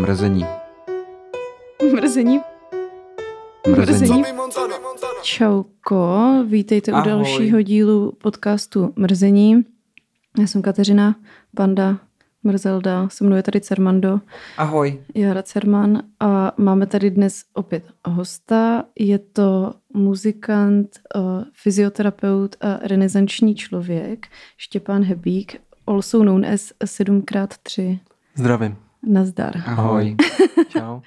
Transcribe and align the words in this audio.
Mrzení. 0.00 0.46
Mrzení. 1.92 2.40
Mrzení. 3.76 4.24
Čauko, 5.22 6.18
vítejte 6.46 6.92
Ahoj. 6.92 7.02
u 7.02 7.08
dalšího 7.08 7.62
dílu 7.62 8.12
podcastu 8.12 8.92
Mrzení. 8.96 9.64
Já 10.38 10.46
jsem 10.46 10.62
Kateřina, 10.62 11.16
Panda, 11.56 11.98
Mrzelda, 12.42 13.08
se 13.08 13.24
mnou 13.24 13.36
je 13.36 13.42
tady 13.42 13.60
Cermando, 13.60 14.20
Ahoj. 14.56 15.02
Jara 15.14 15.42
Cerman 15.42 16.02
a 16.20 16.52
máme 16.56 16.86
tady 16.86 17.10
dnes 17.10 17.42
opět 17.54 17.84
hosta. 18.04 18.84
Je 18.98 19.18
to 19.18 19.74
muzikant, 19.94 20.88
eh, 21.16 21.20
fyzioterapeut 21.52 22.56
a 22.60 22.78
renesanční 22.82 23.54
člověk 23.54 24.26
Štěpán 24.56 25.02
Hebík, 25.04 25.60
also 25.86 26.20
known 26.20 26.44
as 26.46 26.72
7x3. 26.84 27.98
Zdravím. 28.34 28.89
Nazdar. 29.06 29.62
Ahoj. 29.66 30.16
Čau. 30.68 31.00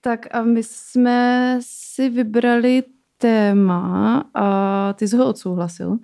Tak 0.00 0.26
a 0.34 0.42
my 0.42 0.62
jsme 0.62 1.58
si 1.62 2.08
vybrali 2.08 2.82
téma 3.18 4.24
a 4.34 4.92
ty 4.92 5.08
jsi 5.08 5.16
ho 5.16 5.28
odsouhlasil. 5.28 5.98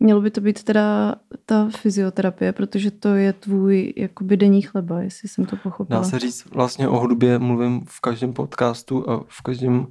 Mělo 0.00 0.20
by 0.20 0.30
to 0.30 0.40
být 0.40 0.62
teda 0.62 1.14
ta 1.46 1.68
fyzioterapie, 1.76 2.52
protože 2.52 2.90
to 2.90 3.14
je 3.14 3.32
tvůj 3.32 3.92
jakoby 3.96 4.36
denní 4.36 4.62
chleba, 4.62 5.00
jestli 5.00 5.28
jsem 5.28 5.46
to 5.46 5.56
pochopila. 5.56 6.00
Dá 6.00 6.06
se 6.06 6.18
říct, 6.18 6.44
vlastně 6.50 6.88
o 6.88 6.98
hudbě 6.98 7.38
mluvím 7.38 7.82
v 7.86 8.00
každém 8.00 8.32
podcastu 8.32 9.10
a 9.10 9.24
v 9.28 9.42
každém 9.42 9.86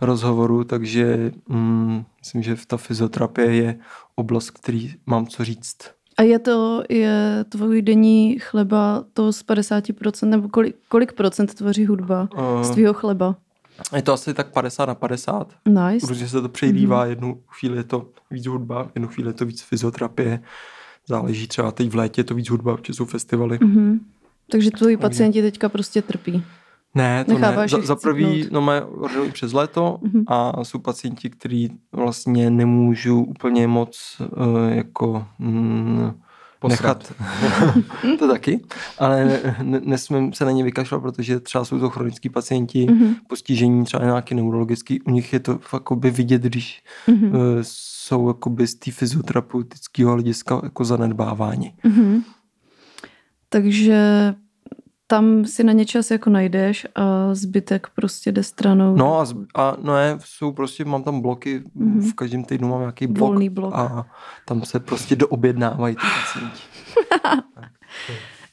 rozhovoru, 0.00 0.64
takže 0.64 1.32
mm, 1.48 2.04
myslím, 2.18 2.42
že 2.42 2.56
ta 2.66 2.76
fyzioterapie 2.76 3.54
je 3.54 3.78
oblast, 4.14 4.50
který 4.50 4.94
mám 5.06 5.26
co 5.26 5.44
říct. 5.44 5.90
A 6.16 6.22
je 6.22 6.38
to 6.38 6.82
je 6.88 7.44
tvůj 7.48 7.82
denní 7.82 8.38
chleba 8.38 9.04
to 9.12 9.32
z 9.32 9.44
50%, 9.44 10.28
nebo 10.28 10.48
kolik, 10.48 10.76
kolik 10.88 11.12
procent 11.12 11.54
tvoří 11.54 11.86
hudba 11.86 12.28
z 12.62 12.68
Uh, 12.68 12.74
tvýho 12.74 12.94
chleba? 12.94 13.36
je 13.96 14.02
to 14.02 14.12
asi 14.12 14.34
tak 14.34 14.52
50 14.52 14.86
na 14.86 14.94
50, 14.94 15.52
Nice. 15.68 16.06
protože 16.06 16.28
se 16.28 16.40
to 16.40 16.48
přejlívá, 16.48 17.06
jednu 17.06 17.40
chvíli 17.48 17.76
je 17.76 17.84
to 17.84 18.08
víc 18.30 18.46
hudba, 18.46 18.88
jednu 18.94 19.08
chvíli 19.08 19.28
je 19.30 19.32
to 19.32 19.46
víc 19.46 19.62
fyzioterapie, 19.62 20.40
záleží 21.06 21.46
třeba 21.46 21.70
teď 21.72 21.88
v 21.90 21.94
létě 21.94 22.20
je 22.20 22.24
to 22.24 22.34
víc 22.34 22.50
hudba, 22.50 22.76
protože 22.76 22.94
jsou 22.94 23.04
festivaly. 23.04 23.58
Mhm. 23.62 24.00
Takže 24.50 24.70
tvoji 24.70 24.96
pacienti 24.96 25.42
teďka 25.42 25.68
prostě 25.68 26.02
trpí. 26.02 26.44
Ne, 26.96 27.24
to 27.24 27.38
ne. 27.38 27.68
Za, 27.68 27.80
za 27.82 27.96
prvý, 27.96 28.48
no 28.50 28.60
mají 28.60 28.80
ordinují 28.82 29.32
přes 29.32 29.52
léto 29.52 29.98
Mhm. 30.02 30.24
a 30.26 30.64
jsou 30.64 30.78
pacienti, 30.78 31.30
kteří 31.30 31.70
vlastně 31.92 32.50
nemůžou 32.50 33.24
úplně 33.24 33.66
moc 33.66 34.22
uh, 34.36 34.68
jako 34.68 35.26
mm, 35.38 36.10
Posrat. 36.58 37.12
nechat, 37.42 38.18
to 38.18 38.28
taky, 38.28 38.60
ale 38.98 39.24
ne, 39.24 39.56
ne, 39.62 39.80
nesmím 39.84 40.32
se 40.32 40.44
na 40.44 40.50
ně 40.50 40.64
vykašlat, 40.64 41.02
protože 41.02 41.40
třeba 41.40 41.64
jsou 41.64 41.78
to 41.78 41.90
chronický 41.90 42.28
pacienti, 42.28 42.86
Mhm. 42.90 43.14
postižení 43.28 43.84
třeba 43.84 44.04
nějaký 44.04 44.34
neurologický, 44.34 45.00
u 45.02 45.10
nich 45.10 45.32
je 45.32 45.40
to 45.40 45.58
fakt 45.58 45.72
jakoby 45.80 46.10
vidět, 46.10 46.42
když 46.42 46.82
Mhm. 47.06 47.24
uh, 47.28 47.32
jsou 47.62 48.28
jakoby 48.28 48.66
z 48.66 48.74
té 48.74 48.90
fyzioterapeutického 48.90 50.12
hlediska 50.12 50.60
jako 50.62 50.84
zanedbávání. 50.84 51.74
Mhm. 51.84 52.22
Takže 53.48 54.34
tam 55.06 55.44
si 55.44 55.64
na 55.64 55.72
ně 55.72 55.86
čas 55.86 56.10
jako 56.10 56.30
najdeš 56.30 56.86
a 56.94 57.34
zbytek 57.34 57.86
prostě 57.94 58.32
jde 58.32 58.42
stranou. 58.42 58.96
No 58.96 59.18
a, 59.20 59.24
z, 59.24 59.34
a 59.54 59.76
no 59.82 59.96
je, 59.98 60.18
jsou 60.24 60.52
prostě, 60.52 60.84
mám 60.84 61.02
tam 61.02 61.20
bloky, 61.20 61.62
Mhm. 61.74 62.00
v 62.10 62.14
každém 62.14 62.44
týdnu 62.44 62.68
mám 62.68 62.80
nějaký 62.80 63.06
blok. 63.06 63.28
Volný 63.30 63.48
blok. 63.50 63.74
A 63.74 64.06
tam 64.44 64.62
se 64.64 64.80
prostě 64.80 65.16
doobjednávají 65.16 65.96
ty 65.96 66.02
pacienti. 66.22 66.60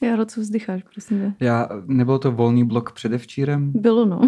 Jaro, 0.00 0.24
co 0.24 0.40
vzdycháš, 0.40 0.82
prosím 0.92 1.18
tě? 1.38 1.44
Já, 1.44 1.68
nebyl 1.86 2.18
to 2.18 2.32
volný 2.32 2.64
blok 2.64 2.92
předevčírem? 2.92 3.72
Bylo, 3.74 4.04
no. 4.04 4.20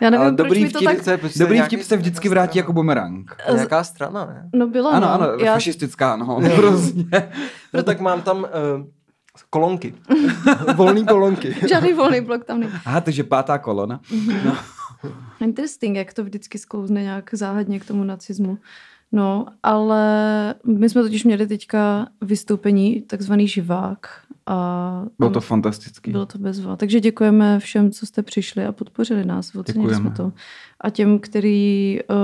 Já 0.00 0.10
nevím, 0.10 0.22
Ale 0.22 0.32
proč 0.32 0.46
dobrý 0.48 0.62
mi 0.64 0.70
to 0.70 0.78
vtip, 0.78 1.04
tak... 1.04 1.20
Prostě 1.20 1.38
Dobrý 1.38 1.60
vtip 1.60 1.82
se 1.82 1.96
vždycky 1.96 2.28
vrátí 2.28 2.58
jako 2.58 2.72
bumerang. 2.72 3.36
Nějaká 3.54 3.84
strana, 3.84 4.24
ne? 4.26 4.50
No 4.54 4.66
byla, 4.68 4.90
Ano, 4.90 5.06
no. 5.06 5.12
ano, 5.12 5.26
Já... 5.44 5.52
fašistická, 5.54 6.16
no, 6.16 6.40
prostě. 6.56 7.30
No 7.74 7.82
tak 7.82 8.00
mám 8.00 8.22
tam 8.22 8.38
uh, 8.38 8.46
kolonky. 9.50 9.94
Volný 10.76 11.06
kolonky. 11.06 11.56
Žádný 11.68 11.92
volný 11.92 12.20
blok 12.20 12.44
tam 12.44 12.60
není. 12.60 12.72
Aha, 12.86 13.00
takže 13.00 13.24
pátá 13.24 13.58
kolona. 13.58 14.00
Interesting, 15.40 15.96
jak 15.96 16.14
to 16.14 16.24
vždycky 16.24 16.58
sklouzne 16.58 17.02
nějak 17.02 17.30
záhadně 17.34 17.80
k 17.80 17.84
tomu 17.84 18.04
nacismu. 18.04 18.58
No, 19.12 19.46
ale 19.62 20.04
my 20.64 20.88
jsme 20.88 21.02
totiž 21.02 21.24
měli 21.24 21.46
teďka 21.46 22.06
vystoupení, 22.20 23.02
takzvaný 23.02 23.48
živák. 23.48 24.06
A 24.46 25.04
Bylo 25.18 25.30
to 25.30 25.40
fantastický. 25.40 26.10
Bylo 26.10 26.26
to 26.26 26.38
bezva. 26.38 26.76
Takže 26.76 27.00
děkujeme 27.00 27.58
všem, 27.58 27.90
co 27.90 28.06
jste 28.06 28.22
přišli 28.22 28.66
a 28.66 28.72
podpořili 28.72 29.24
nás. 29.24 29.54
Ocenili 29.54 29.88
Děkujeme. 29.88 30.10
jsme 30.10 30.16
to. 30.16 30.32
A 30.80 30.90
těm, 30.90 31.18
kteří 31.18 31.98
uh, 32.10 32.16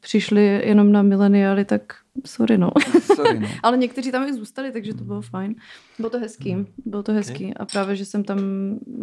přišli 0.00 0.44
jenom 0.64 0.92
na 0.92 1.02
mileniály, 1.02 1.64
tak 1.64 1.82
sorry, 2.26 2.58
no. 2.58 2.70
Sorry, 3.16 3.40
no. 3.40 3.48
Ale 3.62 3.76
někteří 3.76 4.12
tam 4.12 4.28
i 4.28 4.34
zůstali, 4.34 4.72
takže 4.72 4.94
to 4.94 5.04
bylo 5.04 5.22
fajn. 5.22 5.54
Bylo 5.98 6.10
to 6.10 6.18
hezký. 6.18 6.56
Bylo 6.86 7.02
to 7.02 7.12
hezký. 7.12 7.54
A 7.54 7.64
právě, 7.64 7.96
že 7.96 8.04
jsem 8.04 8.24
tam 8.24 8.38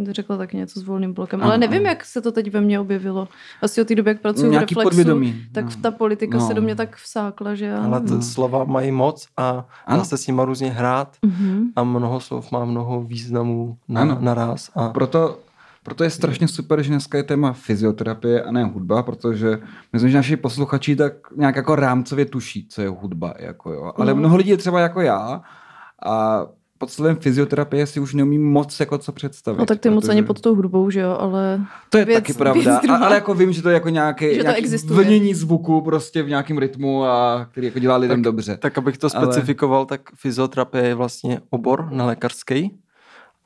řekla 0.09 0.38
taky 0.38 0.58
něco 0.58 0.80
s 0.80 0.84
volným 0.84 1.14
blokem. 1.14 1.44
Ale 1.44 1.53
Ano, 1.53 1.62
nevím, 1.62 1.80
ano. 1.80 1.90
jak 1.90 2.06
se 2.06 2.22
to 2.22 2.31
teď 2.31 2.52
ve 2.52 2.62
mně 2.62 2.80
objevilo. 2.80 3.28
Asi 3.62 3.81
od 3.81 3.88
té 3.88 3.96
doby, 3.96 4.09
jak 4.09 4.22
pracuji 4.22 4.50
v 4.50 4.53
Reflexu, 4.53 4.84
podvědomí. 4.84 5.44
tak 5.52 5.66
no. 5.66 5.72
ta 5.81 5.92
politika 5.92 6.38
No. 6.38 6.48
se 6.48 6.53
do 6.53 6.62
mě 6.62 6.75
tak 6.75 6.96
vsákla, 6.96 7.56
že 7.56 7.66
já... 7.66 7.84
Ale 7.84 8.02
to 8.02 8.22
slova 8.22 8.64
mají 8.64 8.92
moc 8.92 9.28
a 9.38 9.52
dá 9.53 9.66
Ano. 9.86 10.06
se 10.06 10.18
s 10.18 10.28
nima 10.28 10.46
různě 10.46 10.72
hrát 10.72 11.18
Mhm. 11.25 11.66
a 11.75 11.84
mnoho 11.84 12.19
slov 12.19 12.52
má 12.52 12.66
mnoho 12.66 13.03
významů 13.03 13.78
na, 13.88 14.02
Ano. 14.02 14.18
naraz. 14.22 14.72
A 14.75 14.90
Proto, 14.90 15.40
proto 15.90 16.04
je 16.04 16.10
strašně 16.10 16.48
super, 16.48 16.82
že 16.82 16.90
dneska 16.90 17.18
je 17.18 17.24
téma 17.24 17.54
fyzioterapie 17.54 18.44
a 18.44 18.52
ne 18.52 18.64
hudba, 18.64 19.04
protože 19.04 19.60
myslím, 19.94 20.12
že 20.12 20.18
naši 20.18 20.38
posluchači 20.38 20.96
tak 20.96 21.14
nějak 21.36 21.56
jako 21.56 21.76
rámcově 21.76 22.26
tuší, 22.26 22.68
co 22.70 22.82
je 22.82 22.90
hudba. 22.90 23.34
Jako 23.40 23.72
jo. 23.74 23.92
Ale 23.96 24.06
No. 24.14 24.16
mnoho 24.16 24.38
lidí 24.38 24.50
je 24.50 24.58
třeba 24.58 24.80
jako 24.80 25.02
já 25.02 25.42
a 26.06 26.46
pod 26.78 26.92
slovem 26.92 27.16
fyzioterapie 27.16 27.88
si 27.88 28.00
už 28.00 28.14
neumím 28.14 28.52
moc 28.52 28.80
jako 28.80 28.98
co 28.98 29.12
představit. 29.12 29.58
No 29.58 29.66
tak 29.66 29.80
ty 29.80 29.90
moc 29.90 30.04
protože- 30.04 30.12
ani 30.12 30.24
pod 30.24 30.42
tou 30.42 30.56
hudbou, 30.56 30.90
že 30.90 31.00
jo, 31.00 31.18
ale... 31.20 31.62
To 31.90 31.98
je 31.98 32.06
věc- 32.06 32.18
taky 32.18 32.34
pravda, 32.34 32.78
a, 32.90 32.96
ale 32.96 33.16
jako 33.16 33.34
vím, 33.34 33.52
že 33.54 33.62
to 33.62 33.70
je 33.70 33.74
jako 33.74 33.90
nějaký, 33.90 34.26
Že 34.32 34.38
to 34.38 34.42
nějaký 34.44 34.60
existuje. 34.60 34.96
vlnění 34.96 35.34
zvuku 35.34 35.82
prostě 35.82 36.24
v 36.24 36.30
nějakém 36.30 36.58
rytmu, 36.58 37.06
a 37.06 37.48
který 37.52 37.68
jako 37.68 37.80
dělá 37.80 37.96
lidem 37.98 38.22
dobře. 38.22 38.58
tak 38.58 38.78
abych 38.78 38.98
to 38.98 39.08
Ale- 39.16 39.26
specifikoval, 39.26 39.86
tak 39.86 40.02
fyzioterapie 40.16 40.84
je 40.88 40.96
vlastně 40.96 41.40
obor 41.50 41.88
na 41.92 42.06
lékařský 42.06 42.80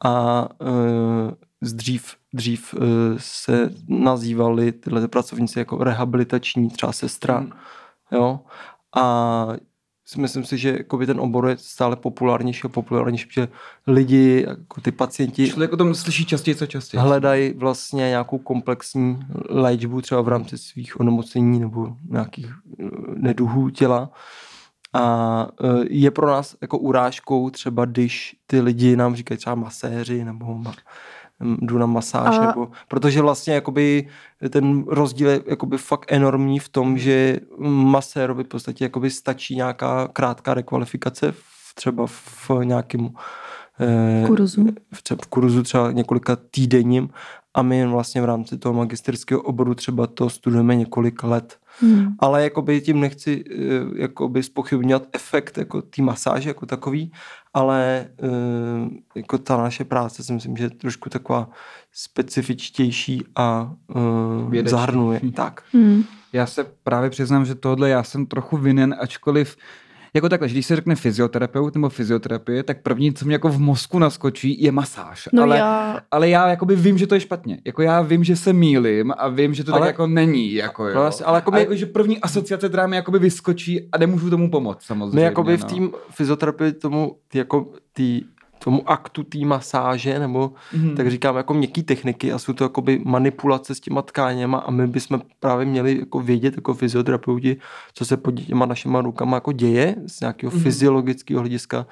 a 0.05 0.47
uh, 0.61 1.31
dřív, 1.71 2.15
dřív 2.33 2.73
uh, 2.73 2.81
se 3.17 3.69
nazývali 3.87 4.71
tyhle 4.71 5.01
ty 5.01 5.07
pracovníci 5.07 5.59
jako 5.59 5.83
rehabilitační 5.83 6.69
třeba 6.69 6.91
sestra. 6.91 7.37
Hmm. 7.37 7.51
Jo? 8.11 8.39
A 8.95 9.47
myslím 10.17 10.43
si, 10.43 10.57
že 10.57 10.69
jakoby 10.77 11.05
ten 11.05 11.19
obor 11.19 11.47
je 11.47 11.57
stále 11.57 11.95
populárnější 11.95 12.61
a 12.65 12.69
populárnější, 12.69 13.25
protože 13.25 13.47
lidi, 13.87 14.45
jako 14.47 14.81
ty 14.81 14.91
pacienti 14.91 15.49
Člověk 15.49 15.73
o 15.73 15.77
tom 15.77 15.95
slyší 15.95 16.25
častěji, 16.25 16.55
co 16.55 16.65
častěji. 16.65 17.01
hledají 17.01 17.53
vlastně 17.53 18.01
nějakou 18.09 18.37
komplexní 18.37 19.19
léčbu 19.49 20.01
třeba 20.01 20.21
v 20.21 20.27
rámci 20.27 20.57
svých 20.57 20.99
onemocnění 20.99 21.59
nebo 21.59 21.95
nějakých 22.09 22.47
eh, 22.47 22.85
neduhů 23.15 23.69
těla. 23.69 24.11
A 24.93 25.47
eh, 25.63 25.85
je 25.89 26.11
pro 26.11 26.27
nás 26.27 26.55
jako 26.61 26.77
urážkou 26.77 27.49
třeba, 27.49 27.85
když 27.85 28.35
ty 28.47 28.61
lidi 28.61 28.95
nám 28.95 29.15
říkají 29.15 29.37
třeba 29.37 29.55
maséři 29.55 30.25
nebo 30.25 30.59
jdu 31.41 31.77
na 31.77 31.85
masáž, 31.85 32.37
A- 32.37 32.47
nebo, 32.47 32.67
protože 32.87 33.21
vlastně 33.21 33.53
jakoby 33.53 34.07
ten 34.49 34.83
rozdíl 34.87 35.29
je 35.29 35.41
jakoby 35.47 35.77
fakt 35.77 36.11
enormní 36.11 36.59
v 36.59 36.69
tom, 36.69 36.97
že 36.97 37.39
masérovi 37.67 38.43
v 38.43 38.47
podstatě 38.47 38.83
jakoby 38.85 39.09
stačí 39.09 39.55
nějaká 39.55 40.07
krátká 40.07 40.53
rekvalifikace 40.53 41.31
v, 41.31 41.75
třeba 41.75 42.07
v 42.07 42.49
nějakém 42.63 43.09
eh, 43.79 44.23
Kurzu. 44.27 44.65
v, 44.93 45.03
tře- 45.03 45.17
v 45.23 45.27
kurzu 45.27 45.63
třeba 45.63 45.91
několika 45.91 46.37
týdenním 46.51 47.09
a 47.53 47.61
my 47.61 47.87
vlastně 47.87 48.21
v 48.21 48.25
rámci 48.25 48.57
toho 48.57 48.73
magisterského 48.73 49.41
oboru 49.41 49.75
třeba 49.75 50.07
to 50.07 50.29
studujeme 50.29 50.75
několik 50.75 51.23
let. 51.23 51.57
Hmm. 51.79 52.07
Ale 52.19 52.43
jakoby 52.43 52.81
tím 52.81 52.99
nechci 52.99 53.43
eh, 53.51 54.01
jakoby 54.01 54.43
spochybňovat 54.43 55.03
efekt 55.13 55.57
jako 55.57 55.81
té 55.81 56.01
masáže 56.01 56.49
jako 56.49 56.65
takový, 56.65 57.11
ale 57.53 58.07
eh, 58.23 58.89
jako 59.15 59.37
ta 59.37 59.57
naše 59.57 59.83
práce 59.83 60.23
si 60.23 60.33
myslím, 60.33 60.57
že 60.57 60.63
je 60.63 60.69
trošku 60.69 61.09
taková 61.09 61.49
specifičtější 61.91 63.23
a 63.35 63.73
uh, 63.95 64.51
Vědečtější. 64.51 64.81
zahrnuje. 64.81 65.21
Tak. 65.35 65.63
Hmm. 65.73 66.03
Já 66.33 66.45
se 66.45 66.63
právě 66.83 67.09
přiznám, 67.09 67.45
že 67.45 67.55
tohle 67.55 67.89
já 67.89 68.03
jsem 68.03 68.25
trochu 68.25 68.57
vinen, 68.57 68.95
ačkoliv 68.99 69.57
jako 70.13 70.29
takhle, 70.29 70.47
že 70.47 70.53
když 70.53 70.65
se 70.65 70.75
řekne 70.75 70.95
fyzioterapeut 70.95 71.75
nebo 71.75 71.89
fyzioterapie, 71.89 72.63
tak 72.63 72.81
první, 72.81 73.13
co 73.13 73.25
mě 73.25 73.35
jako 73.35 73.49
v 73.49 73.59
mozku 73.59 73.99
naskočí, 73.99 74.63
je 74.63 74.71
masáž. 74.71 75.29
No 75.33 75.43
ale, 75.43 75.57
já, 75.57 75.99
ale 76.11 76.29
já 76.29 76.49
jakoby 76.49 76.75
vím, 76.75 76.97
že 76.97 77.07
to 77.07 77.15
je 77.15 77.21
špatně. 77.21 77.59
Jako 77.65 77.81
já 77.81 78.01
vím, 78.01 78.23
že 78.23 78.35
se 78.35 78.53
mýlim 78.53 79.13
a 79.17 79.27
vím, 79.27 79.53
že 79.53 79.63
to 79.63 79.71
ale, 79.73 79.81
tak 79.81 79.87
jako 79.87 80.07
není. 80.07 80.53
Jako, 80.53 80.87
jo. 80.87 81.03
Jasně, 81.03 81.25
ale 81.25 81.37
jako 81.37 81.51
a 81.51 81.55
my- 81.55 81.59
jako, 81.59 81.75
že 81.75 81.85
první 81.85 82.19
asociace, 82.19 82.69
která 82.69 82.87
mi 82.87 82.95
jakoby 82.95 83.19
vyskočí 83.19 83.89
a 83.91 83.97
nemůžu 83.97 84.29
tomu 84.29 84.51
pomoct 84.51 84.83
samozřejmě. 84.83 85.15
My 85.15 85.21
jakoby 85.21 85.57
v 85.57 85.61
no. 85.61 85.69
tým 85.69 85.91
fyzioterapii 86.09 86.73
tomu 86.73 87.15
ty 87.27 87.37
jako 87.37 87.67
ty 87.93 88.23
tomu 88.63 88.89
aktu 88.89 89.23
té 89.23 89.37
masáže, 89.39 90.19
nebo 90.19 90.53
Mhm. 90.73 90.95
tak 90.95 91.11
říkám 91.11 91.35
jako 91.35 91.53
měkký 91.53 91.83
techniky 91.83 92.31
a 92.33 92.37
jsou 92.39 92.53
to 92.53 92.63
jakoby 92.63 93.01
manipulace 93.05 93.75
s 93.75 93.79
těma 93.79 94.01
tkáněma 94.01 94.57
a 94.57 94.71
my 94.71 94.87
bychom 94.87 95.21
právě 95.39 95.65
měli 95.65 95.99
jako 95.99 96.19
vědět 96.19 96.55
jako 96.55 96.73
fyzioterapeuti, 96.73 97.57
co 97.93 98.05
se 98.05 98.17
pod 98.17 98.31
těma 98.31 98.65
našima 98.65 99.01
rukama 99.01 99.37
jako 99.37 99.51
děje 99.51 99.95
z 100.07 100.21
nějakého 100.21 100.51
Mhm. 100.53 100.61
fyziologického 100.63 101.39
hlediska 101.39 101.85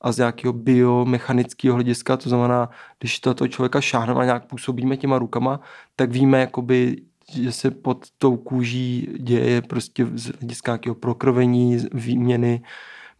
a 0.00 0.12
z 0.12 0.18
nějakého 0.18 0.52
biomechanického 0.52 1.74
hlediska, 1.74 2.16
to 2.16 2.28
znamená, 2.28 2.70
když 2.98 3.20
to 3.20 3.34
toho 3.34 3.48
člověka 3.48 3.80
šáhneme 3.80 4.20
a 4.20 4.24
nějak 4.24 4.44
působíme 4.46 4.96
těma 4.96 5.18
rukama, 5.18 5.60
tak 5.96 6.10
víme, 6.10 6.40
jakoby, 6.40 6.96
že 7.32 7.52
se 7.52 7.70
pod 7.70 8.06
tou 8.18 8.36
kůží 8.36 9.08
děje 9.18 9.62
prostě 9.62 10.06
z 10.14 10.26
hlediska 10.40 10.72
nějakého 10.72 10.94
prokrvení, 10.94 11.78
výměny, 11.92 12.62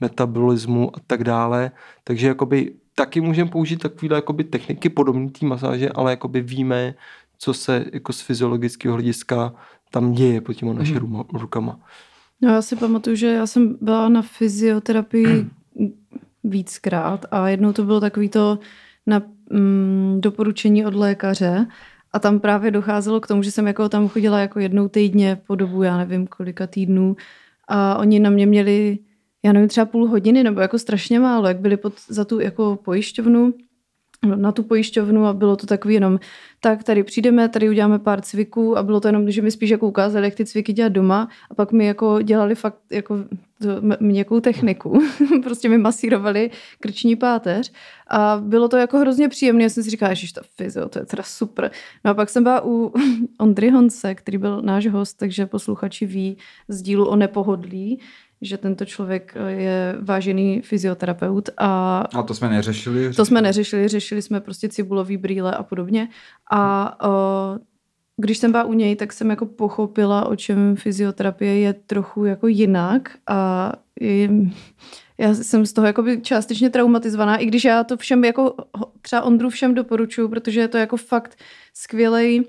metabolismu 0.00 0.96
a 0.96 1.00
tak 1.06 1.24
dále. 1.24 1.70
Takže 2.04 2.26
jakoby 2.26 2.72
taky 2.94 3.20
můžeme 3.20 3.50
použít 3.50 3.76
takovéhle 3.76 4.18
jakoby 4.18 4.44
techniky 4.44 4.88
podobné 4.88 5.30
té 5.30 5.46
masáže, 5.46 5.88
ale 5.90 6.12
jakoby 6.12 6.40
víme, 6.40 6.94
co 7.38 7.54
se 7.54 7.84
jako 7.92 8.12
z 8.12 8.20
fyziologického 8.20 8.94
hlediska 8.94 9.54
tam 9.90 10.12
děje 10.12 10.40
pod 10.40 10.52
těma 10.52 10.72
našimi 10.72 11.00
Mhm. 11.00 11.16
mm. 11.16 11.22
rukama. 11.40 11.80
No 12.42 12.52
já 12.54 12.62
si 12.62 12.76
pamatuju, 12.76 13.16
že 13.16 13.26
já 13.26 13.46
jsem 13.46 13.76
byla 13.80 14.08
na 14.08 14.22
fyzioterapii 14.22 15.46
víckrát 16.44 17.26
a 17.30 17.48
jednou 17.48 17.72
to 17.72 17.84
bylo 17.84 18.00
takový 18.00 18.28
to 18.28 18.58
na 19.06 19.22
mm, 19.50 20.16
doporučení 20.20 20.86
od 20.86 20.94
lékaře 20.94 21.66
a 22.12 22.18
tam 22.18 22.40
právě 22.40 22.70
docházelo 22.70 23.20
k 23.20 23.26
tomu, 23.26 23.42
že 23.42 23.50
jsem 23.50 23.66
jako 23.66 23.88
tam 23.88 24.08
chodila 24.08 24.40
jako 24.40 24.60
jednou 24.60 24.88
týdně 24.88 25.40
po 25.46 25.54
dobu, 25.54 25.82
já 25.82 25.96
nevím 25.98 26.26
kolika 26.26 26.66
týdnů 26.66 27.16
a 27.68 27.96
oni 27.98 28.20
na 28.20 28.30
mě 28.30 28.46
měli, 28.46 28.98
já 29.44 29.52
nevím, 29.52 29.68
třeba 29.68 29.86
půl 29.86 30.08
hodiny 30.08 30.42
nebo 30.42 30.60
jako 30.60 30.78
strašně 30.78 31.20
málo, 31.20 31.48
jak 31.48 31.58
byli 31.58 31.76
pod, 31.76 31.94
za 32.08 32.24
tu 32.24 32.40
jako 32.40 32.78
pojišťovnu, 32.84 33.54
na 34.24 34.52
tu 34.52 34.62
pojišťovnu 34.62 35.26
a 35.26 35.32
bylo 35.32 35.56
to 35.56 35.66
takový 35.66 35.94
jenom, 35.94 36.20
tak 36.60 36.84
tady 36.84 37.02
přijdeme, 37.02 37.48
tady 37.48 37.68
uděláme 37.68 37.98
pár 37.98 38.20
cviků 38.20 38.78
a 38.78 38.82
bylo 38.82 39.00
to 39.00 39.08
jenom, 39.08 39.30
že 39.30 39.42
mi 39.42 39.50
spíš 39.50 39.70
jako 39.70 39.88
ukázali, 39.88 40.26
jak 40.26 40.34
ty 40.34 40.46
cviky 40.46 40.72
dělat 40.72 40.92
doma 40.92 41.28
a 41.50 41.54
pak 41.54 41.72
mi 41.72 41.86
jako 41.86 42.22
dělali 42.22 42.54
fakt 42.54 42.78
jako 42.90 43.16
to, 43.62 43.68
měkkou 44.00 44.40
techniku. 44.40 45.02
prostě 45.42 45.68
mi 45.68 45.78
masírovali 45.78 46.50
krční 46.80 47.16
páteř 47.16 47.72
a 48.08 48.40
bylo 48.44 48.68
to 48.68 48.76
jako 48.76 48.98
hrozně 48.98 49.28
příjemné. 49.28 49.62
Já 49.62 49.68
jsem 49.68 49.82
si 49.82 49.90
říkala, 49.90 50.14
že 50.14 50.32
ta 50.32 50.40
fyzio, 50.56 50.88
to 50.88 50.98
je 50.98 51.06
teda 51.06 51.22
super. 51.22 51.70
No 52.04 52.10
a 52.10 52.14
pak 52.14 52.28
jsem 52.28 52.42
byla 52.42 52.64
u 52.64 52.92
Ondry 53.38 53.70
Honce, 53.70 54.14
který 54.14 54.38
byl 54.38 54.62
náš 54.62 54.86
host, 54.86 55.18
takže 55.18 55.46
posluchači 55.46 56.06
ví 56.06 56.36
z 56.68 56.82
dílu 56.82 57.06
o 57.06 57.16
nepohodlí, 57.16 58.00
že 58.44 58.56
tento 58.56 58.84
člověk 58.84 59.34
je 59.46 59.96
vážený 60.00 60.60
fyzioterapeut 60.60 61.50
a 61.58 62.00
A 62.14 62.22
to 62.22 62.34
jsme 62.34 62.48
neřešili. 62.48 63.14
to 63.14 63.24
jsme 63.24 63.42
neřešili, 63.42 63.88
řešili 63.88 64.22
jsme 64.22 64.40
prostě 64.40 64.68
cibulový 64.68 65.16
brýle 65.16 65.52
a 65.52 65.62
podobně. 65.62 66.08
A 66.50 67.06
uh, 67.08 67.58
když 68.16 68.38
jsem 68.38 68.52
byla 68.52 68.64
u 68.64 68.72
něj, 68.72 68.96
tak 68.96 69.12
jsem 69.12 69.30
jako 69.30 69.46
pochopila, 69.46 70.26
o 70.26 70.36
čem 70.36 70.76
fyzioterapie 70.76 71.58
je 71.58 71.72
trochu 71.72 72.24
jako 72.24 72.46
jinak 72.46 73.10
a 73.26 73.72
i, 74.00 74.30
já 75.18 75.34
jsem 75.34 75.66
z 75.66 75.72
toho 75.72 75.86
jakoby 75.86 76.20
částečně 76.20 76.70
traumatizovaná, 76.70 77.36
i 77.36 77.46
když 77.46 77.64
já 77.64 77.84
to 77.84 77.96
všem 77.96 78.24
jako 78.24 78.54
třeba 79.02 79.22
Ondru 79.22 79.50
všem 79.50 79.74
doporučuji, 79.74 80.28
protože 80.28 80.60
je 80.60 80.68
to 80.68 80.78
jako 80.78 80.96
fakt 80.96 81.38
skvělej 81.74 82.44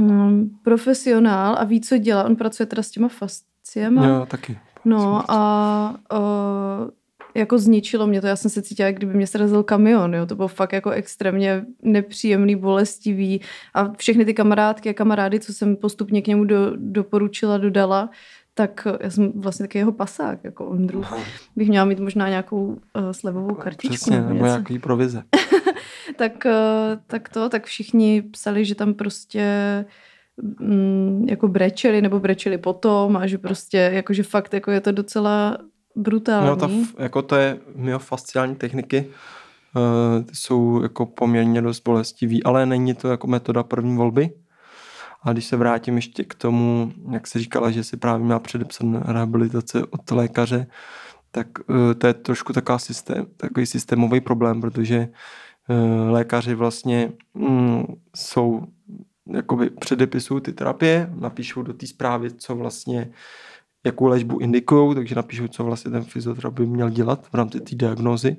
um, 0.00 0.58
profesionál 0.62 1.56
a 1.58 1.64
ví, 1.64 1.80
co 1.80 1.98
dělá. 1.98 2.24
On 2.24 2.36
pracuje 2.36 2.66
teda 2.66 2.82
s 2.82 2.90
těma 2.90 3.08
fasciema. 3.08 4.06
Jo, 4.06 4.26
taky. 4.30 4.58
No 4.84 5.22
a 5.28 5.94
uh, 6.12 6.90
jako 7.34 7.58
zničilo 7.58 8.06
mě 8.06 8.20
to. 8.20 8.26
Já 8.26 8.36
jsem 8.36 8.50
se 8.50 8.62
cítila, 8.62 8.86
jak 8.86 8.96
kdyby 8.96 9.14
mě 9.14 9.26
srazil 9.26 9.62
kamion. 9.62 10.14
Jo. 10.14 10.26
To 10.26 10.36
bylo 10.36 10.48
fakt 10.48 10.72
jako 10.72 10.90
extrémně 10.90 11.64
nepříjemný, 11.82 12.56
bolestivý. 12.56 13.40
A 13.74 13.92
všechny 13.92 14.24
ty 14.24 14.34
kamarádky 14.34 14.90
a 14.90 14.94
kamarády, 14.94 15.40
co 15.40 15.52
jsem 15.52 15.76
postupně 15.76 16.22
k 16.22 16.26
němu 16.26 16.44
do, 16.44 16.72
doporučila, 16.76 17.58
dodala, 17.58 18.10
tak 18.54 18.86
já 19.00 19.10
jsem 19.10 19.32
vlastně 19.34 19.64
taky 19.64 19.78
jeho 19.78 19.92
pasák, 19.92 20.44
jako 20.44 20.66
Ondru. 20.66 21.04
Bych 21.56 21.68
měla 21.68 21.84
mít 21.84 22.00
možná 22.00 22.28
nějakou 22.28 22.66
uh, 22.66 22.76
slevovou 23.12 23.54
kartičku. 23.54 23.94
Přesně, 23.94 24.16
nebo 24.16 24.28
nebo 24.28 24.44
nějaký 24.44 24.78
provize. 24.78 25.22
tak, 26.16 26.46
eh, 26.46 26.98
tak 27.06 27.28
to, 27.28 27.48
tak 27.48 27.66
všichni 27.66 28.22
psali, 28.22 28.64
že 28.64 28.74
tam 28.74 28.94
prostě 28.94 29.84
mm, 30.60 31.26
jako 31.28 31.48
brečeli 31.48 32.02
nebo 32.02 32.20
brečeli 32.20 32.58
potom 32.58 33.16
a 33.16 33.26
že 33.26 33.38
prostě 33.38 33.76
jakože 33.76 34.22
fakt 34.22 34.54
jako 34.54 34.70
je 34.70 34.80
to 34.80 34.92
docela 34.92 35.58
brutální. 35.96 36.46
No, 36.46 36.56
ta, 36.56 36.70
jako 36.98 37.22
to 37.22 37.36
je 37.36 37.58
myofasciální 37.74 38.54
techniky, 38.54 39.06
uh, 39.76 40.24
jsou 40.32 40.82
jako 40.82 41.06
poměrně 41.06 41.62
dost 41.62 41.80
bolestivý, 41.80 42.44
ale 42.44 42.66
není 42.66 42.94
to 42.94 43.08
jako 43.08 43.26
metoda 43.26 43.62
první 43.62 43.96
volby. 43.96 44.30
A 45.22 45.32
když 45.32 45.44
se 45.44 45.56
vrátím 45.56 45.96
ještě 45.96 46.24
k 46.24 46.34
tomu, 46.34 46.92
jak 47.10 47.26
se 47.26 47.38
říkala, 47.38 47.70
že 47.70 47.84
si 47.84 47.96
právě 47.96 48.24
měla 48.24 48.40
předepsat 48.40 48.86
rehabilitace 49.04 49.84
od 49.86 50.10
lékaře, 50.10 50.66
tak 51.30 51.46
uh, 51.68 51.94
to 51.98 52.06
je 52.06 52.14
trošku 52.14 52.52
taková 52.52 52.78
systém, 52.78 53.26
takový 53.36 53.66
systémový 53.66 54.20
problém, 54.20 54.60
protože 54.60 55.08
uh, 55.68 56.10
lékaři 56.10 56.54
vlastně 56.54 57.12
mm, 57.34 57.84
jsou 58.16 58.62
jakoby 59.26 59.70
předepisují 59.70 60.40
ty 60.40 60.52
terapie, 60.52 61.10
napíšou 61.14 61.62
do 61.62 61.72
té 61.72 61.86
zprávy, 61.86 62.30
co 62.30 62.54
vlastně 62.56 63.10
jakou 63.86 64.06
léčbu 64.06 64.38
indikují, 64.38 64.94
takže 64.94 65.14
napíšou, 65.14 65.48
co 65.48 65.64
vlastně 65.64 65.90
ten 65.90 66.04
fyzioterapeut 66.04 66.68
měl 66.68 66.90
dělat 66.90 67.26
v 67.26 67.34
rámci 67.34 67.60
té 67.60 67.74
diagnózy. 67.76 68.36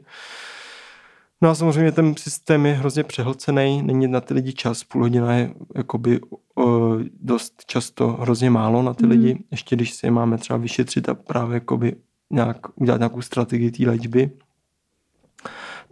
No 1.41 1.50
a 1.50 1.56
samozřejmě 1.56 1.91
ten 1.91 2.15
systém 2.15 2.65
je 2.65 2.74
hrozně 2.74 3.03
přehlcený, 3.03 3.81
není 3.81 4.07
na 4.07 4.21
ty 4.21 4.33
lidi 4.33 4.53
čas, 4.53 4.83
půl 4.83 5.01
hodina 5.01 5.33
je 5.35 5.53
jakoby 5.75 6.19
o, 6.56 6.97
dost 7.21 7.53
často 7.65 8.07
hrozně 8.07 8.50
málo 8.50 8.81
na 8.81 8.94
ty 8.94 9.03
Mhm. 9.03 9.12
lidi, 9.12 9.44
ještě 9.51 9.75
když 9.75 9.94
si 9.94 10.06
je 10.07 10.12
máme 10.12 10.38
třeba 10.38 10.57
vyšetřit 10.57 11.09
a 11.09 11.13
právě 11.13 11.53
jakoby 11.53 11.95
nějak, 12.30 12.57
udělat 12.81 12.97
nějakou 12.97 13.21
strategii 13.21 13.71
té 13.71 13.88
léčby. 13.88 14.31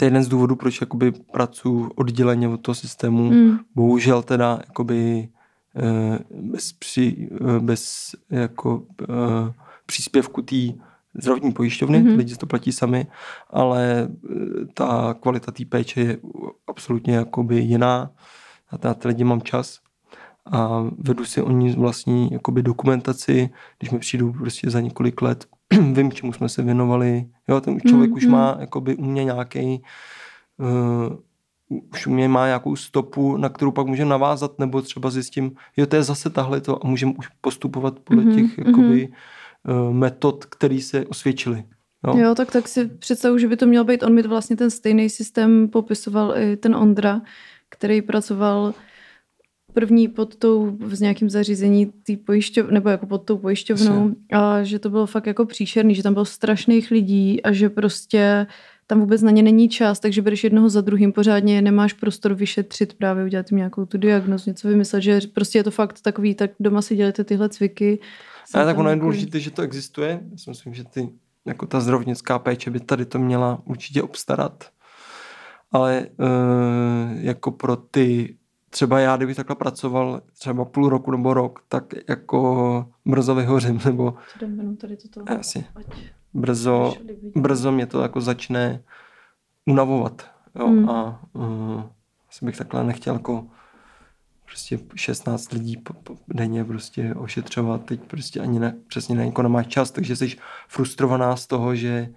To 0.01 0.05
je 0.05 0.07
jeden 0.07 0.23
z 0.23 0.27
důvodů, 0.27 0.55
proč 0.55 0.81
jakoby 0.81 1.11
pracuji 1.11 1.89
odděleně 1.95 2.47
od 2.47 2.61
toho 2.61 2.75
systému. 2.75 3.31
Mm. 3.31 3.59
Bohužel 3.75 4.23
teda 4.23 4.59
jakoby 4.67 5.29
eh, 5.75 6.19
bez, 6.41 6.73
při, 6.73 7.29
eh, 7.55 7.59
bez 7.59 8.11
jako 8.29 8.83
eh, 9.01 9.53
příspěvku 9.85 10.41
té 10.41 10.55
zdravotní 11.21 11.51
pojišťovny, 11.51 11.99
Mhm. 11.99 12.07
mm-hmm. 12.07 12.17
lidi 12.17 12.33
si 12.33 12.37
to 12.39 12.45
platí 12.45 12.71
sami, 12.71 13.07
ale 13.49 14.09
ta 14.73 15.15
kvalita 15.19 15.51
té 15.51 15.65
péče 15.65 16.01
je 16.01 16.17
absolutně 16.67 17.15
jakoby 17.15 17.59
jiná. 17.59 18.11
A 18.69 18.87
na 18.87 18.93
ty 18.93 19.07
lidi 19.07 19.23
mám 19.23 19.41
čas 19.41 19.79
a 20.51 20.85
vedu 20.97 21.25
si 21.25 21.41
oni 21.41 21.75
vlastní 21.75 22.29
jakoby 22.31 22.63
dokumentaci, 22.63 23.49
když 23.79 23.91
mi 23.91 23.99
přijdou 23.99 24.33
prostě 24.33 24.69
za 24.69 24.79
několik 24.81 25.21
let, 25.21 25.45
vím, 25.93 26.11
čemu 26.11 26.33
jsme 26.33 26.49
se 26.49 26.61
věnovali. 26.63 27.25
Jo, 27.47 27.61
ten 27.61 27.81
člověk 27.81 28.09
mm, 28.11 28.15
už 28.17 28.23
Mhm. 28.23 28.31
má 28.31 28.57
jakoby 28.59 28.95
u 28.95 29.05
mě 29.05 29.23
nějaký 29.23 29.81
uh, 30.57 31.17
už 31.93 32.07
u 32.07 32.11
mě 32.11 32.27
má 32.27 32.45
nějakou 32.45 32.75
stopu, 32.75 33.37
na 33.37 33.49
kterou 33.49 33.71
pak 33.71 33.87
můžeme 33.87 34.09
navázat, 34.09 34.59
nebo 34.59 34.81
třeba 34.81 35.09
zjistím, 35.09 35.51
jo, 35.77 35.85
to 35.85 35.95
je 35.95 36.03
zase 36.03 36.29
tahle 36.29 36.61
to 36.61 36.85
a 36.85 36.87
můžeme 36.87 37.13
už 37.17 37.27
postupovat 37.41 37.99
podle 37.99 38.23
Mhm, 38.23 38.35
těch 38.35 38.57
jakoby, 38.57 39.09
uh, 39.87 39.93
metod, 39.93 40.45
které 40.45 40.79
se 40.81 41.05
osvědčily. 41.05 41.63
Jo. 42.07 42.17
jo, 42.17 42.35
tak, 42.35 42.51
tak 42.51 42.67
si 42.67 42.85
představu, 42.85 43.37
že 43.37 43.47
by 43.47 43.57
to 43.57 43.65
měl 43.65 43.83
být, 43.83 44.03
on 44.03 44.13
mi 44.13 44.21
vlastně 44.21 44.55
ten 44.55 44.69
stejný 44.71 45.09
systém 45.09 45.67
popisoval 45.67 46.33
i 46.37 46.57
ten 46.57 46.75
Ondra, 46.75 47.21
který 47.69 48.01
pracoval 48.01 48.73
první 49.73 50.07
pod 50.07 50.35
tou, 50.35 50.77
v 50.79 50.99
nějakém 50.99 51.29
zařízení 51.29 51.85
tý 52.03 52.17
pojišťov, 52.17 52.69
nebo 52.69 52.89
jako 52.89 53.05
pod 53.05 53.17
tou 53.17 53.37
pojišťovnou 53.37 54.11
a 54.31 54.63
že 54.63 54.79
to 54.79 54.89
bylo 54.89 55.05
fakt 55.05 55.27
jako 55.27 55.45
příšerný, 55.45 55.95
že 55.95 56.03
tam 56.03 56.13
bylo 56.13 56.25
strašných 56.25 56.91
lidí 56.91 57.43
a 57.43 57.51
že 57.51 57.69
prostě 57.69 58.47
tam 58.87 58.99
vůbec 58.99 59.21
na 59.21 59.31
ně 59.31 59.43
není 59.43 59.69
čas, 59.69 59.99
takže 59.99 60.21
bereš 60.21 60.43
jednoho 60.43 60.69
za 60.69 60.81
druhým 60.81 61.11
pořádně, 61.11 61.61
nemáš 61.61 61.93
prostor 61.93 62.33
vyšetřit, 62.33 62.93
právě 62.93 63.23
udělat 63.25 63.51
jim 63.51 63.57
nějakou 63.57 63.85
tu 63.85 63.97
diagnozu, 63.97 64.49
něco 64.49 64.67
vymyslet, 64.67 65.01
že 65.01 65.21
prostě 65.33 65.59
je 65.59 65.63
to 65.63 65.71
fakt 65.71 66.01
takový, 66.01 66.35
tak 66.35 66.51
doma 66.59 66.81
si 66.81 66.95
dělejte 66.95 67.23
tyhle 67.23 67.49
cviky. 67.49 67.99
Ale 68.53 68.65
tak 68.65 68.77
ono 68.77 68.89
je 68.89 68.95
důležité, 68.95 69.39
že 69.39 69.51
to 69.51 69.61
existuje. 69.61 70.19
Já 70.31 70.37
si 70.37 70.49
myslím, 70.49 70.73
že 70.73 70.83
ty, 70.83 71.09
jako 71.45 71.65
ta 71.65 71.79
zdravotnická 71.79 72.39
péče 72.39 72.71
by 72.71 72.79
tady 72.79 73.05
to 73.05 73.19
měla 73.19 73.61
určitě 73.65 74.01
obstarat. 74.03 74.69
Ale 75.71 76.07
uh, 76.17 76.27
jako 77.21 77.51
pro 77.51 77.75
ty, 77.75 78.35
třeba 78.71 78.99
já, 78.99 79.17
kdybych 79.17 79.35
takhle 79.35 79.55
pracoval 79.55 80.21
třeba 80.39 80.65
půl 80.65 80.89
roku 80.89 81.11
nebo 81.11 81.33
rok, 81.33 81.63
tak 81.67 81.93
jako 82.09 82.91
brzo 83.05 83.35
vyhořím, 83.35 83.79
nebo 83.85 84.13
jdem 84.41 84.77
tady 84.77 84.97
toto? 84.97 85.31
asi 85.39 85.65
brzo, 86.33 86.93
brzo 87.35 87.71
mě 87.71 87.85
to 87.85 88.01
jako 88.01 88.21
začne 88.21 88.83
unavovat. 89.65 90.31
Jo? 90.55 90.67
Hmm. 90.67 90.89
A 90.89 91.21
uh, 91.33 91.83
asi 92.29 92.45
bych 92.45 92.57
takhle 92.57 92.83
nechtěl 92.83 93.13
jako 93.13 93.47
prostě 94.45 94.79
16 94.95 95.51
lidí 95.51 95.77
po, 95.77 95.93
po, 95.93 96.15
denně 96.27 96.65
prostě 96.65 97.15
ošetřovat, 97.15 97.85
teď 97.85 98.01
prostě 98.01 98.39
ani 98.39 98.59
ne, 98.59 98.75
přesně 98.87 99.15
na 99.15 99.23
někoho 99.23 99.43
nemáš 99.43 99.67
čas, 99.67 99.91
takže 99.91 100.15
jsi 100.15 100.37
frustrovaná 100.67 101.35
z 101.35 101.47
toho, 101.47 101.75
že 101.75 102.09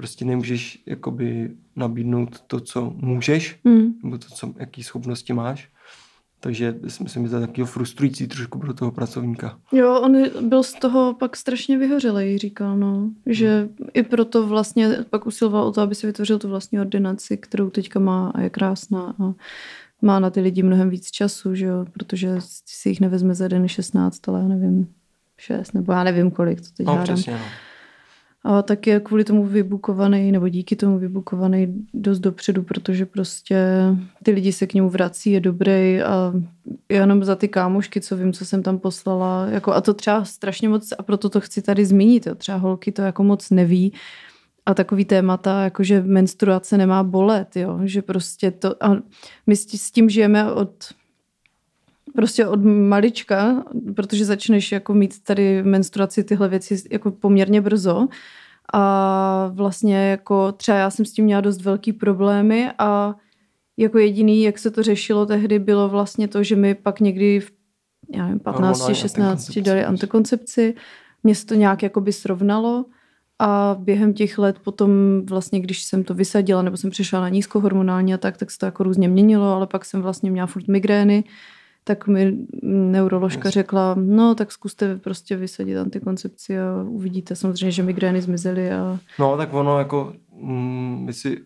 prostě 0.00 0.24
nemůžeš 0.24 0.82
jakoby 0.86 1.50
nabídnout 1.76 2.40
to, 2.46 2.60
co 2.60 2.92
můžeš, 2.96 3.58
Hmm. 3.64 3.94
nebo 4.04 4.18
to, 4.18 4.26
co, 4.34 4.54
jaký 4.58 4.82
schopnosti 4.82 5.32
máš. 5.32 5.68
Takže 6.42 6.74
si 6.88 7.02
myslím, 7.02 7.24
že 7.24 7.30
to 7.30 7.36
je 7.36 7.40
takového 7.46 7.66
frustrující 7.66 8.26
trošku 8.28 8.58
pro 8.58 8.74
toho 8.74 8.90
pracovníka. 8.90 9.58
Jo, 9.72 10.00
on 10.00 10.16
byl 10.48 10.62
z 10.62 10.72
toho 10.74 11.14
pak 11.14 11.36
strašně 11.36 11.78
vyhořelej, 11.78 12.38
říkal, 12.38 12.76
no. 12.78 13.10
Že 13.26 13.68
i 13.94 14.02
proto 14.02 14.46
vlastně 14.46 14.88
pak 15.10 15.26
usiloval 15.26 15.66
o 15.66 15.72
to, 15.72 15.80
aby 15.80 15.94
si 15.94 16.06
vytvořil 16.06 16.38
tu 16.38 16.48
vlastní 16.48 16.80
ordinaci, 16.80 17.36
kterou 17.36 17.70
teďka 17.70 17.98
má 18.00 18.30
a 18.34 18.40
je 18.40 18.50
krásná 18.50 19.14
a 19.22 19.34
má 20.02 20.20
na 20.20 20.30
ty 20.30 20.40
lidi 20.40 20.62
mnohem 20.62 20.90
víc 20.90 21.10
času, 21.10 21.54
že 21.54 21.66
jo, 21.66 21.84
protože 21.92 22.34
si 22.66 22.88
jich 22.88 23.00
nevezme 23.00 23.34
za 23.34 23.48
den 23.48 23.68
16, 23.68 24.28
ale 24.28 24.40
já 24.40 24.48
nevím, 24.48 24.88
6, 25.38 25.72
nebo 25.72 25.92
já 25.92 26.04
nevím 26.04 26.30
kolik, 26.30 26.60
to 26.60 26.66
teď 26.76 26.86
No, 26.86 26.94
hádám. 26.94 27.16
přesně, 27.16 27.32
no. 27.32 27.44
A 28.44 28.62
tak 28.62 28.86
je 28.86 29.00
kvůli 29.00 29.24
tomu 29.24 29.46
vybukovaný, 29.46 30.32
nebo 30.32 30.48
díky 30.48 30.76
tomu 30.76 30.98
vybukovaný 30.98 31.86
dost 31.94 32.18
dopředu, 32.18 32.62
protože 32.62 33.06
prostě 33.06 33.66
ty 34.22 34.30
lidi 34.30 34.52
se 34.52 34.66
k 34.66 34.74
němu 34.74 34.88
vrací, 34.88 35.32
je 35.32 35.40
dobrý 35.40 36.02
a 36.02 36.32
jenom 36.88 37.24
za 37.24 37.36
ty 37.36 37.48
kámošky, 37.48 38.00
co 38.00 38.16
vím, 38.16 38.32
co 38.32 38.44
jsem 38.44 38.62
tam 38.62 38.78
poslala, 38.78 39.46
jako 39.46 39.72
a 39.72 39.80
to 39.80 39.94
třeba 39.94 40.24
strašně 40.24 40.68
moc, 40.68 40.92
a 40.98 41.02
proto 41.02 41.28
to 41.28 41.40
chci 41.40 41.62
tady 41.62 41.86
zmínit, 41.86 42.26
jo, 42.26 42.34
třeba 42.34 42.58
holky 42.58 42.92
to 42.92 43.02
jako 43.02 43.24
moc 43.24 43.50
neví, 43.50 43.92
a 44.66 44.74
takový 44.74 45.04
témata, 45.04 45.64
jako 45.64 45.82
že 45.84 46.02
menstruace 46.02 46.78
nemá 46.78 47.02
bolet, 47.02 47.56
jo, 47.56 47.80
že 47.84 48.02
prostě 48.02 48.50
to, 48.50 48.84
a 48.84 48.96
my 49.46 49.56
s 49.56 49.66
tí- 49.66 49.78
s 49.78 49.90
tím 49.90 50.10
žijeme 50.10 50.52
od 50.52 50.70
prostě 52.14 52.46
od 52.46 52.64
malička, 52.64 53.64
protože 53.96 54.24
začneš 54.24 54.72
jako 54.72 54.94
mít 54.94 55.22
tady 55.22 55.62
menstruaci 55.62 56.24
tyhle 56.24 56.48
věci 56.48 56.82
jako 56.90 57.10
poměrně 57.10 57.60
brzo 57.60 58.08
a 58.72 59.50
vlastně 59.54 60.10
jako 60.10 60.52
třeba 60.52 60.78
já 60.78 60.90
jsem 60.90 61.04
s 61.04 61.12
tím 61.12 61.24
měla 61.24 61.40
dost 61.40 61.62
velký 61.62 61.92
problémy 61.92 62.70
a 62.78 63.14
jako 63.76 63.98
jediný, 63.98 64.42
jak 64.42 64.58
se 64.58 64.70
to 64.70 64.82
řešilo 64.82 65.26
tehdy, 65.26 65.58
bylo 65.58 65.88
vlastně 65.88 66.28
to, 66.28 66.42
že 66.42 66.56
mi 66.56 66.74
pak 66.74 67.00
někdy 67.00 67.40
v 67.40 67.52
já 68.14 68.24
nevím, 68.24 68.40
15, 68.40 68.78
Hormonální 68.78 68.94
16 68.94 69.28
antikoncepci. 69.30 69.62
dali 69.62 69.84
antikoncepci. 69.84 70.74
Mně 71.22 71.34
se 71.34 71.46
to 71.46 71.54
nějak 71.54 71.82
jakoby 71.82 72.12
srovnalo 72.12 72.84
a 73.38 73.76
během 73.78 74.14
těch 74.14 74.38
let 74.38 74.58
potom 74.58 74.90
vlastně, 75.24 75.60
když 75.60 75.82
jsem 75.82 76.04
to 76.04 76.14
vysadila 76.14 76.62
nebo 76.62 76.76
jsem 76.76 76.90
přišla 76.90 77.20
na 77.20 77.28
nízkohormonální 77.28 78.14
a 78.14 78.18
tak, 78.18 78.36
tak 78.36 78.50
se 78.50 78.58
to 78.58 78.66
jako 78.66 78.82
různě 78.84 79.08
měnilo, 79.08 79.54
ale 79.54 79.66
pak 79.66 79.84
jsem 79.84 80.02
vlastně 80.02 80.30
měla 80.30 80.46
furt 80.46 80.68
migrény, 80.68 81.24
tak 81.84 82.06
mi 82.06 82.36
neuroložka 82.62 83.50
řekla, 83.50 83.94
no 83.98 84.34
tak 84.34 84.52
zkuste 84.52 84.96
prostě 84.96 85.36
vysadit 85.36 85.76
antikoncepci 85.76 86.60
a 86.60 86.82
uvidíte 86.88 87.36
samozřejmě, 87.36 87.70
že 87.72 87.82
migrény 87.82 88.22
zmizely 88.22 88.72
a 88.72 88.98
No, 89.18 89.36
tak 89.36 89.54
ono 89.54 89.78
jako, 89.78 90.12
mm, 90.42 91.02
my 91.04 91.12
si 91.12 91.38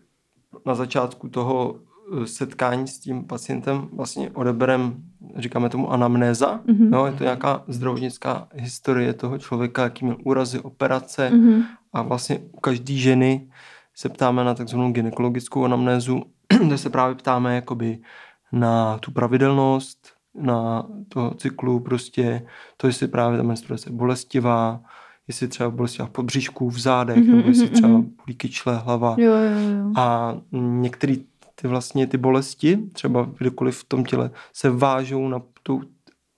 na 0.65 0.75
začátku 0.75 1.29
toho 1.29 1.75
eh, 2.23 2.27
setkání 2.27 2.87
s 2.87 2.99
tím 2.99 3.23
pacientem 3.23 3.87
vlastně 3.93 4.29
odeberem, 4.33 4.95
říkáme 5.37 5.69
tomu 5.69 5.91
anamnéza, 5.91 6.59
Mhm. 6.67 6.93
jo, 6.93 7.05
je 7.05 7.11
to 7.11 7.23
nějaká 7.23 7.63
zdravotnická 7.67 8.47
historie 8.53 9.13
toho 9.13 9.37
člověka, 9.37 9.83
jaký 9.83 10.05
měl 10.05 10.17
úrazy, 10.23 10.59
operace 10.59 11.29
Mhm. 11.29 11.63
a 11.93 12.01
vlastně 12.01 12.39
u 12.51 12.59
každé 12.59 12.93
ženy 12.93 13.47
se 13.95 14.09
ptáme 14.09 14.43
na 14.43 14.53
takzvanou 14.53 14.91
gynekologickou 14.91 15.65
anamnézu, 15.65 16.21
kde 16.65 16.77
se 16.77 16.89
právě 16.89 17.15
ptáme 17.15 17.55
jakoby 17.55 17.97
na 18.51 18.97
tu 18.97 19.11
pravidelnost, 19.11 20.14
na 20.39 20.85
toho 21.09 21.33
cyklu 21.33 21.79
prostě, 21.79 22.45
to, 22.77 22.87
jestli 22.87 23.07
právě 23.07 23.37
ta 23.37 23.43
menstruace 23.43 23.89
je 23.89 23.93
bolestivá, 23.93 24.81
jestli 25.27 25.47
třeba 25.47 25.69
bolestivá 25.69 26.05
v 26.07 26.11
podbříšku, 26.11 26.69
v 26.69 26.79
zádech, 26.79 27.17
Mhm, 27.17 27.35
nebo 27.37 27.47
jestli 27.49 27.65
mhm, 27.65 27.73
třeba 27.73 27.87
mhm. 27.93 28.01
bolí 28.25 28.35
kyčle, 28.37 28.77
hlava. 28.77 29.15
jo, 29.19 29.31
jo, 29.33 29.59
jo. 29.77 29.91
A 29.95 30.35
některé 30.51 31.15
ty 31.61 31.67
vlastně 31.67 32.07
ty 32.07 32.17
bolesti, 32.17 32.77
třeba 32.93 33.29
kdekoliv 33.37 33.77
v 33.77 33.83
tom 33.83 34.03
těle, 34.05 34.31
se 34.53 34.69
vážou 34.69 35.27
na, 35.27 35.41
tu, 35.63 35.81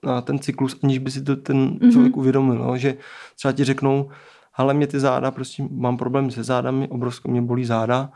na 0.06 0.22
ten 0.22 0.40
cyklus, 0.40 0.78
aniž 0.84 0.98
by 0.98 1.12
si 1.12 1.22
to 1.24 1.36
ten 1.36 1.58
Mhm. 1.58 1.92
člověk 1.92 2.18
uvědomil. 2.18 2.56
No? 2.56 2.78
Že 2.78 2.98
třeba 3.36 3.52
ti 3.52 3.64
řeknou, 3.64 4.10
ale 4.56 4.74
mě 4.74 4.88
ty 4.88 5.00
záda, 5.00 5.32
prostě 5.32 5.64
mám 5.72 5.98
problém 5.98 6.32
se 6.32 6.44
zádami, 6.44 6.88
obrovskou 6.88 7.32
mě 7.32 7.42
bolí 7.42 7.66
záda, 7.66 8.10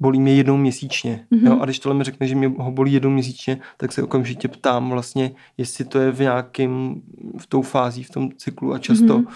bolí 0.00 0.20
mě 0.20 0.34
jednou 0.34 0.56
měsíčně. 0.56 1.26
Mhm. 1.30 1.46
Jo? 1.46 1.58
A 1.60 1.64
když 1.64 1.78
tohle 1.78 1.98
mi 1.98 2.04
řekne, 2.04 2.26
že 2.26 2.34
mě 2.34 2.48
ho 2.58 2.70
bolí 2.72 2.92
jednou 2.92 3.10
měsíčně, 3.10 3.60
tak 3.76 3.92
se 3.92 4.02
okamžitě 4.02 4.48
ptám 4.48 4.90
vlastně, 4.90 5.30
jestli 5.58 5.84
to 5.84 5.98
je 5.98 6.10
v 6.12 6.20
nějakým, 6.20 7.02
v 7.38 7.46
tou 7.46 7.62
fází, 7.62 8.02
v 8.02 8.10
tom 8.10 8.30
cyklu 8.36 8.72
a 8.74 8.78
často 8.78 9.18
Mhm. 9.18 9.26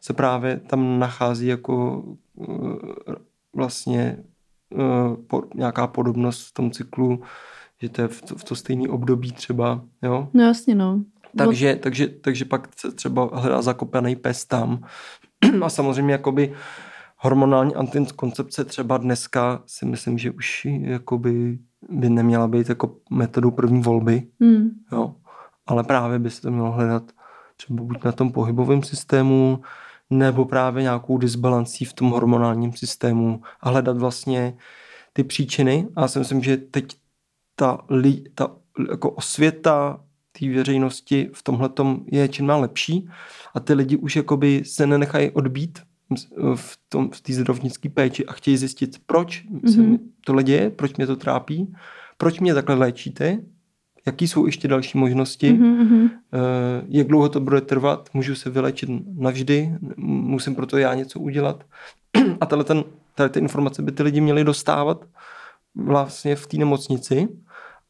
se 0.00 0.12
právě 0.12 0.60
tam 0.66 0.98
nachází 0.98 1.46
jako 1.46 2.04
eh, 2.42 3.14
vlastně 3.56 4.18
eh, 4.74 5.16
po, 5.26 5.42
nějaká 5.54 5.86
podobnost 5.86 6.48
v 6.48 6.52
tom 6.52 6.70
cyklu, 6.70 7.22
že 7.82 7.88
to 7.88 8.02
je 8.02 8.08
v 8.08 8.22
to, 8.22 8.36
v 8.36 8.44
to 8.44 8.54
stejné 8.56 8.88
období 8.88 9.32
třeba, 9.32 9.80
jo. 10.02 10.28
No 10.34 10.42
jasně, 10.42 10.74
no. 10.74 11.00
Takže, 11.38 11.76
takže, 11.76 12.06
takže 12.08 12.44
pak 12.44 12.68
se 12.76 12.92
třeba 12.92 13.30
hledá 13.32 13.62
zakopaný 13.62 14.16
pes 14.16 14.44
tam. 14.44 14.84
A 15.62 15.68
samozřejmě 15.68 16.12
jakoby 16.12 16.52
hormonální 17.24 17.74
antikoncepce 17.74 18.64
třeba 18.64 18.98
dneska 18.98 19.62
si 19.66 19.86
myslím, 19.86 20.18
že 20.18 20.30
už 20.30 20.66
jakoby 20.80 21.58
by 21.88 22.10
neměla 22.10 22.48
být 22.48 22.68
jako 22.68 22.96
metodou 23.10 23.50
první 23.50 23.82
volby, 23.82 24.28
Hmm. 24.40 24.70
jo. 24.92 25.14
Ale 25.66 25.84
právě 25.84 26.18
by 26.18 26.30
se 26.30 26.42
to 26.42 26.50
mělo 26.50 26.72
hledat 26.72 27.02
třeba 27.56 27.82
buď 27.82 28.04
na 28.04 28.12
tom 28.12 28.32
pohybovém 28.32 28.82
systému, 28.82 29.62
nebo 30.10 30.44
právě 30.44 30.82
nějakou 30.82 31.18
disbalancí 31.18 31.84
v 31.84 31.92
tom 31.92 32.10
hormonálním 32.10 32.72
systému 32.72 33.42
a 33.60 33.70
hledat 33.70 33.98
vlastně 33.98 34.56
ty 35.12 35.24
příčiny. 35.24 35.88
A 35.96 36.00
já 36.00 36.08
si 36.08 36.18
myslím, 36.18 36.42
že 36.42 36.56
teď 36.56 36.96
ta, 37.56 37.78
li, 37.88 38.24
ta 38.34 38.56
jako 38.90 39.10
osvěta 39.10 40.00
té 40.38 40.48
veřejnosti 40.54 41.30
v 41.32 41.42
tomhle 41.42 41.70
je 42.06 42.28
čím 42.28 42.46
dál 42.46 42.60
lepší 42.60 43.08
a 43.54 43.60
ty 43.60 43.74
lidi 43.74 43.96
už 43.96 44.16
jakoby 44.16 44.62
se 44.64 44.86
nenechají 44.86 45.30
odbít 45.30 45.78
v, 46.54 46.78
tom, 46.88 47.10
v 47.10 47.20
té 47.20 47.32
zdravotnické 47.32 47.88
péči 47.88 48.26
a 48.26 48.32
chtějí 48.32 48.56
zjistit, 48.56 49.00
proč 49.06 49.44
mm-hmm. 49.44 49.74
se 49.74 49.82
mi 49.82 49.98
tohle 50.24 50.42
děje, 50.42 50.70
proč 50.70 50.96
mě 50.96 51.06
to 51.06 51.16
trápí, 51.16 51.74
proč 52.16 52.40
mě 52.40 52.54
takhle 52.54 52.74
léčíte, 52.74 53.38
jaký 54.06 54.28
jsou 54.28 54.46
ještě 54.46 54.68
další 54.68 54.98
možnosti, 54.98 55.52
Mm-hmm. 55.52 56.10
Jak 56.88 57.06
dlouho 57.06 57.28
to 57.28 57.40
bude 57.40 57.60
trvat, 57.60 58.08
můžu 58.14 58.34
se 58.34 58.50
vylečit 58.50 58.90
navždy, 59.16 59.78
musím 59.96 60.54
pro 60.54 60.66
to 60.66 60.78
já 60.78 60.94
něco 60.94 61.20
udělat. 61.20 61.64
A 62.40 62.46
tahle 62.46 62.64
ten, 62.64 62.84
tady 63.14 63.30
ty 63.30 63.38
informace 63.40 63.82
by 63.82 63.92
ty 63.92 64.02
lidi 64.02 64.20
měli 64.20 64.44
dostávat 64.44 65.04
vlastně 65.74 66.36
v 66.36 66.46
té 66.46 66.56
nemocnici, 66.56 67.28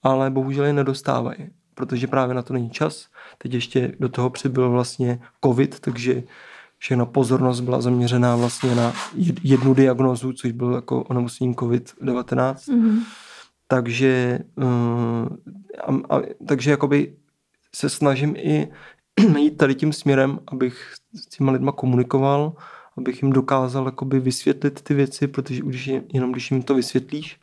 ale 0.02 0.30
bohužel 0.30 0.64
je 0.64 0.72
nedostávají, 0.72 1.38
protože 1.74 2.06
právě 2.06 2.34
na 2.34 2.42
to 2.42 2.52
není 2.54 2.70
čas. 2.70 3.08
Teď 3.38 3.54
ještě 3.54 3.92
do 4.00 4.08
toho 4.08 4.30
přibyl 4.30 4.70
vlastně 4.70 5.20
covid, 5.44 5.80
takže 5.80 6.22
všechna 6.84 7.06
pozornost 7.06 7.60
byla 7.60 7.80
zaměřená 7.80 8.36
vlastně 8.36 8.74
na 8.74 8.92
jed- 9.16 9.40
jednu 9.42 9.74
diagnózu, 9.74 10.32
což 10.32 10.52
byl 10.52 10.72
jako 10.72 11.02
onemocnění 11.02 11.54
COVID-19. 11.54 12.54
Mm-hmm. 12.54 12.98
Takže, 13.68 14.38
uh, 14.56 15.96
a, 16.10 16.16
a, 16.16 16.22
takže 16.46 16.70
jakoby 16.70 17.16
se 17.74 17.88
snažím 17.88 18.36
i 18.36 18.68
jít 19.38 19.56
tady 19.56 19.74
tím 19.74 19.92
směrem, 19.92 20.38
abych 20.46 20.94
s 21.14 21.26
těma 21.26 21.52
lidma 21.52 21.72
komunikoval, 21.72 22.52
abych 22.96 23.22
jim 23.22 23.32
dokázal 23.32 23.86
jakoby 23.86 24.20
vysvětlit 24.20 24.82
ty 24.82 24.94
věci, 24.94 25.26
protože 25.26 25.62
když 25.62 25.86
je, 25.86 26.02
jenom 26.12 26.32
když 26.32 26.50
jim 26.50 26.62
to 26.62 26.74
vysvětlíš, 26.74 27.40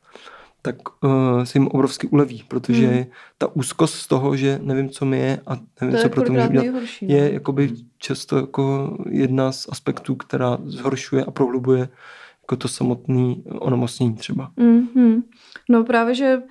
tak 0.62 0.76
uh, 1.04 1.44
se 1.44 1.58
jim 1.60 1.68
obrovsky 1.68 2.08
uleví, 2.08 2.44
protože 2.48 2.88
Hmm. 2.88 2.96
hmm. 2.96 3.06
ta 3.38 3.56
úzkost 3.56 3.96
z 3.96 4.08
toho, 4.08 4.36
že 4.36 4.60
nevím, 4.64 4.90
co 4.90 5.06
mi 5.06 5.20
je 5.20 5.40
a 5.48 5.56
nevím, 5.82 5.92
To 5.92 5.98
je 5.98 6.04
co 6.04 6.10
pro 6.10 6.22
to 6.24 6.32
můžu 6.34 6.48
dělat, 6.48 6.64
nejhorší. 6.64 7.08
no. 7.08 7.16
je 7.16 7.34
jakoby 7.34 7.70
často 7.98 8.38
jako 8.38 8.98
jedna 9.10 9.52
z 9.52 9.68
aspektů, 9.72 10.16
která 10.16 10.58
zhoršuje 10.64 11.26
a 11.26 11.32
prohlubuje 11.32 11.90
jako 12.44 12.56
to 12.56 12.68
samotné 12.68 13.36
onemocnění 13.46 14.16
třeba. 14.16 14.52
Mm-hmm. 14.58 15.24
No 15.70 15.84
právě, 15.84 16.16
že 16.16 16.42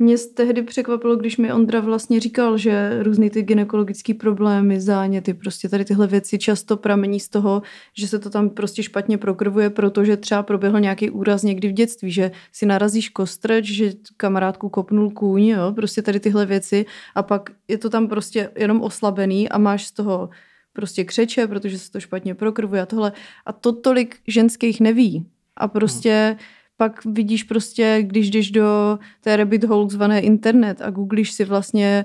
mě 0.00 0.16
tehdy 0.34 0.62
překvapilo, 0.62 1.16
když 1.16 1.36
mi 1.36 1.52
Ondra 1.52 1.80
vlastně 1.80 2.20
říkal, 2.20 2.58
že 2.58 3.02
různý 3.02 3.30
ty 3.30 3.42
gynekologické 3.42 4.14
problémy, 4.14 4.80
záněty, 4.80 5.34
prostě 5.34 5.68
tady 5.68 5.84
tyhle 5.84 6.06
věci 6.06 6.38
často 6.38 6.76
pramení 6.76 7.20
z 7.20 7.28
toho, 7.28 7.62
že 7.98 8.08
se 8.08 8.18
to 8.18 8.30
tam 8.30 8.50
prostě 8.50 8.82
špatně 8.82 9.18
prokrvuje, 9.18 9.70
protože 9.70 10.16
třeba 10.16 10.42
proběhl 10.42 10.80
nějaký 10.80 11.10
úraz 11.10 11.42
někdy 11.42 11.68
v 11.68 11.72
dětství, 11.72 12.12
že 12.12 12.30
si 12.52 12.66
narazíš 12.66 13.08
kostrč, 13.08 13.64
že 13.64 13.92
kamarádku 14.16 14.68
kopnul 14.68 15.10
kůň, 15.10 15.42
jo, 15.42 15.72
prostě 15.72 16.02
tady 16.02 16.20
tyhle 16.20 16.46
věci 16.46 16.86
a 17.14 17.22
pak 17.22 17.50
je 17.68 17.78
to 17.78 17.90
tam 17.90 18.08
prostě 18.08 18.50
jenom 18.56 18.82
oslabený 18.82 19.48
a 19.48 19.58
máš 19.58 19.86
z 19.86 19.92
toho 19.92 20.30
prostě 20.72 21.04
křeče, 21.04 21.46
protože 21.46 21.78
se 21.78 21.90
to 21.90 22.00
špatně 22.00 22.34
prokrvuje 22.34 22.82
a 22.82 22.86
tohle. 22.86 23.12
A 23.46 23.52
to 23.52 23.72
tolik 23.72 24.16
ženských 24.26 24.80
neví. 24.80 25.26
A 25.56 25.68
prostě 25.68 26.36
hmm. 26.38 26.46
Pak 26.80 27.04
vidíš 27.04 27.42
prostě, 27.42 27.98
když 28.02 28.30
jdeš 28.30 28.50
do 28.50 28.98
té 29.20 29.36
rabbit 29.36 29.64
hole 29.64 29.90
zvané 29.90 30.20
internet 30.20 30.82
a 30.82 30.90
googlíš 30.90 31.32
si 31.32 31.44
vlastně, 31.44 32.04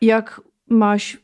jak 0.00 0.40
máš 0.70 1.18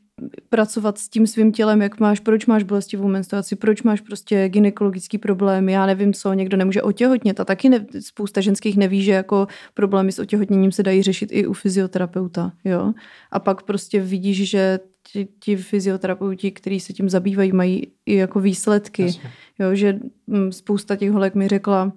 pracovat 0.48 0.98
s 0.98 1.08
tím 1.08 1.26
svým 1.26 1.52
tělem, 1.52 1.82
jak 1.82 2.00
máš, 2.00 2.20
proč 2.20 2.46
máš 2.46 2.62
bolestivou 2.62 3.08
menstruaci, 3.08 3.56
proč 3.56 3.82
máš 3.82 4.00
prostě 4.00 4.48
gynekologický 4.48 5.18
problém, 5.18 5.68
já 5.68 5.86
nevím 5.86 6.12
co, 6.12 6.32
někdo 6.32 6.56
nemůže 6.56 6.82
otěhotnět 6.82 7.40
a 7.40 7.44
taky 7.44 7.68
ne, 7.68 7.86
spousta 8.00 8.40
ženských 8.40 8.76
neví, 8.76 9.02
že 9.02 9.12
jako 9.12 9.46
problémy 9.74 10.12
s 10.12 10.18
otěhotněním 10.18 10.72
se 10.72 10.82
dají 10.82 11.02
řešit 11.02 11.28
i 11.32 11.46
u 11.46 11.52
fyzioterapeuta, 11.52 12.52
jo. 12.64 12.92
A 13.30 13.40
pak 13.40 13.62
prostě 13.62 14.00
vidíš, 14.00 14.50
že 14.50 14.80
ti, 15.12 15.28
ti 15.40 15.56
fyzioterapeuti, 15.56 16.50
kteří 16.50 16.80
se 16.80 16.92
tím 16.92 17.10
zabývají, 17.10 17.52
mají 17.52 17.86
i 18.06 18.14
jako 18.14 18.40
výsledky, 18.40 19.02
Jasně. 19.02 19.30
jo, 19.58 19.74
že 19.74 19.98
mm, 20.26 20.52
spousta 20.52 20.96
těch 20.96 21.10
holek 21.10 21.34
mi 21.34 21.48
řekla, 21.48 21.92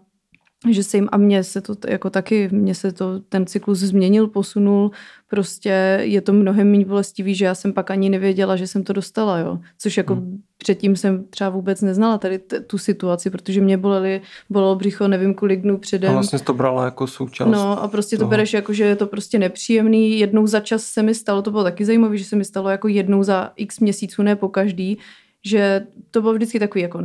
že 0.71 0.83
se 0.83 0.97
jim, 0.97 1.09
a 1.11 1.17
mně 1.17 1.43
se 1.43 1.61
to 1.61 1.75
jako 1.87 2.09
taky, 2.09 2.49
mně 2.51 2.75
se 2.75 2.91
to, 2.91 3.19
ten 3.19 3.45
cyklus 3.45 3.79
změnil, 3.79 4.27
posunul, 4.27 4.91
prostě 5.27 5.99
je 6.01 6.21
to 6.21 6.33
mnohem 6.33 6.71
méně 6.71 6.85
bolestivý, 6.85 7.35
že 7.35 7.45
já 7.45 7.55
jsem 7.55 7.73
pak 7.73 7.91
ani 7.91 8.09
nevěděla, 8.09 8.55
že 8.55 8.67
jsem 8.67 8.83
to 8.83 8.93
dostala, 8.93 9.37
jo. 9.37 9.59
Což 9.77 9.97
jako 9.97 10.15
hmm. 10.15 10.41
předtím 10.57 10.95
jsem 10.95 11.23
třeba 11.29 11.49
vůbec 11.49 11.81
neznala 11.81 12.17
tady 12.17 12.39
t- 12.39 12.59
tu 12.59 12.77
situaci, 12.77 13.29
protože 13.29 13.61
mě 13.61 13.77
boleli, 13.77 14.21
bolelo 14.49 14.75
břicho 14.75 15.07
nevím 15.07 15.33
kolik 15.33 15.61
dnů 15.61 15.77
předem. 15.77 16.09
A 16.09 16.13
vlastně 16.13 16.39
jsi 16.39 16.45
to 16.45 16.53
brala 16.53 16.85
jako 16.85 17.07
součást. 17.07 17.51
No 17.51 17.83
a 17.83 17.87
prostě 17.87 18.15
to 18.15 18.19
toho. 18.19 18.29
bereš 18.29 18.53
jako, 18.53 18.73
že 18.73 18.83
je 18.83 18.95
to 18.95 19.07
prostě 19.07 19.39
nepříjemný. 19.39 20.19
Jednou 20.19 20.47
za 20.47 20.59
čas 20.59 20.83
se 20.83 21.03
mi 21.03 21.15
stalo, 21.15 21.41
to 21.41 21.51
bylo 21.51 21.63
taky 21.63 21.85
zajímavé, 21.85 22.17
že 22.17 22.25
se 22.25 22.35
mi 22.35 22.45
stalo 22.45 22.69
jako 22.69 22.87
jednou 22.87 23.23
za 23.23 23.51
x 23.55 23.79
měsíců, 23.79 24.23
ne 24.23 24.35
po 24.35 24.49
každý, 24.49 24.97
že 25.45 25.85
to 26.11 26.21
bylo 26.21 26.33
vždycky 26.33 26.59
takový 26.59 26.81
jako 26.81 27.03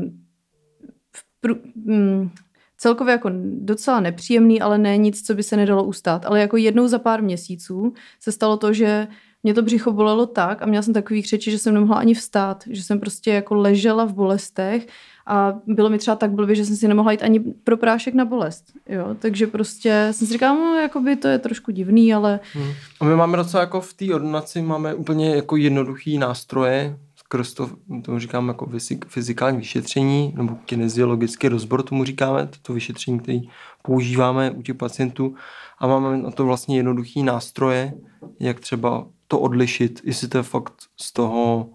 prů, 1.41 1.57
mm, 1.85 2.31
celkově 2.79 3.13
jako 3.13 3.31
docela 3.61 4.01
nepříjemný, 4.01 4.61
ale 4.61 4.79
ne 4.79 4.97
nic, 4.97 5.27
co 5.27 5.35
by 5.35 5.43
se 5.43 5.57
nedalo 5.57 5.85
ustát. 5.85 6.27
Ale 6.27 6.41
jako 6.41 6.57
jednou 6.57 6.89
za 6.89 6.99
pár 6.99 7.23
měsíců 7.23 7.95
se 8.21 8.33
stalo 8.33 8.57
to, 8.57 8.73
že 8.73 9.09
mě 9.43 9.55
to 9.55 9.63
břicho 9.63 9.93
bolelo 9.93 10.27
tak 10.27 10.63
a 10.63 10.67
měla 10.67 10.83
jsem 10.83 10.95
takový 10.95 11.23
křeči, 11.23 11.51
že 11.51 11.59
jsem 11.59 11.75
nemohla 11.75 11.97
ani 11.97 12.15
vstát, 12.15 12.65
že 12.71 12.83
jsem 12.83 13.01
prostě 13.01 13.33
jako 13.33 13.55
ležela 13.55 14.05
v 14.05 14.13
bolestech 14.13 14.87
a 15.27 15.55
bylo 15.67 15.91
mi 15.91 15.99
třeba 15.99 16.17
tak 16.17 16.31
blbě, 16.31 16.55
že 16.55 16.65
jsem 16.65 16.77
si 16.77 16.89
nemohla 16.89 17.13
jít 17.13 17.23
ani 17.23 17.41
pro 17.41 17.77
prášek 17.77 18.15
na 18.15 18.25
bolest. 18.25 18.65
Jo? 18.89 19.17
Takže 19.19 19.47
prostě 19.47 20.09
jsem 20.11 20.27
si 20.27 20.33
říkala, 20.33 20.55
no, 20.55 20.75
jakoby 20.75 21.17
to 21.17 21.29
je 21.29 21.39
trošku 21.39 21.71
divný, 21.71 22.15
ale 22.15 22.41
Hmm. 22.55 22.73
A 23.01 23.05
my 23.05 23.17
máme 23.17 23.37
docela 23.37 23.61
jako 23.61 23.81
v 23.81 23.95
té 23.95 24.15
ordinaci 24.15 24.63
máme 24.63 24.95
úplně 24.95 25.37
jako 25.37 25.57
jednoduchý 25.57 26.19
nástroje, 26.19 26.99
skrz 27.29 27.55
to, 27.55 27.71
tomu 28.03 28.19
říkáme 28.19 28.49
jako 28.49 28.67
fyzik, 28.67 29.07
fyzikální 29.07 29.59
vyšetření, 29.59 30.35
nebo 30.37 30.57
kineziologický 30.65 31.49
rozbor 31.49 31.83
tomu 31.83 32.05
říkáme, 32.05 32.49
to 32.63 32.73
vyšetření, 32.73 33.21
který 33.21 33.41
používáme 33.83 34.51
u 34.51 34.63
těch 34.63 34.77
pacientů 34.77 35.35
a 35.79 35.87
máme 35.87 36.17
na 36.17 36.31
to 36.31 36.45
vlastně 36.45 36.77
jednoduchý 36.77 37.23
nástroje, 37.23 37.95
jak 38.41 38.61
třeba 38.61 39.07
to 39.27 39.41
odlišit, 39.41 40.01
jestli 40.05 40.29
to 40.29 40.39
je 40.39 40.43
fakt 40.43 40.73
z 40.97 41.13
toho 41.13 41.71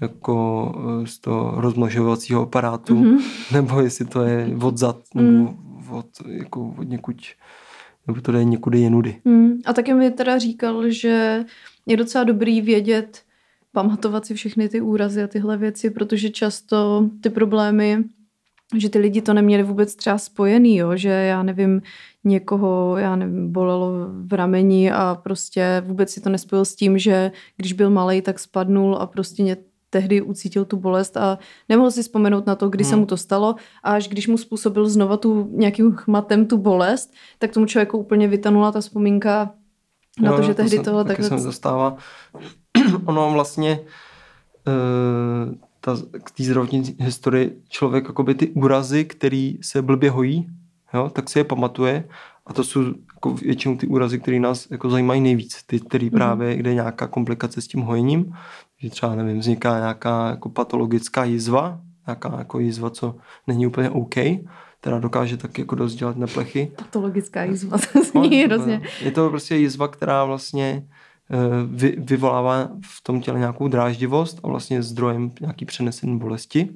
jako 0.00 0.74
eh, 1.02 1.06
z 1.06 1.18
toho 1.18 1.60
rozmnožovacího 1.60 2.42
aparátu, 2.42 2.94
mm-hmm. 2.94 3.22
nebo 3.52 3.80
jestli 3.80 4.04
to 4.04 4.22
je 4.22 4.56
od 4.62 4.78
zad, 4.78 4.98
nebo 5.14 5.54
od, 5.90 6.06
jako 6.26 6.74
od 6.78 6.88
někud, 6.88 7.16
nebo 8.06 8.20
to 8.20 8.32
jde 8.32 8.44
někudy 8.44 8.80
jenudy. 8.80 9.20
Hmm. 9.24 9.60
A 9.66 9.72
taky 9.72 9.94
mi 9.94 10.10
teda 10.10 10.38
říkal, 10.38 10.90
že 10.90 11.44
je 11.86 11.96
docela 11.96 12.24
dobrý 12.24 12.60
vědět, 12.60 13.27
pamatovat 13.82 14.26
si 14.26 14.34
všechny 14.34 14.68
ty 14.68 14.80
úrazy 14.80 15.22
a 15.22 15.26
tyhle 15.26 15.56
věci, 15.56 15.90
protože 15.90 16.30
často 16.30 17.08
ty 17.20 17.30
problémy, 17.30 18.04
že 18.76 18.88
ty 18.88 18.98
lidi 18.98 19.22
to 19.22 19.34
neměli 19.34 19.62
vůbec 19.62 19.94
třeba 19.94 20.18
spojený, 20.18 20.76
jo? 20.76 20.96
že 20.96 21.08
já 21.08 21.42
nevím, 21.42 21.82
někoho, 22.24 22.96
já 22.96 23.16
nevím, 23.16 23.52
bolelo 23.52 23.90
v 24.26 24.32
rameni 24.32 24.90
a 24.92 25.18
prostě 25.22 25.82
vůbec 25.86 26.10
si 26.10 26.20
to 26.20 26.30
nespojil 26.30 26.64
s 26.64 26.74
tím, 26.74 26.98
že 26.98 27.32
když 27.56 27.72
byl 27.72 27.90
malý, 27.90 28.22
tak 28.22 28.38
spadnul 28.38 28.96
a 28.96 29.06
prostě 29.06 29.42
mě 29.42 29.56
tehdy 29.90 30.22
ucítil 30.22 30.64
tu 30.64 30.76
bolest 30.76 31.16
a 31.16 31.38
nemohl 31.68 31.90
si 31.90 32.02
vzpomenout 32.02 32.46
na 32.46 32.54
to, 32.54 32.68
kdy 32.68 32.84
hmm. 32.84 32.90
se 32.90 32.96
mu 32.96 33.06
to 33.06 33.16
stalo 33.16 33.54
a 33.82 33.90
až 33.92 34.08
když 34.08 34.28
mu 34.28 34.38
způsobil 34.38 34.88
znova 34.88 35.16
tu 35.16 35.50
nějakým 35.52 35.92
chmatem 35.92 36.46
tu 36.46 36.58
bolest, 36.58 37.12
tak 37.38 37.52
tomu 37.52 37.66
člověku 37.66 37.98
úplně 37.98 38.28
vytanula 38.28 38.72
ta 38.72 38.80
vzpomínka 38.80 39.54
na 40.20 40.30
Jo, 40.30 40.36
to, 40.36 40.42
že 40.42 40.54
tehdy 40.54 40.76
se, 40.76 40.82
toho 40.82 41.04
taky 41.04 41.08
takhle... 41.08 41.28
se 41.28 41.34
mi 41.34 41.40
zastává. 41.40 41.96
ono 43.04 43.30
vlastně 43.30 43.80
uh, 44.66 45.54
ta, 45.80 45.96
k 46.24 46.30
té 46.30 46.44
zdravotní 46.44 46.96
historii 47.00 47.62
člověk 47.68 48.04
jakoby 48.04 48.34
ty 48.34 48.48
úrazy, 48.48 49.04
který 49.04 49.58
se 49.62 49.82
blbě 49.82 50.10
hojí, 50.10 50.48
jo, 50.94 51.10
tak 51.10 51.30
si 51.30 51.38
je 51.38 51.44
pamatuje 51.44 52.04
a 52.46 52.52
to 52.52 52.64
jsou 52.64 52.80
jako 53.14 53.30
většinou 53.30 53.76
ty 53.76 53.86
úrazy, 53.86 54.18
které 54.18 54.40
nás 54.40 54.70
jako 54.70 54.90
zajímají 54.90 55.20
nejvíc. 55.20 55.62
Ty, 55.62 55.80
který 55.80 56.10
právě, 56.10 56.56
kde 56.56 56.70
je 56.70 56.74
nějaká 56.74 57.06
komplikace 57.06 57.60
s 57.60 57.66
tím 57.66 57.80
hojením, 57.80 58.34
že 58.78 58.90
třeba, 58.90 59.14
nevím, 59.14 59.38
vzniká 59.38 59.78
nějaká 59.78 60.30
jako 60.30 60.48
patologická 60.48 61.24
jizva, 61.24 61.80
nějaká 62.06 62.34
jako 62.38 62.58
jizva, 62.58 62.90
co 62.90 63.16
není 63.46 63.66
úplně 63.66 63.90
OK, 63.90 64.14
která 64.80 64.98
dokáže 64.98 65.36
tak 65.36 65.58
jako 65.58 65.74
dost 65.74 65.94
dělat 65.94 66.16
neplechy. 66.16 66.72
Patologická 66.76 67.44
jízva, 67.44 67.78
to 67.92 68.04
zní 68.04 68.42
No, 68.42 68.46
hrozně. 68.46 68.82
Je 69.02 69.10
to 69.10 69.28
prostě 69.30 69.56
jizva, 69.56 69.88
která 69.88 70.24
vlastně 70.24 70.88
vy, 71.66 71.96
vyvolává 71.98 72.68
v 72.82 73.02
tom 73.02 73.20
těle 73.20 73.38
nějakou 73.38 73.68
dráždivost 73.68 74.40
a 74.42 74.48
vlastně 74.48 74.76
je 74.76 74.82
zdrojem 74.82 75.30
nějaký 75.40 75.64
přenesený 75.64 76.18
bolesti. 76.18 76.68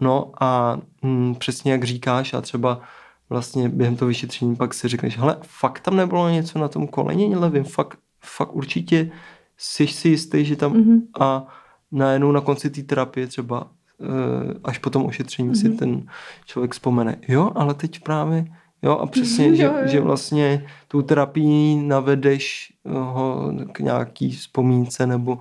No 0.00 0.32
a 0.40 0.78
hm, 1.04 1.34
přesně 1.34 1.72
jak 1.72 1.84
říkáš 1.84 2.34
a 2.34 2.40
třeba 2.40 2.80
vlastně 3.28 3.68
během 3.68 3.96
toho 3.96 4.06
vyšetření 4.08 4.56
pak 4.56 4.74
si 4.74 4.88
řekneš, 4.88 5.18
hele, 5.18 5.36
fakt 5.42 5.80
tam 5.80 5.96
nebylo 5.96 6.28
něco 6.28 6.58
na 6.58 6.68
tom 6.68 6.86
koleni 6.88 7.36
levým, 7.36 7.64
fakt, 7.64 7.98
fakt 8.20 8.54
určitě 8.56 9.10
jsi 9.56 9.86
si 9.86 10.08
jistý, 10.08 10.44
že 10.44 10.56
tam 10.56 10.72
Mhm. 10.72 11.00
a 11.20 11.46
najednou 11.92 12.32
na 12.32 12.40
konci 12.40 12.70
té 12.70 12.82
terapie 12.82 13.26
třeba 13.26 13.66
eh, 14.00 14.54
až 14.64 14.78
po 14.78 14.90
tom 14.90 15.06
ošetření 15.06 15.56
si 15.56 15.68
Mhm. 15.68 15.76
ten 15.78 16.06
člověk 16.46 16.72
vzpomene, 16.72 17.16
jo, 17.28 17.50
ale 17.54 17.74
teď 17.74 18.00
právě, 18.02 18.44
jo, 18.82 18.92
a 18.92 19.06
přesně, 19.06 19.56
že, 19.56 19.62
Jo, 19.62 19.72
že 19.84 20.00
vlastně 20.00 20.66
tou 20.88 21.02
terapií 21.02 21.76
navedeš 21.76 22.72
ho 22.84 23.52
k 23.72 23.80
nějaký 23.80 24.30
vzpomínce 24.30 25.06
nebo 25.06 25.38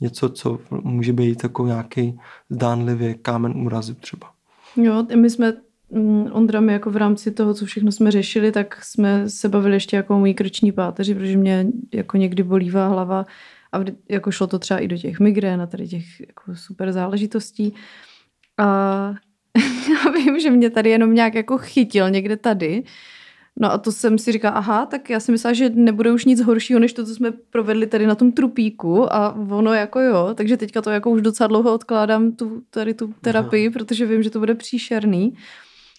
něco, 0.00 0.28
co 0.28 0.58
může 0.70 1.12
být 1.12 1.42
jako 1.42 1.66
nějaký 1.66 2.18
zdánlivě 2.50 3.14
kámen 3.14 3.52
úrazu 3.56 3.94
třeba. 3.94 4.30
Jo, 4.76 5.06
my 5.16 5.30
jsme, 5.30 5.52
mm, 5.90 6.26
Ondra 6.32 6.60
mi 6.60 6.72
jako 6.72 6.90
v 6.90 6.96
rámci 6.96 7.30
toho, 7.30 7.54
co 7.54 7.66
všechno 7.66 7.92
jsme 7.92 8.10
řešili, 8.10 8.52
tak 8.52 8.84
jsme 8.84 9.30
se 9.30 9.48
bavili 9.48 9.76
ještě 9.76 9.96
jako 9.96 10.16
o 10.16 10.18
mojí 10.18 10.34
krční 10.34 10.72
páteři, 10.72 11.14
protože 11.14 11.36
mě 11.36 11.66
jako 11.94 12.16
někdy 12.16 12.42
bolívá 12.42 12.88
hlava 12.88 13.26
a 13.72 13.78
jako 14.08 14.30
šlo 14.30 14.46
to 14.46 14.58
třeba 14.58 14.80
i 14.80 14.88
do 14.88 14.96
těch 14.96 15.20
migrén 15.20 15.62
a 15.62 15.66
tady 15.66 15.88
těch 15.88 16.20
jako 16.20 16.56
super 16.56 16.92
záležitostí. 16.92 17.74
A 18.58 19.14
já 20.04 20.10
vím, 20.10 20.40
že 20.40 20.50
mě 20.50 20.70
tady 20.70 20.90
jenom 20.90 21.14
nějak 21.14 21.34
jako 21.34 21.58
chytil 21.58 22.10
někde 22.10 22.36
tady. 22.36 22.82
No 23.60 23.72
a 23.72 23.78
to 23.78 23.92
jsem 23.92 24.18
si 24.18 24.32
říkala, 24.32 24.54
aha, 24.54 24.86
tak 24.86 25.10
já 25.10 25.20
si 25.20 25.32
myslela, 25.32 25.54
že 25.54 25.70
nebude 25.70 26.12
už 26.12 26.24
nic 26.24 26.40
horšího, 26.40 26.80
než 26.80 26.92
to, 26.92 27.06
co 27.06 27.14
jsme 27.14 27.32
provedli 27.32 27.86
tady 27.86 28.06
na 28.06 28.14
tom 28.14 28.32
trupíku 28.32 29.12
a 29.12 29.36
ono 29.50 29.72
jako 29.72 30.00
jo, 30.00 30.30
takže 30.34 30.56
teďka 30.56 30.82
to 30.82 30.90
jako 30.90 31.10
už 31.10 31.22
docela 31.22 31.46
dlouho 31.46 31.74
odkládám 31.74 32.32
tu, 32.32 32.62
tady 32.70 32.94
tu 32.94 33.14
terapii, 33.20 33.70
protože 33.70 34.06
vím, 34.06 34.22
že 34.22 34.30
to 34.30 34.38
bude 34.38 34.54
příšerný. 34.54 35.34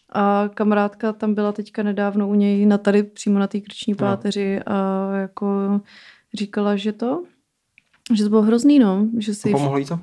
A 0.09 0.49
kamarádka 0.53 1.13
tam 1.13 1.33
byla 1.33 1.51
teďka 1.51 1.83
nedávno 1.83 2.27
u 2.27 2.33
něj 2.33 2.65
na 2.65 2.77
tady 2.77 3.03
přímo 3.03 3.39
na 3.39 3.47
té 3.47 3.59
krční 3.59 3.95
páteři 3.95 4.59
a 4.65 5.09
jako 5.15 5.81
říkala, 6.33 6.75
že 6.75 6.91
to, 6.91 7.23
že 8.13 8.23
to 8.23 8.29
bylo 8.29 8.41
hrozný, 8.41 8.79
no. 8.79 9.07
Že 9.17 9.33
si 9.33 9.51
Pomohlo 9.51 9.77
jí 9.77 9.85
to? 9.85 9.99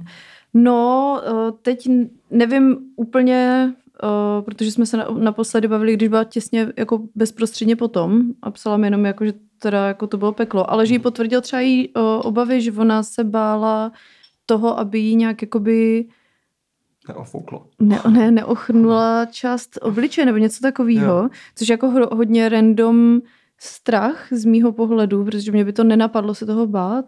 No, 0.55 1.21
eh, 1.27 1.53
teď 1.63 1.89
nevím 2.31 2.77
úplně, 2.97 3.73
eh, 4.03 4.43
protože 4.43 4.73
jsme 4.73 4.87
se 4.87 4.97
na- 4.97 5.07
naposledy 5.19 5.69
bavili, 5.69 5.95
když 5.95 6.09
byla 6.09 6.25
těsně 6.25 6.73
jako 6.77 7.01
bezprostředně 7.15 7.77
potom 7.77 8.23
a 8.43 8.51
psala 8.51 8.77
mi 8.77 8.87
jenom 8.87 9.05
jako, 9.05 9.25
že 9.25 9.33
teda 9.59 9.87
jako 9.87 10.07
to 10.07 10.17
bylo 10.17 10.33
peklo, 10.33 10.71
ale 10.71 10.87
že 10.87 10.95
jí 10.95 10.99
potvrdil 10.99 11.41
třeba 11.41 11.61
jí 11.61 11.89
eh, 11.89 12.01
obavy, 12.23 12.61
že 12.61 12.73
ona 12.73 13.03
se 13.03 13.25
bála 13.25 13.93
toho, 14.47 14.79
aby 14.79 14.99
jí 14.99 15.17
nějak 15.17 15.43
jakoby 15.43 16.07
Neofouklo. 17.09 17.67
ne, 17.79 18.01
ne, 18.11 18.31
neochrnula 18.31 19.27
část 19.27 19.79
obličeje 19.83 20.25
nebo 20.27 20.39
něco 20.39 20.61
takového, 20.63 21.29
což 21.57 21.69
je 21.69 21.73
jako 21.73 21.91
hodně 22.17 22.49
random 22.49 23.21
strach 23.59 24.29
z 24.33 24.45
mýho 24.45 24.73
pohledu, 24.73 25.25
protože 25.25 25.53
mě 25.53 25.65
by 25.65 25.73
to 25.73 25.85
nenapadlo 25.85 26.35
se 26.35 26.47
toho 26.47 26.67
bát. 26.67 27.05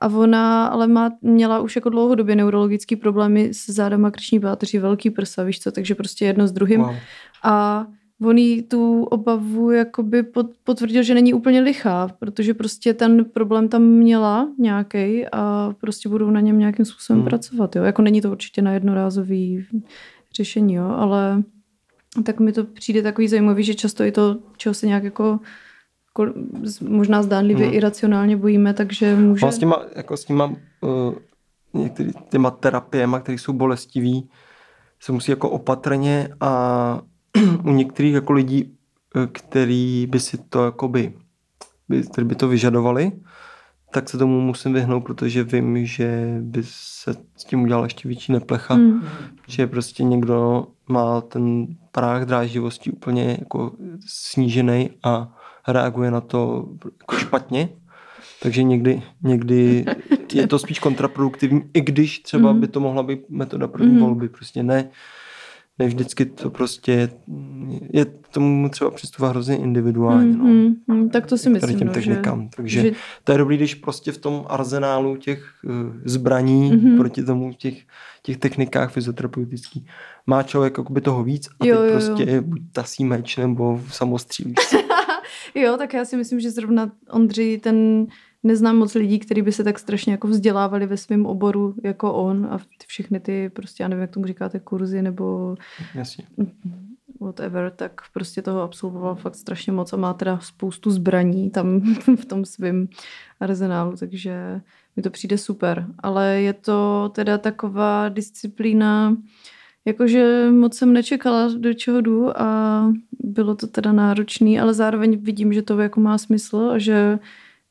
A 0.00 0.08
ona 0.08 0.66
ale 0.66 0.86
má, 0.86 1.12
měla 1.22 1.60
už 1.60 1.76
jako 1.76 1.88
dlouhodobě 1.88 2.36
neurologické 2.36 2.96
problémy 2.96 3.48
s 3.54 3.70
zádama 3.70 4.10
krční 4.10 4.40
páteří, 4.40 4.78
velký 4.78 5.10
prsa, 5.10 5.42
víš 5.42 5.60
co, 5.60 5.72
takže 5.72 5.94
prostě 5.94 6.24
jedno 6.24 6.48
s 6.48 6.52
druhým. 6.52 6.80
Wow. 6.80 6.94
A 7.44 7.86
on 8.22 8.38
jí 8.38 8.62
tu 8.62 9.02
obavu 9.04 9.70
jakoby 9.70 10.22
pot- 10.22 10.50
potvrdil, 10.64 11.02
že 11.02 11.14
není 11.14 11.34
úplně 11.34 11.60
lichá, 11.60 12.08
protože 12.18 12.54
prostě 12.54 12.94
ten 12.94 13.24
problém 13.24 13.68
tam 13.68 13.82
měla 13.82 14.48
nějaký 14.58 15.26
a 15.32 15.74
prostě 15.80 16.08
budou 16.08 16.30
na 16.30 16.40
něm 16.40 16.58
nějakým 16.58 16.84
způsobem 16.84 17.20
Hmm. 17.20 17.28
pracovat. 17.28 17.76
Jo? 17.76 17.82
Jako 17.84 18.02
není 18.02 18.20
to 18.20 18.30
určitě 18.30 18.62
na 18.62 18.72
jednorázový 18.72 19.66
řešení, 20.36 20.74
jo? 20.74 20.88
ale 20.96 21.42
tak 22.24 22.40
mi 22.40 22.52
to 22.52 22.64
přijde 22.64 23.02
takový 23.02 23.28
zajímavý, 23.28 23.64
že 23.64 23.74
často 23.74 24.04
i 24.04 24.12
to, 24.12 24.36
čeho 24.56 24.74
se 24.74 24.86
nějak 24.86 25.04
jako 25.04 25.40
možná 26.88 27.22
zdánlivě 27.22 27.66
Hmm. 27.66 27.74
iracionálně 27.74 28.36
bojíme, 28.36 28.74
takže 28.74 29.16
může... 29.16 29.46
No, 29.46 29.52
s 29.52 29.58
těma, 29.58 29.82
jako 29.96 30.16
s 30.16 30.24
těma 30.24 30.44
uh, 30.44 31.14
některý 31.74 32.10
těma 32.30 32.50
terapiema, 32.50 33.20
které 33.20 33.38
jsou 33.38 33.52
bolestivý, 33.52 34.28
se 35.00 35.12
musí 35.12 35.30
jako 35.30 35.50
opatrně 35.50 36.28
a 36.40 37.00
u 37.64 37.72
některých 37.72 38.14
jako 38.14 38.32
lidí, 38.32 38.76
eh, 39.16 39.26
který 39.26 40.06
by 40.10 40.20
si 40.20 40.38
to 40.38 40.64
jakoby, 40.64 41.14
by, 41.88 42.02
který 42.02 42.26
by 42.26 42.34
to 42.34 42.48
vyžadovali, 42.48 43.12
tak 43.90 44.08
se 44.08 44.18
tomu 44.18 44.40
musím 44.40 44.72
vyhnout, 44.72 45.00
protože 45.04 45.44
vím, 45.44 45.86
že 45.86 46.38
by 46.40 46.62
se 46.64 47.14
s 47.36 47.44
tím 47.44 47.62
udělal 47.62 47.84
ještě 47.84 48.08
větší 48.08 48.32
neplecha. 48.32 48.74
Mm. 48.74 49.02
Že 49.46 49.66
prostě 49.66 50.04
někdo 50.04 50.66
má 50.88 51.20
ten 51.20 51.66
práh 51.92 52.24
dráždivosti 52.24 52.90
úplně 52.90 53.36
jako 53.38 53.72
snížený 54.06 54.90
a 55.04 55.36
reaguje 55.68 56.10
na 56.10 56.20
to 56.20 56.68
jako 57.02 57.16
špatně. 57.16 57.68
Takže 58.42 58.62
někdy, 58.62 59.02
někdy 59.22 59.84
je 60.34 60.46
to 60.46 60.58
spíš 60.58 60.78
kontraproduktivní, 60.78 61.62
i 61.74 61.80
když 61.80 62.18
třeba 62.18 62.52
Mhm. 62.52 62.60
by 62.60 62.68
to 62.68 62.80
mohla 62.80 63.02
být 63.02 63.20
metoda 63.28 63.68
první 63.68 63.92
Mhm. 63.92 64.00
volby. 64.00 64.28
Prostě 64.28 64.62
ne, 64.62 64.88
ne 65.78 65.86
vždycky 65.86 66.24
to 66.26 66.50
prostě 66.50 67.10
je 67.92 68.04
k 68.04 68.28
tomu 68.28 68.68
třeba 68.68 68.90
přistupovat 68.90 69.32
hrozně 69.32 69.56
individuálně. 69.56 70.36
No. 70.36 70.44
Mm, 70.44 70.50
mm, 70.52 70.74
mm, 70.86 71.10
tak 71.10 71.26
to 71.26 71.38
si 71.38 71.50
myslím, 71.50 71.78
těm 71.78 71.88
no, 71.88 71.94
technikám. 71.94 72.48
Takže 72.56 72.80
že, 72.82 72.92
to 73.24 73.32
je 73.32 73.38
dobrý, 73.38 73.56
když 73.56 73.74
prostě 73.74 74.12
v 74.12 74.18
tom 74.18 74.44
arzenálu 74.48 75.16
těch 75.16 75.44
uh, 75.64 75.72
zbraní 76.04 76.72
Mhm. 76.72 76.96
proti 76.98 77.22
tomu 77.22 77.52
těch, 77.52 77.74
těch 78.22 78.36
technikách 78.36 78.92
fyzioterapeutických 78.92 79.86
má 80.26 80.42
člověk 80.42 80.78
jakoby 80.78 81.00
toho 81.00 81.24
víc 81.24 81.48
a 81.60 81.66
Jo, 81.66 81.76
teď 81.76 81.84
jo, 81.84 81.84
jo. 81.84 81.92
prostě 81.92 82.40
buď 82.40 82.60
tasí 82.72 83.04
meč 83.04 83.36
nebo 83.36 83.80
samostřílí. 83.90 84.54
Jo, 85.56 85.76
tak 85.76 85.94
já 85.94 86.04
si 86.04 86.16
myslím, 86.16 86.40
že 86.40 86.50
zrovna 86.50 86.90
Ondřej 87.10 87.58
ten 87.58 88.06
neznám 88.42 88.76
moc 88.76 88.94
lidí, 88.94 89.18
kteří 89.18 89.42
by 89.42 89.52
se 89.52 89.64
tak 89.64 89.78
strašně 89.78 90.12
jako 90.12 90.28
vzdělávali 90.28 90.86
ve 90.86 90.96
svém 90.96 91.26
oboru 91.26 91.74
jako 91.84 92.14
on 92.14 92.48
a 92.50 92.58
ty- 92.58 92.64
všechny 92.86 93.20
ty 93.20 93.50
prostě, 93.50 93.82
já 93.82 93.88
nevím, 93.88 94.00
jak 94.02 94.10
tomu 94.10 94.26
říkáte, 94.26 94.60
kurzy 94.60 95.02
nebo 95.02 95.56
Jasně. 95.94 96.24
whatever, 97.20 97.72
tak 97.76 98.00
prostě 98.12 98.42
toho 98.42 98.60
absolvoval 98.62 99.14
fakt 99.14 99.34
strašně 99.34 99.72
moc 99.72 99.92
a 99.92 99.96
má 99.96 100.14
teda 100.14 100.38
spoustu 100.38 100.90
zbraní 100.90 101.50
tam 101.50 101.80
v 102.16 102.24
tom 102.24 102.44
svém 102.44 102.88
arzenálu, 103.40 103.96
takže 103.96 104.60
mi 104.96 105.02
to 105.02 105.10
přijde 105.10 105.38
super. 105.38 105.86
Ale 105.98 106.42
je 106.42 106.52
to 106.52 107.10
teda 107.14 107.38
taková 107.38 108.08
disciplína, 108.08 109.16
jakože 109.86 110.50
moc 110.50 110.76
jsem 110.76 110.92
nečekala, 110.92 111.48
do 111.58 111.74
čeho 111.74 112.00
jdu 112.00 112.40
a 112.40 112.92
bylo 113.20 113.54
to 113.54 113.66
teda 113.66 113.92
náročný, 113.92 114.60
ale 114.60 114.74
zároveň 114.74 115.18
vidím, 115.22 115.52
že 115.52 115.62
to 115.62 115.80
jako 115.80 116.00
má 116.00 116.18
smysl 116.18 116.70
a 116.74 116.78
že 116.78 117.18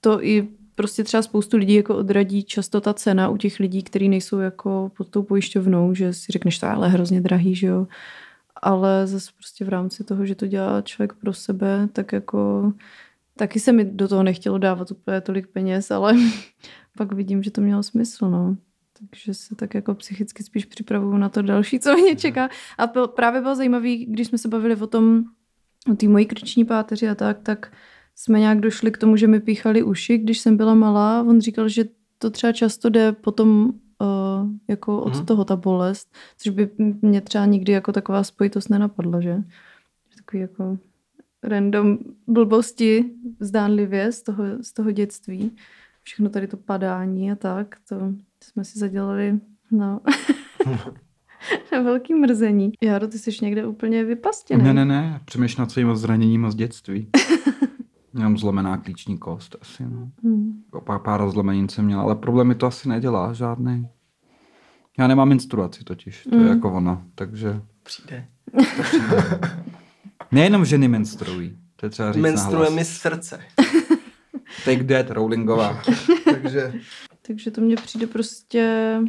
to 0.01 0.23
i 0.23 0.47
prostě 0.75 1.04
třeba 1.04 1.23
spoustu 1.23 1.58
lidí 1.58 1.73
jako 1.73 1.97
odradí 1.97 2.43
často 2.43 2.82
ta 2.82 2.93
cena 2.93 3.30
u 3.30 3.38
těch 3.38 3.60
lidí, 3.60 3.84
kteří 3.84 4.10
nejsou 4.10 4.39
jako 4.39 4.91
pod 4.97 5.10
tou 5.10 5.23
pojišťovnou, 5.23 5.93
že 5.93 6.13
si 6.13 6.32
řekneš, 6.32 6.60
to 6.60 6.65
je 6.65 6.71
ale 6.71 6.89
hrozně 6.89 7.21
drahý, 7.21 7.56
že 7.56 7.67
jo. 7.67 7.88
Ale 8.62 9.08
zase 9.08 9.32
prostě 9.38 9.65
v 9.65 9.69
rámci 9.69 10.04
toho, 10.04 10.25
že 10.25 10.36
to 10.36 10.47
dělá 10.47 10.82
člověk 10.82 11.13
pro 11.13 11.34
sebe, 11.34 11.89
tak 11.93 12.12
jako 12.13 12.73
taky 13.36 13.60
se 13.60 13.71
mi 13.71 13.86
do 13.86 14.08
toho 14.08 14.23
nechtělo 14.23 14.58
dávat 14.58 14.91
úplně 14.91 15.21
tolik 15.21 15.47
peněz, 15.47 15.91
ale 15.91 16.13
pak 16.97 17.13
vidím, 17.13 17.43
že 17.43 17.51
to 17.51 17.62
mělo 17.62 17.84
smysl, 17.84 18.30
no. 18.30 18.56
Takže 18.99 19.34
se 19.34 19.55
tak 19.55 19.73
jako 19.73 19.95
psychicky 19.95 20.43
spíš 20.43 20.65
připravuju 20.65 21.17
na 21.17 21.29
to 21.29 21.41
další, 21.41 21.79
co 21.79 21.93
mě 21.97 22.15
čeká. 22.15 22.49
A 22.77 22.88
byl, 22.88 23.08
právě 23.08 23.41
bylo 23.41 23.55
zajímavé, 23.55 23.95
když 23.95 24.27
jsme 24.27 24.38
se 24.38 24.47
bavili 24.47 24.75
o 24.75 24.88
tom, 24.88 25.23
o 25.91 25.95
té 25.95 26.08
mojí 26.08 26.25
krční 26.25 26.65
páteři 26.65 27.10
a 27.10 27.15
tak, 27.15 27.39
tak 27.43 27.71
jsme 28.15 28.39
nějak 28.39 28.60
došli 28.60 28.91
k 28.91 28.97
tomu, 28.97 29.17
že 29.17 29.27
mi 29.27 29.39
píchali 29.39 29.84
uši, 29.84 30.17
když 30.17 30.39
jsem 30.39 30.58
byla 30.58 30.73
malá. 30.73 31.23
On 31.23 31.41
říkal, 31.41 31.69
že 31.69 31.86
to 32.17 32.29
třeba 32.29 32.53
často 32.53 32.89
jde 32.89 33.12
potom 33.12 33.65
uh, 34.01 34.49
jako 34.67 35.01
od 35.01 35.15
Mhm. 35.15 35.25
toho 35.25 35.45
ta 35.45 35.55
bolest, 35.55 36.15
což 36.38 36.49
by 36.53 36.69
mě 37.01 37.21
třeba 37.21 37.45
nikdy 37.45 37.71
jako 37.71 37.91
taková 37.91 38.23
spojitost 38.23 38.69
nenapadla, 38.69 39.21
že? 39.21 39.43
Takový 40.15 40.41
jako 40.41 40.77
random 41.43 41.97
blbosti 42.27 43.05
zdánlivě 43.39 44.12
z 44.12 44.21
toho, 44.21 44.43
z 44.62 44.73
toho 44.73 44.91
dětství. 44.91 45.55
Všechno 46.03 46.29
tady 46.29 46.47
to 46.47 46.58
padání 46.58 47.31
a 47.31 47.36
tak, 47.36 47.75
to 47.89 47.95
jsme 48.45 48.63
si 48.63 48.79
zadělali 48.79 49.39
no, 49.71 49.99
na 51.71 51.81
velký 51.81 52.13
mrzení. 52.15 52.71
Járo, 52.84 53.08
ty 53.08 53.19
jsi 53.19 53.31
někde 53.41 53.65
úplně 53.65 54.03
vypastěný. 54.03 54.63
Ne, 54.63 54.73
ne, 54.73 54.86
ne, 54.86 55.21
přemýšlím 55.25 55.62
nad 55.62 55.71
svým 55.71 55.95
zraněním 55.95 56.51
z 56.51 56.55
dětství. 56.55 57.10
Mám 58.13 58.38
zlomená 58.38 58.77
klíční 58.77 59.17
kost 59.17 59.55
asi, 59.62 59.84
no. 59.84 60.10
Hmm. 60.23 60.63
Jako 60.65 60.81
Pár, 60.81 60.99
pár 60.99 61.29
zlomenin 61.31 61.69
jsem 61.69 61.86
měl, 61.86 61.99
ale 61.99 62.15
problém 62.15 62.47
mi 62.47 62.55
to 62.55 62.65
asi 62.67 62.89
nedělá 62.89 63.34
žádný. 63.34 63.88
Já 64.99 65.08
nemám 65.08 65.29
menstruaci 65.29 65.84
totiž, 65.84 66.23
to 66.29 66.36
je 66.36 66.41
Mm. 66.41 66.47
jako 66.47 66.73
ono, 66.73 67.03
takže 67.15 67.62
Přijde. 67.84 68.27
nejenom 70.31 70.65
ženy 70.65 70.88
menstruují, 70.88 71.58
to 71.75 71.86
je 71.86 71.89
třeba 71.89 72.12
říct 72.12 72.21
Menstruje 72.23 72.55
nahlas. 72.60 72.75
mi 72.75 72.86
srdce. 72.86 73.39
Take 74.65 74.84
that, 74.84 75.12
Rowlingová. 75.12 75.81
takže 76.31 76.73
Takže 77.27 77.51
to 77.51 77.61
mně 77.61 77.75
přijde 77.75 78.07
prostě 78.07 78.99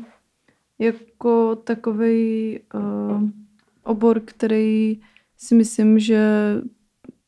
jako 0.78 1.56
takový 1.56 2.60
uh, 2.74 3.22
obor, 3.82 4.20
který 4.20 5.00
si 5.36 5.54
myslím, 5.54 5.98
že 5.98 6.52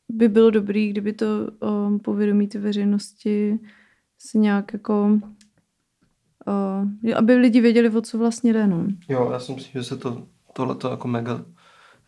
by 0.09 0.27
bylo 0.27 0.49
dobrý, 0.49 0.89
kdyby 0.89 1.13
to 1.13 1.25
um, 1.59 1.99
povědomí 1.99 2.47
ty 2.47 2.57
veřejnosti 2.57 3.59
se 4.17 4.37
nějak 4.37 4.73
jako 4.73 5.19
uh, 6.47 7.11
aby 7.15 7.35
lidi 7.35 7.61
věděli, 7.61 7.89
o 7.89 8.01
co 8.01 8.17
vlastně 8.17 8.53
jde. 8.53 8.67
No. 8.67 8.87
Jo, 9.09 9.29
já 9.31 9.39
si 9.39 9.53
myslím, 9.53 9.81
že 9.81 9.83
se 9.83 9.97
to 9.97 10.27
tohleto 10.53 10.91
jako 10.91 11.07
mega 11.07 11.45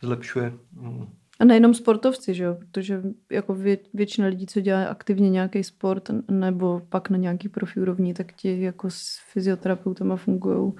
zlepšuje. 0.01 0.53
Mm. 0.73 1.20
A 1.41 1.45
nejenom 1.45 1.73
sportovci, 1.73 2.33
že 2.33 2.43
jo? 2.43 2.55
protože 2.59 3.01
jako 3.31 3.53
vě, 3.53 3.77
většina 3.93 4.27
lidí, 4.27 4.45
co 4.45 4.61
dělá 4.61 4.83
aktivně 4.85 5.29
nějaký 5.29 5.63
sport 5.63 6.09
nebo 6.31 6.81
pak 6.89 7.09
na 7.09 7.17
nějaký 7.17 7.49
profi 7.49 7.79
úrovni, 7.81 8.13
tak 8.13 8.33
ti 8.33 8.61
jako 8.61 8.89
s 8.89 9.17
fyzioterapeutama 9.33 10.15
fungují. 10.15 10.73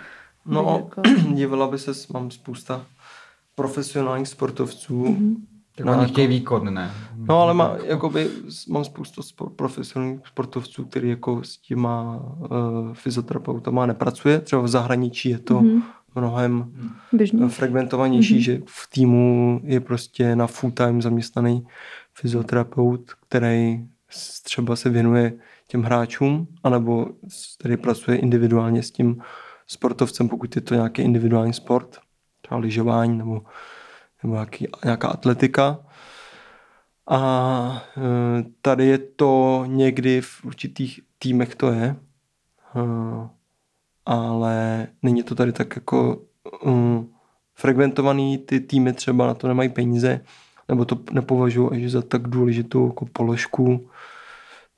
No, 0.45 0.81
Jako- 0.83 1.01
divila 1.35 1.67
by 1.67 1.77
se, 1.79 1.91
mám 2.13 2.31
spousta 2.31 2.85
profesionálních 3.55 4.27
sportovců. 4.27 5.05
Mhm. 5.05 5.35
tak 5.75 5.85
No, 5.85 5.91
oni 5.91 6.01
jako- 6.01 6.11
chtějí 6.13 6.27
výkon, 6.27 6.73
ne? 6.73 6.91
No, 7.17 7.41
ale 7.41 7.53
má, 7.53 7.75
jakoby, 7.85 8.29
s- 8.49 8.67
mám 8.67 8.83
spoustu 8.83 9.21
spor- 9.21 9.49
profesionálních 9.55 10.27
sportovců, 10.27 10.85
který 10.85 11.09
jako 11.09 11.43
s 11.43 11.57
těma 11.57 12.23
uh, 12.39 12.47
fyzioterapeutama 12.93 13.85
nepracuje. 13.85 14.39
Třeba 14.39 14.61
v 14.61 14.67
zahraničí 14.67 15.29
je 15.29 15.39
to 15.39 15.61
Mhm. 15.61 15.81
Mnohem 16.15 16.73
Běžně. 17.13 17.47
fragmentovanější, 17.49 18.33
Mhm. 18.33 18.41
že 18.43 18.61
v 18.65 18.89
týmu 18.89 19.61
je 19.63 19.79
prostě 19.79 20.35
na 20.35 20.47
full 20.47 20.71
time 20.71 21.01
zaměstnaný 21.01 21.67
fyzioterapeut, 22.13 23.11
který 23.27 23.85
třeba 24.43 24.75
se 24.75 24.89
věnuje 24.89 25.33
těm 25.67 25.83
hráčům, 25.83 26.47
anebo 26.63 27.07
který 27.59 27.77
pracuje 27.77 28.17
individuálně 28.17 28.83
s 28.83 28.91
tím 28.91 29.21
sportovcem, 29.67 30.29
pokud 30.29 30.55
je 30.55 30.61
to 30.61 30.75
nějaký 30.75 31.01
individuální 31.01 31.53
sport, 31.53 31.99
třeba 32.41 32.59
lyžování 32.59 33.17
nebo, 33.17 33.41
nebo 34.23 34.33
nějaký, 34.33 34.67
nějaká 34.83 35.07
atletika. 35.07 35.79
A 37.07 37.83
e, 37.97 38.01
tady 38.61 38.85
je 38.85 38.97
to 38.97 39.63
někdy 39.67 40.21
v 40.21 40.45
určitých 40.45 40.99
týmech 41.19 41.55
to 41.55 41.71
je, 41.71 41.83
e, 41.83 41.95
ale 44.11 44.87
není 45.01 45.23
to 45.23 45.35
tady 45.35 45.51
tak 45.51 45.75
jako 45.75 46.21
um, 46.63 47.13
fragmentovaný, 47.55 48.37
ty 48.37 48.59
týmy 48.59 48.93
třeba 48.93 49.27
na 49.27 49.33
to 49.33 49.47
nemají 49.47 49.69
peníze, 49.69 50.21
nebo 50.69 50.85
to 50.85 50.99
nepovažují 51.11 51.69
až 51.71 51.91
za 51.91 52.01
tak 52.01 52.27
důležitou 52.27 52.87
jako 52.87 53.05
položku, 53.05 53.89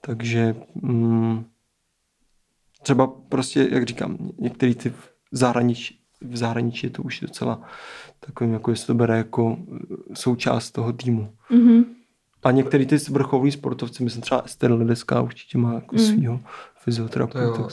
takže 0.01 0.55
um, 0.73 1.45
třeba 2.81 3.07
prostě, 3.07 3.67
jak 3.71 3.85
říkám, 3.85 4.17
některý 4.39 4.75
ty 4.75 4.89
v 4.89 5.09
zahraničí, 5.31 5.99
v 6.21 6.37
zahraničí 6.37 6.87
je 6.87 6.91
to 6.91 7.03
už 7.03 7.19
docela 7.19 7.61
takovým, 8.19 8.53
jako 8.53 8.71
jestli 8.71 8.87
to 8.87 8.93
bere 8.93 9.17
jako 9.17 9.45
uh, 9.45 9.55
součást 10.13 10.71
toho 10.71 10.93
týmu. 10.93 11.33
Mhm. 11.49 11.83
A 12.43 12.51
některý 12.51 12.85
ty 12.85 12.97
vrcholní 12.97 13.51
sportovci, 13.51 14.03
myslím 14.03 14.21
třeba 14.21 14.41
Ester 14.41 14.71
Ledeská 14.71 15.21
určitě 15.21 15.57
má 15.57 15.73
jako 15.73 15.95
Mm. 15.95 16.01
svýho 16.01 16.37
To 16.37 16.43
fyzioterapeuta. 16.75 17.67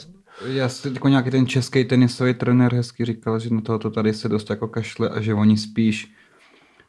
Já 0.45 0.69
si 0.69 0.89
jako 0.93 1.07
nějaký 1.07 1.29
ten 1.31 1.47
český 1.47 1.85
tenisový 1.85 2.33
trenér 2.33 2.73
hezky 2.73 3.05
říkal, 3.05 3.39
že 3.39 3.53
na 3.53 3.61
tohoto 3.61 3.89
tady 3.89 4.13
se 4.13 4.29
dost 4.29 4.49
jako 4.49 4.67
kašle 4.67 5.09
a 5.09 5.21
že 5.21 5.33
oni 5.33 5.57
spíš 5.57 6.11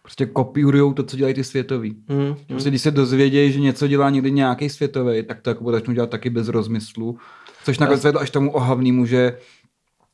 prostě 0.03 0.27
kopírujou 0.27 0.93
to, 0.93 1.03
co 1.03 1.17
dělají 1.17 1.35
ty 1.35 1.45
světoví. 1.45 1.97
Mm, 2.09 2.35
Prostě 2.47 2.71
když 2.71 2.83
se 2.83 2.91
dozvědějí, 2.91 3.53
že 3.53 3.61
něco 3.61 3.89
dělá 3.89 4.11
někdy 4.11 4.31
nějaký 4.31 4.69
světový, 4.69 5.23
tak 5.23 5.41
to 5.41 5.51
jako 5.51 5.73
začnou 5.73 5.95
dělat 5.95 6.11
taky 6.11 6.31
bez 6.31 6.49
rozmyslu. 6.49 7.19
Což 7.65 7.79
nakonec 7.79 8.05
vedlo 8.05 8.21
až 8.21 8.31
tomu 8.31 8.51
ohavnému, 8.53 9.07
že 9.07 9.37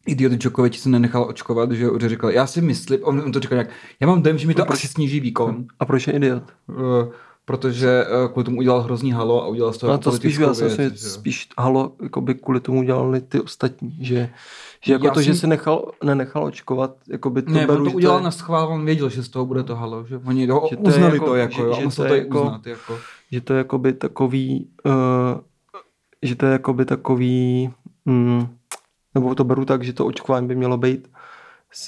idiot 0.07 0.33
Djokovic 0.33 0.79
se 0.79 0.89
nenechal 0.89 1.25
očkovat, 1.29 1.73
že, 1.73 1.87
že 2.01 2.09
říkal, 2.09 2.31
já 2.31 2.47
si 2.47 2.61
myslím, 2.61 3.01
on, 3.03 3.23
on 3.25 3.33
to 3.33 3.41
říkal 3.41 3.57
nějak, 3.57 3.71
já 4.01 4.07
mám 4.07 4.23
dojem, 4.23 4.39
že 4.39 4.47
mi 4.47 4.55
to 4.55 4.73
asi 4.73 4.89
sníží 4.89 5.21
výkon. 5.21 5.65
A 5.81 5.85
proč 5.85 6.07
je 6.07 6.13
idiot? 6.13 6.43
Uh, 6.67 6.77
protože 7.49 8.05
uh, 8.25 8.33
kvůli 8.33 8.45
tomu 8.45 8.59
udělal 8.59 8.81
hrozný 8.81 9.13
halo 9.13 9.43
a 9.45 9.47
udělal 9.47 9.73
z 9.73 9.79
toho 9.79 9.93
No 9.93 9.99
to 9.99 10.13
spíš, 10.13 10.35
si 10.53 10.65
věc, 10.65 10.79
že 10.79 11.09
spíš 11.11 11.49
halo, 11.59 11.93
jakoby 12.03 12.35
kvůli 12.35 12.61
tomu 12.61 12.83
dělali 12.83 13.21
ty 13.21 13.41
ostatní, 13.41 13.97
že, 14.01 14.31
že 14.85 14.93
jako 14.93 15.07
Já 15.07 15.13
to, 15.13 15.21
že 15.23 15.33
jsem- 15.35 15.41
se 15.41 15.47
nechal, 15.47 15.93
nenechal 16.05 16.45
očkovat, 16.45 16.97
jakoby 17.09 17.43
to 17.43 17.51
Ne, 17.51 17.67
beru, 17.67 17.79
on 17.79 17.85
to 17.85 17.91
že 17.91 17.97
udělal 17.97 18.19
je- 18.19 18.25
na 18.25 18.31
schvál, 18.31 18.69
on 18.69 18.85
věděl, 18.85 19.09
že 19.09 19.23
z 19.23 19.29
toho 19.29 19.47
bude 19.47 19.63
to 19.63 19.77
halo, 19.77 20.05
že 20.07 20.21
oni 20.25 20.47
ho 20.47 20.67
Že 20.71 20.77
to 20.77 20.83
uznali 20.83 21.15
jako- 21.15 21.27
to, 21.27 21.35
jako, 21.35 21.55
že- 21.55 21.63
jo, 21.63 21.75
že 21.79 21.85
musel 21.85 22.05
to 22.05 22.09
to 22.09 22.15
je 22.15 22.21
jako- 22.23 22.43
uznat, 22.45 22.67
jako. 22.67 22.99
že 23.33 23.41
to 23.41 23.53
je 23.53 23.59
jakoby 23.59 23.93
takový, 23.93 24.69
uh, 24.87 24.93
že 26.23 26.35
to 26.37 26.47
je 26.47 26.53
jakoby 26.53 26.85
takový, 26.85 27.71
mm, 28.05 28.47
nebo 29.15 29.35
to 29.35 29.45
beru 29.45 29.65
tak, 29.65 29.83
že 29.85 29.93
to 29.93 30.07
očkování 30.07 30.47
by 30.47 30.55
mělo 30.57 30.77
být 30.77 31.09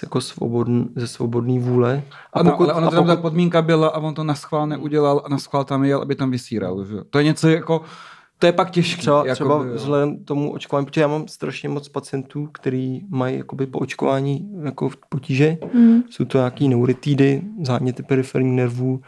jako 0.02 0.20
svobodn, 0.20 0.84
ze 0.96 1.06
svobodný 1.06 1.58
vůle. 1.58 2.02
A 2.32 2.40
ano, 2.40 2.60
ale 2.60 2.72
a 2.72 2.76
ona 2.76 2.90
tam 2.90 3.06
ta 3.06 3.16
podmínka 3.16 3.62
byla 3.62 3.88
a 3.88 3.98
on 3.98 4.14
to 4.14 4.24
na 4.24 4.34
schvál 4.34 4.66
neudělal 4.66 5.22
a 5.24 5.28
na 5.28 5.38
schvál 5.38 5.64
tam 5.64 5.84
jel, 5.84 6.02
aby 6.02 6.14
tam 6.14 6.30
vysíral, 6.30 6.84
že. 6.84 6.96
To 7.10 7.18
je 7.18 7.24
něco 7.24 7.48
jako, 7.48 7.80
to 8.38 8.46
je 8.46 8.52
pak 8.52 8.70
těžké. 8.70 9.00
Třeba, 9.00 9.18
jako 9.26 9.34
třeba 9.34 9.54
jo. 9.54 9.74
vzhledem 9.74 10.24
k 10.24 10.26
tomu 10.26 10.52
očkování, 10.52 10.86
protože 10.86 11.00
já 11.00 11.06
mám 11.08 11.28
strašně 11.28 11.68
moc 11.68 11.88
pacientů, 11.88 12.48
který 12.52 13.00
mají 13.08 13.36
jakoby 13.36 13.66
po 13.66 13.78
očkování 13.78 14.50
jako 14.64 14.90
potíže. 15.08 15.58
Mm. 15.74 16.02
Jsou 16.10 16.24
to 16.24 16.38
nějaký 16.38 16.68
neuritidy, 16.68 17.42
záněty 17.62 18.02
periferních 18.02 18.56
nervů, 18.56 19.00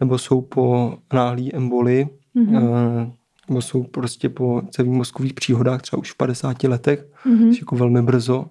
nebo 0.00 0.18
jsou 0.18 0.40
po 0.40 0.94
náhlý 1.12 1.54
emboli, 1.54 2.08
Mhm. 2.34 2.56
mm-hmm. 2.56 3.12
nebo 3.48 3.62
jsou 3.62 3.82
prostě 3.82 4.28
po 4.28 4.62
cévních 4.70 4.96
mozkových 4.98 5.34
příhodách, 5.34 5.82
třeba 5.82 6.00
už 6.00 6.12
v 6.12 6.16
50 6.16 6.68
letech, 6.68 7.06
Mhm. 7.24 7.50
což 7.50 7.60
jako 7.60 7.76
velmi 7.76 8.02
brzo. 8.02 8.46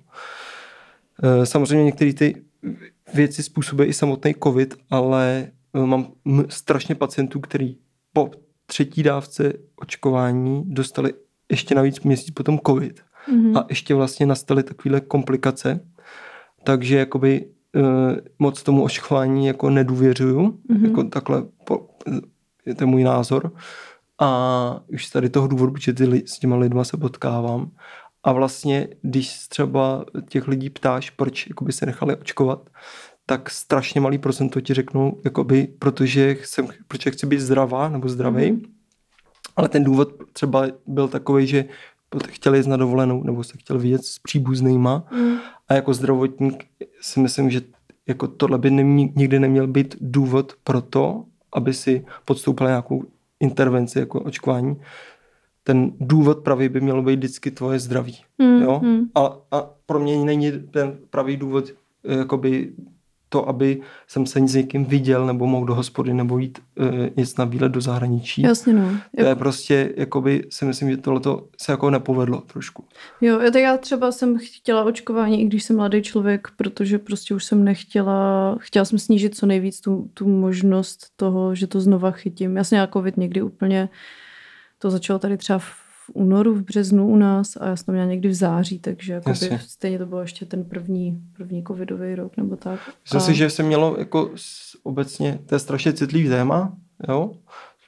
Eh, 1.24 1.46
Samozřejmě 1.46 1.84
některé 1.86 2.14
ty 2.14 2.36
věci 3.14 3.44
způsobuje 3.44 3.88
i 3.88 3.94
samotný 3.94 4.34
covid, 4.44 4.76
ale 4.90 5.48
eh, 5.74 5.86
mám 5.86 6.08
strašně 6.50 6.96
pacientů, 6.96 7.40
který 7.40 7.78
po 8.14 8.30
třetí 8.66 9.04
dávce 9.04 9.54
očkování 9.76 10.64
dostali 10.68 11.14
ještě 11.52 11.76
navíc 11.76 12.00
měsíc 12.00 12.32
potom 12.32 12.60
covid 12.68 13.00
Mhm. 13.28 13.58
a 13.58 13.66
ještě 13.70 13.96
vlastně 13.96 14.26
nastaly 14.26 14.64
takovéhle 14.64 15.02
komplikace, 15.02 15.80
takže 16.64 16.98
jakoby 16.98 17.46
eh, 17.76 17.82
moc 18.40 18.64
tomu 18.64 18.84
očkování 18.84 19.48
jako 19.48 19.70
nedůvěřuju, 19.70 20.60
Mhm. 20.70 20.86
jako 20.86 21.04
takhle 21.04 21.44
po, 21.66 21.90
je 22.66 22.76
to 22.76 22.88
můj 22.88 23.04
názor 23.04 23.52
a 24.20 24.84
už 24.94 25.10
tady 25.10 25.30
toho 25.30 25.48
důvodu, 25.48 25.72
protože 25.72 25.94
ty, 25.94 26.24
s 26.26 26.40
těma 26.40 26.56
lidma 26.56 26.84
se 26.84 26.98
potkávám 26.98 27.72
a 28.24 28.32
vlastně, 28.32 28.88
když 29.02 29.48
třeba 29.48 30.06
těch 30.30 30.48
lidí 30.48 30.70
ptáš, 30.70 31.10
proč 31.10 31.48
jakoby 31.48 31.72
se 31.72 31.86
nechali 31.86 32.16
očkovat, 32.16 32.70
tak 33.26 33.50
strašně 33.50 34.02
malý 34.02 34.18
procento 34.18 34.62
ti 34.62 34.74
řeknou, 34.74 35.22
jakoby, 35.26 35.68
protože, 35.80 36.38
jsem, 36.44 36.68
protože 36.88 37.12
chci 37.12 37.28
být 37.28 37.40
zdravá 37.40 37.90
nebo 37.90 38.10
zdravý. 38.10 38.52
Mhm. 38.52 38.62
Ale 39.56 39.70
ten 39.70 39.84
důvod 39.84 40.10
třeba 40.34 40.66
byl 40.88 41.08
takový, 41.08 41.48
že 41.48 41.66
chtěli 42.28 42.58
jít 42.58 42.68
na 42.68 42.78
dovolenou 42.78 43.24
nebo 43.24 43.44
se 43.44 43.58
chtěli 43.58 43.80
vidět 43.80 44.06
s 44.06 44.20
příbuznýma 44.20 45.04
Mm. 45.12 45.38
a 45.70 45.74
jako 45.74 45.94
zdravotník 45.94 46.66
si 47.02 47.20
myslím, 47.20 47.50
že 47.50 47.62
jako 48.08 48.28
tohle 48.28 48.58
by 48.58 48.72
nikdy 48.72 49.40
neměl 49.40 49.68
být 49.68 49.96
důvod 50.02 50.54
pro 50.64 50.82
to, 50.82 51.26
aby 51.54 51.74
si 51.74 52.06
podstoupil 52.26 52.68
nějakou 52.68 53.04
intervenci 53.40 54.00
jako 54.00 54.22
očkování. 54.22 54.76
Ten 55.63 55.91
důvod 56.00 56.39
pravý 56.39 56.69
by 56.69 56.82
mělo 56.82 57.02
být 57.02 57.15
vždycky 57.15 57.52
tvoje 57.52 57.80
zdraví. 57.80 58.17
Mm. 58.38 58.62
Jo? 58.62 58.80
Mm. 58.84 59.02
A, 59.15 59.38
a 59.52 59.69
pro 59.86 60.00
mě 60.00 60.17
není 60.17 60.52
ten 60.52 60.97
pravý 61.10 61.38
důvod 61.38 61.69
eh, 62.06 62.17
jakoby 62.17 62.74
to, 63.34 63.50
aby 63.50 63.82
jsem 64.08 64.26
se 64.26 64.47
s 64.47 64.56
někým 64.56 64.86
viděl 64.86 65.26
nebo 65.26 65.47
mohl 65.47 65.65
do 65.65 65.76
hospody 65.76 66.13
nebo 66.13 66.38
jít 66.38 66.60
uh, 66.80 66.88
jíst 67.17 67.38
na 67.38 67.45
výlet 67.45 67.71
do 67.71 67.82
zahraničí. 67.82 68.41
Jasně 68.41 68.74
no. 68.74 68.89
To 69.17 69.26
je 69.26 69.36
prostě, 69.36 69.93
jakoby 69.97 70.43
si 70.50 70.65
myslím, 70.65 70.89
že 70.89 70.97
tohleto 70.97 71.47
se 71.62 71.71
jako 71.71 71.89
nepovedlo 71.89 72.41
trošku. 72.41 72.84
Jo, 73.21 73.39
já- 73.39 73.52
tak 73.52 73.62
já 73.62 73.78
třeba 73.78 74.12
jsem 74.12 74.38
chtěla 74.38 74.84
očkování, 74.84 75.41
i 75.41 75.45
když 75.45 75.63
jsem 75.63 75.76
mladý 75.76 76.02
člověk, 76.02 76.47
protože 76.58 77.00
prostě 77.00 77.34
už 77.34 77.45
jsem 77.45 77.63
nechtěla, 77.63 78.56
chtěla 78.60 78.86
jsem 78.86 79.00
snížit 79.00 79.36
co 79.36 79.45
nejvíc 79.45 79.82
tu, 79.82 80.10
tu 80.13 80.28
možnost 80.28 81.08
toho, 81.15 81.56
že 81.56 81.67
to 81.67 81.82
znova 81.82 82.12
chytím. 82.12 82.58
Já 82.58 82.63
jsem 82.63 82.76
měla 82.76 82.88
covid 82.88 83.17
někdy 83.17 83.41
úplně, 83.41 83.89
to 84.82 84.91
začalo 84.91 85.20
tady 85.20 85.38
třeba 85.38 85.60
v 85.60 85.65
únoru, 86.13 86.56
v 86.56 86.62
březnu 86.62 87.08
u 87.08 87.15
nás 87.15 87.58
a 87.58 87.67
já 87.67 87.76
jsem 87.76 87.86
to 87.86 87.91
měla 87.91 88.08
někdy 88.08 88.30
v 88.30 88.34
září, 88.34 88.80
takže 88.80 89.13
jakoby 89.13 89.36
stejně 89.60 89.98
to 90.00 90.06
bylo 90.06 90.22
ještě 90.22 90.46
ten 90.46 90.63
první, 90.63 91.22
první 91.38 91.63
covidový 91.63 92.15
rok 92.15 92.38
nebo 92.38 92.56
tak. 92.56 92.80
Myslím 93.04 93.17
A- 93.17 93.24
si, 93.24 93.34
že 93.36 93.50
se 93.50 93.63
mělo 93.63 93.96
jako 94.00 94.32
obecně, 94.84 95.39
to 95.46 95.56
je 95.56 95.60
strašně 95.60 95.94
citlivý 95.94 96.30
téma, 96.30 96.74
jo? 97.10 97.32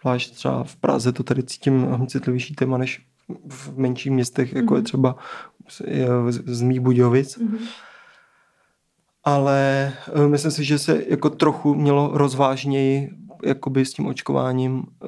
Zvlášť 0.02 0.34
třeba 0.36 0.64
v 0.64 0.76
Praze 0.76 1.12
to 1.12 1.24
tady 1.24 1.44
cítím 1.44 2.08
citlivější 2.08 2.56
téma 2.56 2.78
než 2.78 3.06
v 3.50 3.78
menších 3.78 4.12
městech, 4.12 4.54
jako 4.54 4.76
je 4.76 4.80
Mhm. 4.80 4.86
třeba 4.86 5.16
z, 5.70 5.82
je 5.88 6.08
z, 6.30 6.42
z 6.46 6.62
mých 6.62 6.80
Budějovic. 6.80 7.38
Mhm. 7.38 7.58
Ale 9.24 9.94
eh, 10.16 10.28
myslím 10.28 10.52
si, 10.52 10.64
že 10.64 10.80
se 10.80 11.04
jako 11.08 11.30
trochu 11.30 11.76
mělo 11.76 12.12
rozvážněji 12.14 13.10
jakoby 13.46 13.86
s 13.86 13.94
tím 13.94 14.06
očkováním 14.06 14.84
eh, 15.04 15.08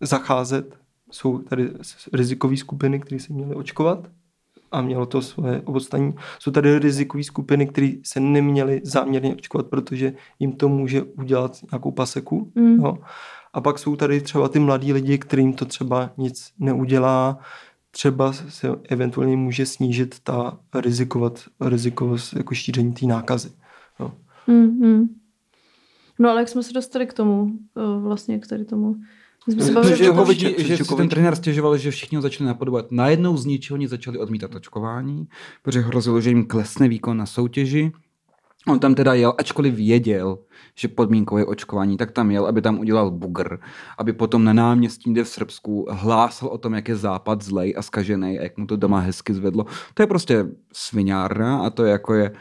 zacházet. 0.00 0.78
Jsou 1.10 1.38
tady 1.38 1.70
rizikové 2.12 2.56
skupiny, 2.56 3.00
které 3.00 3.20
se 3.20 3.32
měly 3.32 3.54
očkovat 3.54 4.08
a 4.72 4.82
mělo 4.82 5.06
to 5.06 5.22
svoje 5.22 5.60
opodstatnění. 5.60 6.14
Jsou 6.38 6.50
tady 6.50 6.78
rizikové 6.78 7.24
skupiny, 7.24 7.66
které 7.66 7.92
se 8.02 8.20
neměly 8.20 8.80
záměrně 8.84 9.34
očkovat, 9.34 9.66
protože 9.66 10.12
jim 10.38 10.52
to 10.52 10.68
může 10.68 11.02
udělat 11.02 11.58
nějakou 11.72 11.90
paseku. 11.90 12.52
Mm. 12.54 12.80
Jo. 12.80 12.98
A 13.52 13.60
pak 13.60 13.78
jsou 13.78 13.96
tady 13.96 14.20
třeba 14.20 14.48
ty 14.48 14.58
mladí 14.58 14.92
lidi, 14.92 15.18
kterým 15.18 15.52
to 15.52 15.64
třeba 15.64 16.10
nic 16.16 16.52
neudělá, 16.58 17.38
třeba 17.90 18.32
se 18.32 18.68
eventuálně 18.88 19.36
může 19.36 19.66
snížit 19.66 20.20
ta 20.22 20.58
rizikovat, 20.74 21.44
rizikovost 21.60 22.32
jako 22.36 22.54
šíření 22.54 22.92
té 22.92 23.06
nákazy. 23.06 23.50
Jo. 24.00 24.12
Mm, 24.46 24.86
mm. 24.86 25.08
No 26.18 26.30
ale 26.30 26.40
jak 26.40 26.48
jsme 26.48 26.62
se 26.62 26.72
dostali 26.72 27.06
k 27.06 27.12
tomu, 27.12 27.52
eh, 27.76 28.00
vlastně 28.00 28.38
k 28.38 28.46
tady 28.46 28.64
tomu, 28.64 28.96
jsme 29.52 29.62
se 29.62 29.68
Že, 29.68 29.74
bavili 29.74 29.96
že, 29.96 30.10
ho 30.10 30.24
vidí, 30.24 30.54
že 30.58 30.76
si 30.76 30.96
ten 30.96 31.08
trenér 31.08 31.36
stěžoval, 31.36 31.76
že 31.76 31.90
všichni 31.90 32.16
ho 32.16 32.22
začali 32.22 32.48
napodobovat. 32.48 32.86
Najednou 32.90 33.36
z 33.36 33.46
ničeho 33.46 33.76
nic 33.76 33.90
začali 33.90 34.18
odmítat 34.18 34.54
očkování, 34.54 35.28
protože 35.62 35.80
hrozilo, 35.80 36.20
že 36.20 36.30
jim 36.30 36.46
klesne 36.46 36.88
výkon 36.88 37.16
na 37.16 37.26
soutěži. 37.26 37.92
On 38.66 38.78
tam 38.78 38.94
teda 38.94 39.14
jel, 39.14 39.34
ačkoliv 39.38 39.74
věděl, 39.74 40.38
že 40.74 40.88
podmínkou 40.88 41.36
je 41.36 41.46
očkování, 41.46 41.96
tak 41.96 42.10
tam 42.10 42.30
jel, 42.30 42.46
aby 42.46 42.62
tam 42.62 42.78
udělal 42.78 43.10
bugr, 43.10 43.58
aby 43.98 44.12
potom 44.12 44.44
na 44.44 44.52
náměstí, 44.52 45.12
kde 45.12 45.24
v 45.24 45.28
Srbsku, 45.28 45.86
hlásal 45.90 46.48
o 46.48 46.58
tom, 46.58 46.74
jak 46.74 46.88
je 46.88 46.96
západ 46.96 47.42
zlej 47.42 47.74
a 47.76 47.82
skažený 47.82 48.38
a 48.38 48.42
jak 48.42 48.56
mu 48.56 48.66
to 48.66 48.76
doma 48.76 48.98
hezky 48.98 49.34
zvedlo. 49.34 49.66
To 49.94 50.02
je 50.02 50.06
prostě 50.06 50.46
sviňárna 50.72 51.58
a 51.58 51.70
to 51.70 51.84
je 51.84 51.92
jako 51.92 52.14
je 52.14 52.32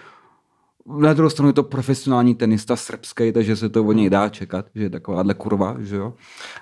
na 0.87 1.13
druhou 1.13 1.29
stranu 1.29 1.49
je 1.49 1.53
to 1.53 1.63
profesionální 1.63 2.35
tenista 2.35 2.75
srbský, 2.75 3.31
takže 3.31 3.55
se 3.55 3.69
to 3.69 3.83
od 3.83 3.91
něj 3.93 4.09
dá 4.09 4.29
čekat, 4.29 4.65
že 4.75 4.83
je 4.83 4.89
takováhle 4.89 5.33
kurva, 5.33 5.75
že 5.79 5.95
jo. 5.95 6.13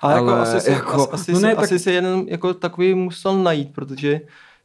Ale, 0.02 0.14
jako 0.14 0.28
Ale 0.28 0.40
asi, 0.42 0.60
se, 0.60 0.70
jako- 0.70 0.90
jako, 1.00 1.12
asi, 1.14 1.32
no 1.32 1.40
se, 1.40 1.46
ne, 1.46 1.54
tak- 1.54 1.64
asi 1.64 1.78
se 1.78 1.92
jeden 1.92 2.24
jako 2.28 2.54
takový 2.54 2.94
musel 2.94 3.42
najít, 3.42 3.72
protože 3.74 4.20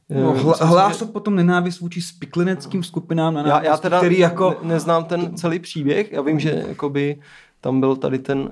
No, 0.10 0.18
eh, 0.18 0.22
hla, 0.24 0.34
myslím 0.34 0.54
si, 0.54 0.64
hlásat 0.64 1.10
potom 1.12 1.36
nenávist 1.36 1.80
vůči 1.80 2.02
spiklineckým 2.02 2.84
skupinám 2.84 3.34
na 3.34 3.48
Já, 3.48 3.64
já 3.64 3.78
teda 3.78 3.98
který 4.00 4.20
jako... 4.20 4.56
ne, 4.64 4.74
neznám 4.74 5.04
ten 5.04 5.36
celý 5.38 5.60
příběh. 5.60 6.12
Já 6.12 6.22
vím, 6.22 6.40
že 6.40 6.64
jakoby 6.68 7.20
tam 7.62 7.80
byl 7.80 7.96
tady 7.96 8.20
ten 8.20 8.52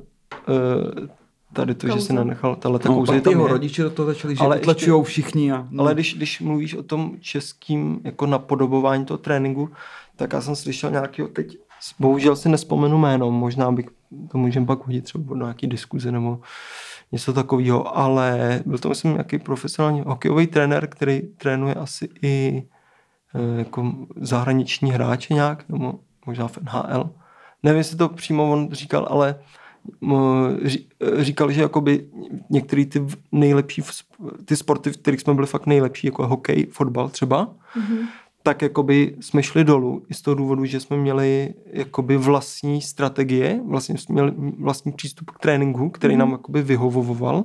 eh, 0.49 1.07
tady 1.53 1.75
to, 1.75 1.87
že 1.87 1.93
se 1.93 1.99
Kauza. 1.99 2.13
nenechal, 2.13 2.55
tahle 2.55 2.79
ta 2.79 2.89
No, 2.89 2.95
kouze 2.95 3.21
tam 3.21 3.31
jeho 3.31 3.45
je. 3.47 3.51
rodiče 3.53 3.83
do 3.83 3.89
toho 3.89 4.05
začali, 4.05 4.35
že 4.35 4.43
Ale 4.43 4.59
ještě- 4.67 4.91
všichni. 5.03 5.51
A, 5.51 5.67
no. 5.71 5.83
Ale 5.83 5.93
když, 5.93 6.15
když 6.15 6.39
mluvíš 6.41 6.73
o 6.75 6.83
tom 6.83 7.11
českým 7.21 7.99
jako 8.03 8.25
napodobování 8.25 9.05
toho 9.05 9.17
tréninku, 9.17 9.69
tak 10.19 10.33
já 10.33 10.41
jsem 10.41 10.55
slyšel 10.55 10.91
nějakého 10.91 11.27
teď, 11.29 11.57
bohužel 11.99 12.35
si 12.35 12.49
nespomenu 12.49 12.97
jméno, 12.97 13.31
možná 13.31 13.71
bych 13.71 13.85
to 14.31 14.37
můžeme 14.37 14.65
pak 14.65 14.85
hodit 14.85 15.01
třeba 15.03 15.35
do 15.35 15.41
nějaký 15.45 15.67
diskuze 15.67 16.11
nebo 16.11 16.39
něco 17.11 17.33
takového, 17.33 17.97
ale 17.97 18.59
byl 18.65 18.77
to 18.77 18.89
myslím 18.89 19.11
nějaký 19.11 19.39
profesionální 19.39 20.01
hokejový 20.07 20.47
trenér, 20.47 20.87
který 20.87 21.21
trénuje 21.21 21.73
asi 21.75 22.09
i 22.21 22.63
eh, 23.35 23.59
jako 23.59 23.91
zahraniční 24.15 24.91
hráče 24.91 25.33
nějak, 25.33 25.69
nebo 25.69 25.93
možná 26.25 26.47
v 26.47 26.57
NHL. 26.57 27.09
Nevím, 27.63 27.77
jestli 27.77 27.97
to 27.97 28.09
přímo 28.09 28.51
on 28.51 28.69
říkal, 28.71 29.07
ale 29.09 29.35
m, 30.01 30.11
ří- 30.63 30.87
říkal, 31.19 31.51
že 31.51 31.61
jakoby 31.61 32.09
některé 32.49 32.85
ty 32.85 33.05
nejlepší, 33.31 33.83
ty 34.45 34.55
sporty, 34.55 34.91
v 34.91 34.97
kterých 34.97 35.19
jsme 35.21 35.33
byli 35.33 35.47
fakt 35.47 35.65
nejlepší, 35.65 36.07
jako 36.07 36.27
hokej, 36.27 36.67
fotbal 36.71 37.09
třeba, 37.09 37.47
Mhm. 37.75 37.97
Tak 38.49 38.61
jakoby 38.61 39.15
jsme 39.19 39.43
šli 39.43 39.63
dolů 39.63 40.03
i 40.09 40.13
z 40.13 40.21
toho 40.21 40.35
důvodu, 40.35 40.65
že 40.65 40.79
jsme 40.79 40.97
měli 40.97 41.53
jakoby 41.73 42.17
vlastní 42.17 42.81
strategie, 42.81 43.61
vlastně 43.67 43.97
jsme 43.97 44.13
měli 44.13 44.31
vlastní 44.59 44.91
přístup 44.91 45.31
k 45.31 45.39
tréninku, 45.39 45.89
který 45.89 46.13
Mhm. 46.13 46.19
nám 46.19 46.31
jakoby 46.31 46.61
vyhovoval. 46.61 47.43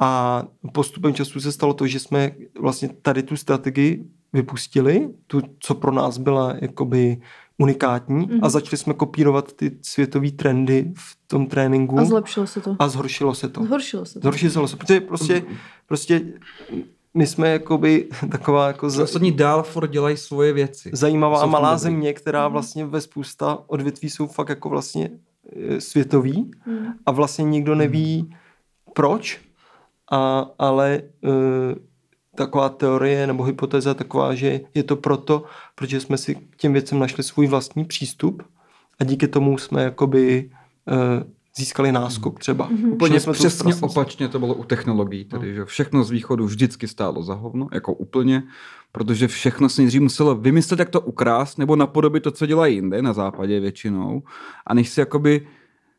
A 0.00 0.42
postupem 0.72 1.14
času 1.14 1.40
se 1.40 1.52
stalo 1.52 1.74
to, 1.74 1.86
že 1.86 1.98
jsme 2.00 2.30
vlastně 2.60 2.88
tady 3.02 3.22
tu 3.22 3.36
strategii 3.36 4.04
vypustili, 4.32 5.08
tu, 5.26 5.40
co 5.60 5.74
pro 5.74 5.92
nás 5.92 6.18
byla 6.18 6.54
jakoby 6.60 7.20
unikátní 7.58 8.26
Mhm. 8.26 8.38
a 8.42 8.48
začali 8.48 8.76
jsme 8.76 8.94
kopírovat 8.94 9.52
ty 9.52 9.70
světové 9.82 10.30
trendy 10.30 10.92
v 10.96 11.16
tom 11.26 11.46
tréninku 11.46 11.98
A 11.98 12.04
zlepšilo 12.04 12.46
se 12.46 12.60
to. 12.60 12.76
a 12.78 12.88
zhoršilo 12.88 13.34
se 13.34 13.48
to. 13.48 13.64
Zhoršilo 13.64 14.04
se 14.06 14.14
to. 14.14 14.20
Zhoršilo 14.20 14.68
se, 14.68 14.76
protože 14.76 15.00
prostě, 15.00 15.42
prostě 15.86 16.22
my 17.14 17.26
jsme 17.26 17.48
jakoby 17.48 18.08
taková 18.30 18.66
jako 18.66 18.86
Ostatní 18.86 19.32
dál 19.32 19.62
furt 19.62 19.90
dělají 19.90 20.16
svoje 20.16 20.52
věci. 20.52 20.90
zajímavá 20.92 21.36
Jsou 21.36 21.42
tom 21.42 21.50
malá 21.50 21.70
dobrý. 21.70 21.82
země, 21.82 22.12
která 22.12 22.42
Mhm. 22.44 22.52
vlastně 22.52 22.86
ve 22.86 23.00
spousta 23.00 23.58
odvětví 23.66 24.10
jsou 24.10 24.26
fakt 24.26 24.48
jako 24.48 24.68
vlastně 24.68 25.10
e, 25.56 25.80
světový 25.80 26.50
Hmm. 26.60 26.86
a 27.06 27.10
vlastně 27.10 27.44
nikdo 27.44 27.74
neví 27.74 28.34
proč, 28.94 29.40
a, 30.10 30.46
ale 30.58 30.94
e, 30.94 31.02
taková 32.36 32.68
teorie 32.68 33.26
nebo 33.26 33.42
hypotéza 33.44 33.94
taková, 33.94 34.34
že 34.34 34.60
je 34.74 34.82
to 34.82 34.96
proto, 34.96 35.44
protože 35.74 36.00
jsme 36.00 36.18
si 36.18 36.34
k 36.34 36.56
těm 36.56 36.72
věcem 36.72 36.98
našli 36.98 37.22
svůj 37.22 37.46
vlastní 37.46 37.84
přístup 37.84 38.42
a 39.00 39.04
díky 39.04 39.28
tomu 39.28 39.58
jsme 39.58 39.82
jakoby 39.82 40.50
e, 40.88 41.24
získali 41.56 41.92
náskok 41.92 42.38
třeba. 42.38 42.68
Mhm. 42.72 42.92
Úplně 42.92 43.20
jsme 43.20 43.32
přesně 43.32 43.74
opačně 43.74 44.28
to 44.28 44.38
bylo 44.38 44.54
u 44.54 44.64
technologií, 44.64 45.24
tedy, 45.24 45.48
No. 45.48 45.54
že 45.54 45.64
všechno 45.64 46.04
z 46.04 46.10
východu 46.10 46.44
vždycky 46.46 46.88
stálo 46.88 47.22
za 47.22 47.34
hovno, 47.34 47.68
jako 47.72 47.92
úplně, 47.92 48.42
protože 48.92 49.28
všechno 49.28 49.68
se 49.68 49.82
nejdřív 49.82 50.00
muselo 50.02 50.34
vymyslet, 50.34 50.78
jak 50.78 50.88
to 50.90 51.00
ukrást, 51.00 51.58
nebo 51.58 51.76
napodobit 51.76 52.22
to, 52.22 52.30
co 52.30 52.46
dělají 52.46 52.74
jinde, 52.74 53.02
na 53.02 53.12
západě 53.12 53.60
většinou, 53.60 54.22
a 54.66 54.74
než 54.74 54.88
si 54.88 55.00
jakoby 55.00 55.46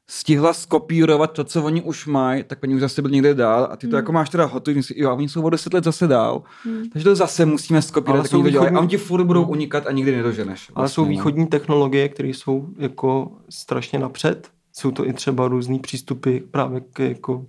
stihla 0.08 0.54
skopírovat 0.54 1.32
to, 1.32 1.44
co 1.44 1.64
oni 1.64 1.82
už 1.82 2.08
mají, 2.08 2.44
tak 2.44 2.60
oni 2.64 2.76
už 2.76 2.82
zase 2.82 3.02
byli 3.02 3.14
někde 3.14 3.34
dál 3.34 3.68
a 3.72 3.76
ty 3.78 3.88
to 3.88 3.92
Hmm. 3.92 3.96
jako 3.96 4.12
máš 4.12 4.30
teda 4.30 4.46
hotový, 4.46 4.84
si, 4.84 4.94
jo, 4.98 5.10
a 5.10 5.14
oni 5.14 5.30
jsou 5.30 5.42
o 5.44 5.50
deset 5.50 5.74
let 5.74 5.84
zase 5.84 6.08
dál, 6.08 6.44
Hmm. 6.64 6.90
takže 6.90 7.04
to 7.04 7.16
zase 7.16 7.46
musíme 7.46 7.82
skopírovat, 7.82 8.24
tak 8.24 8.32
jsou 8.32 8.38
oni 8.38 8.44
to 8.44 8.50
dělají. 8.50 8.66
východní- 8.66 8.78
a 8.78 8.80
oni 8.80 8.90
ti 8.90 8.98
furt 8.98 9.24
budou 9.24 9.44
unikat 9.44 9.88
a 9.88 9.92
nikdy 9.92 10.16
nedoženeš. 10.16 10.72
Ale 10.76 10.90
jsou 10.90 11.02
vlastně, 11.02 11.18
no. 11.18 11.20
východní 11.24 11.48
technologie, 11.48 12.10
které 12.10 12.30
jsou 12.30 12.68
jako 12.78 13.32
strašně 13.50 14.00
napřed. 14.00 14.50
Jsou 14.82 14.92
to 14.92 15.08
i 15.08 15.14
třeba 15.14 15.48
různý 15.48 15.80
přístupy 15.80 16.38
právě 16.52 16.82
k, 16.94 17.00
jako, 17.00 17.46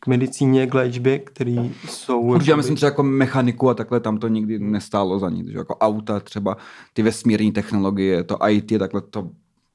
k 0.00 0.06
medicíně, 0.06 0.66
k 0.66 0.74
léčbě, 0.74 1.18
které 1.18 1.70
jsou... 1.88 2.20
Určitě 2.20 2.50
já 2.50 2.56
myslím 2.56 2.76
třeba 2.76 2.90
jako 2.90 3.02
mechaniku 3.02 3.70
a 3.70 3.74
takhle 3.74 4.00
tam 4.00 4.18
to 4.18 4.28
nikdy 4.28 4.58
nestálo 4.58 5.18
za 5.18 5.30
nic. 5.30 5.48
Že? 5.48 5.58
Jako 5.58 5.76
auta 5.76 6.20
třeba, 6.20 6.56
ty 6.92 7.02
vesmírní 7.02 7.52
technologie, 7.52 8.24
to 8.24 8.38
IT, 8.48 8.72
takhle 8.78 9.00
to 9.00 9.30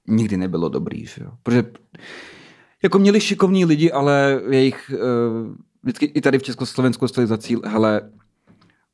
nikdy 0.08 0.38
nebylo 0.38 0.70
dobrý. 0.70 1.06
Že? 1.06 1.24
jo. 1.24 1.32
Protože 1.44 1.64
jako 2.84 3.00
měli 3.00 3.22
šikovní 3.22 3.66
lidi, 3.66 3.92
ale 3.92 4.42
jejich 4.50 4.92
uh, 4.94 5.56
vždycky 5.84 6.06
i 6.06 6.22
tady 6.22 6.40
v 6.40 6.44
Československu 6.44 7.06
dostali 7.06 7.28
za 7.28 7.38
cíl, 7.38 7.62
hele, 7.66 8.02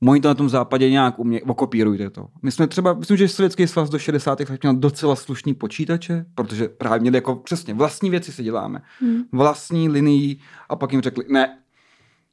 Moji 0.04 0.22
to 0.22 0.28
na 0.28 0.34
tom 0.34 0.50
západě 0.50 0.90
nějak 0.90 1.20
umě, 1.20 1.42
okopírujte 1.42 2.10
to. 2.10 2.28
My 2.42 2.52
jsme 2.52 2.68
třeba, 2.68 2.94
myslím, 2.94 3.18
že 3.18 3.28
Sovětský 3.28 3.68
svaz 3.68 3.90
do 3.90 4.00
60. 4.00 4.40
let 4.40 4.64
měl 4.64 4.76
docela 4.76 5.16
slušný 5.16 5.54
počítače, 5.54 6.26
protože 6.36 6.68
právě 6.68 7.00
měli 7.00 7.18
jako 7.18 7.36
přesně 7.36 7.74
vlastní 7.74 8.10
věci 8.10 8.32
si 8.32 8.44
děláme. 8.44 8.82
Hmm. 9.00 9.24
Vlastní 9.32 9.90
linii 9.90 10.40
a 10.70 10.76
pak 10.76 10.92
jim 10.92 11.02
řekli, 11.02 11.26
ne, 11.30 11.58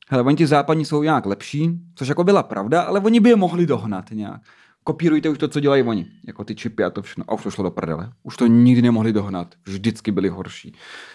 hele, 0.09 0.23
oni 0.23 0.37
ti 0.37 0.47
západní 0.47 0.85
jsou 0.85 1.03
nějak 1.03 1.27
lepší, 1.27 1.71
což 1.95 2.09
jako 2.09 2.25
byla 2.25 2.43
pravda, 2.43 2.83
ale 2.83 3.01
oni 3.01 3.21
by 3.21 3.29
je 3.29 3.37
mohli 3.37 3.67
dohnat 3.67 4.11
nějak. 4.11 4.41
Kopírujte 4.85 5.29
už 5.29 5.39
to, 5.39 5.49
co 5.49 5.61
dělají 5.61 5.83
oni, 5.83 6.07
jako 6.27 6.45
ty 6.45 6.55
čipy 6.55 6.85
a 6.85 6.91
to 6.91 7.03
všechno. 7.03 7.25
A 7.29 7.35
už 7.35 7.43
to 7.43 7.51
šlo 7.51 7.65
do 7.65 7.71
prdele. 7.71 8.13
Už 8.23 8.37
to 8.37 8.47
nikdy 8.47 8.83
nemohli 8.83 9.13
dohnat. 9.13 9.55
Vždycky 9.65 10.13
byli 10.13 10.29
horší. 10.29 10.73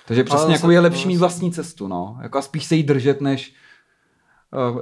Takže 0.08 0.24
přesně 0.24 0.46
Ale 0.46 0.54
jako 0.54 0.72
je 0.72 0.80
lepší 0.80 1.08
mít 1.08 1.18
vlastní 1.18 1.52
cestu, 1.52 1.88
no. 1.88 2.18
Jako 2.22 2.38
a 2.38 2.41
spíš 2.41 2.65
se 2.65 2.76
jí 2.76 2.84
držet, 2.84 3.22
než, 3.22 3.54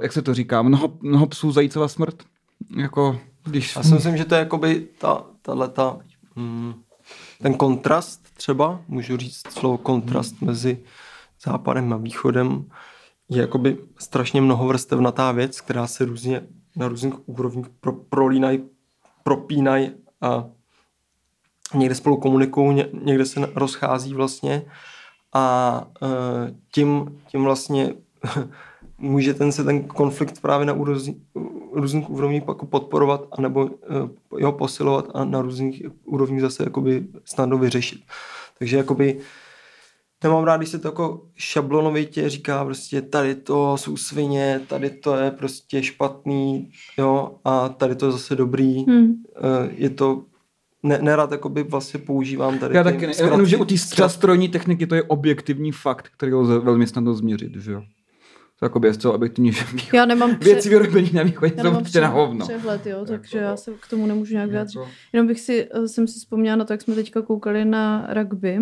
jak 0.02 0.12
se 0.12 0.22
to 0.22 0.34
říká, 0.34 0.62
mnoho, 0.62 0.92
mnoho 1.00 1.26
psů 1.26 1.52
zajícova 1.52 1.88
smrt. 1.88 2.22
Jako, 2.76 3.20
když... 3.44 3.76
Já 3.76 3.82
si 3.82 3.94
myslím, 3.94 4.16
že 4.16 4.24
to 4.24 4.34
je 4.34 4.38
jakoby 4.38 4.88
ta, 4.98 5.24
tato, 5.42 5.98
mm, 6.36 6.74
ten 7.42 7.54
kontrast 7.54 8.34
třeba, 8.34 8.80
můžu 8.88 9.16
říct 9.16 9.52
slovo 9.52 9.78
kontrast 9.78 10.42
mezi 10.42 10.78
západem 11.44 11.92
a 11.92 11.96
východem, 11.96 12.64
je 13.28 13.40
jakoby 13.40 13.78
strašně 13.98 14.40
mnohovrstevnatá 14.40 15.32
věc, 15.32 15.60
která 15.60 15.86
se 15.86 16.04
různě 16.04 16.46
na 16.76 16.88
různých 16.88 17.28
úrovních 17.28 17.68
pro, 17.68 17.92
prolínají, 17.92 18.62
propínají 19.22 19.90
a 20.20 20.44
někde 21.74 21.94
spolu 21.94 22.16
komunikují, 22.16 22.74
ně, 22.74 22.88
někde 22.92 23.26
se 23.26 23.50
rozchází 23.54 24.14
vlastně 24.14 24.62
a 25.32 25.86
e, 26.02 26.06
tím, 26.72 27.20
tím 27.28 27.44
vlastně 27.44 27.94
může 29.04 29.34
ten 29.34 29.52
se 29.52 29.64
ten 29.64 29.82
konflikt 29.84 30.40
právě 30.40 30.66
na 30.66 30.72
úrozni, 30.72 31.16
různých 31.72 32.10
úrovních 32.10 32.42
pak 32.44 32.64
podporovat 32.64 33.26
anebo 33.38 33.66
e, 33.66 34.38
jeho 34.38 34.52
posilovat 34.52 35.06
a 35.14 35.24
na 35.24 35.42
různých 35.42 35.82
úrovních 36.04 36.40
zase 36.40 36.62
jakoby 36.64 37.06
snadno 37.24 37.58
vyřešit. 37.58 38.00
Takže 38.58 38.76
jakoby 38.76 39.18
nemám 40.24 40.44
rád, 40.44 40.56
když 40.56 40.68
se 40.68 40.78
to 40.78 40.88
jako 40.88 41.22
šablonovitě 41.34 42.28
říká 42.28 42.64
prostě 42.64 43.02
tady 43.02 43.34
to 43.34 43.76
jsou 43.76 43.96
svině, 43.96 44.60
tady 44.68 44.90
to 44.90 45.16
je 45.16 45.30
prostě 45.30 45.82
špatný, 45.82 46.70
jo, 46.98 47.34
a 47.44 47.68
tady 47.68 47.94
to 47.94 48.06
je 48.06 48.12
zase 48.12 48.36
dobrý. 48.36 48.84
Hmm. 48.84 49.06
E, 49.06 49.70
je 49.76 49.90
to 49.90 50.22
ne, 50.82 50.98
nerad 51.02 51.32
jakoby 51.32 51.62
vlastně 51.62 52.00
používám 52.00 52.58
tady 52.58 52.76
Já 52.76 52.84
ty 52.84 52.92
taky 52.92 53.06
ne. 53.06 53.12
zkratky- 53.12 53.24
Jenom, 53.32 53.46
že 53.46 53.56
u 53.56 53.64
té 53.64 53.78
strojní 54.08 54.48
techniky 54.48 54.86
to 54.86 54.94
je 54.94 55.02
objektivní 55.02 55.72
fakt, 55.72 56.08
který 56.16 56.32
lze 56.34 56.58
velmi 56.58 56.86
snadno 56.86 57.14
změřit, 57.14 57.56
že 57.56 57.72
jo. 57.72 57.82
To 58.58 58.64
jakoby 58.64 58.88
je 58.88 58.94
zcela 58.94 59.14
objektivní, 59.14 59.52
že 59.52 59.64
Já 59.94 60.04
nemám 60.06 60.36
pře- 60.36 60.44
věci 60.52 60.68
vyrobený 60.68 61.10
na 61.12 61.22
východě 61.22 61.52
já 61.56 61.62
jsou 61.62 61.68
nemám 61.68 61.82
prostě 61.82 62.00
na 62.00 62.08
hovno. 62.08 62.44
přehled, 62.46 62.86
jo, 62.86 63.04
takže 63.06 63.38
Jako- 63.38 63.50
já 63.50 63.56
se 63.56 63.70
k 63.80 63.86
tomu 63.90 64.06
nemůžu 64.06 64.32
nějak 64.34 64.50
vyjádřit. 64.50 64.78
Jako- 64.78 64.90
Jenom 65.12 65.26
bych 65.26 65.40
si, 65.40 65.68
eh, 65.74 65.88
jsem 65.88 66.06
si 66.08 66.18
vzpomněla 66.18 66.56
na 66.56 66.64
to, 66.64 66.72
jak 66.72 66.82
jsme 66.82 66.94
teďka 66.94 67.22
koukali 67.22 67.64
na 67.64 68.06
rugby 68.14 68.58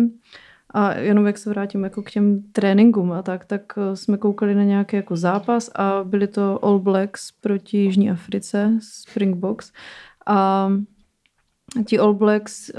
a 0.75 0.93
jenom 0.93 1.25
jak 1.25 1.37
se 1.37 1.49
vrátím 1.49 1.83
jako 1.83 2.01
k 2.03 2.11
těm 2.11 2.43
tréninkům 2.51 3.11
a 3.11 3.21
tak, 3.21 3.45
tak 3.45 3.73
eh, 3.77 3.95
jsme 3.95 4.17
koukali 4.17 4.55
na 4.55 4.63
nějaký 4.63 4.95
jako 4.95 5.15
zápas 5.15 5.69
a 5.75 6.03
byli 6.03 6.27
to 6.27 6.65
All 6.65 6.79
Blacks 6.79 7.31
proti 7.31 7.77
Jižní 7.77 8.11
Africe, 8.11 8.71
Springboks 8.81 9.71
a 10.27 10.69
ti 11.87 11.99
All 11.99 12.13
Blacks, 12.13 12.69
eh, 12.69 12.73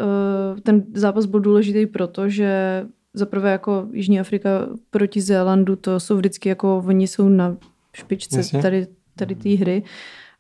ten 0.61 0.85
zápas 0.94 1.27
byl 1.27 1.40
důležitý 1.40 1.87
proto, 1.87 2.29
že 2.29 2.85
zaprvé 3.14 3.53
jako 3.53 3.87
Jižní 3.92 4.20
Afrika 4.20 4.48
proti 4.90 5.20
Zélandu, 5.20 5.77
to 5.77 6.00
jsou 6.00 6.16
vždycky 6.16 6.48
jako, 6.48 6.83
oni 6.87 7.09
jsou 7.09 7.29
na 7.29 7.57
špičce 7.92 8.37
Jasně. 8.37 8.62
tady, 8.62 8.87
tady 9.16 9.35
té 9.35 9.48
hry 9.48 9.83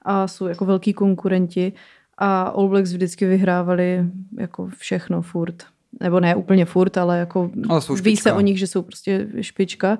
a 0.02 0.28
jsou 0.28 0.46
jako 0.46 0.64
velký 0.64 0.92
konkurenti 0.92 1.72
a 2.18 2.42
All 2.42 2.68
Blacks 2.68 2.92
vždycky 2.92 3.26
vyhrávali 3.26 4.04
jako 4.38 4.66
všechno 4.66 5.22
furt. 5.22 5.64
Nebo 6.00 6.20
ne 6.20 6.34
úplně 6.34 6.64
furt, 6.64 6.96
ale 6.96 7.18
jako 7.18 7.50
Ale 7.68 7.80
jsou 7.80 7.94
ví 7.94 8.16
se 8.16 8.32
o 8.32 8.40
nich, 8.40 8.58
že 8.58 8.66
jsou 8.66 8.82
prostě 8.82 9.28
špička. 9.40 9.98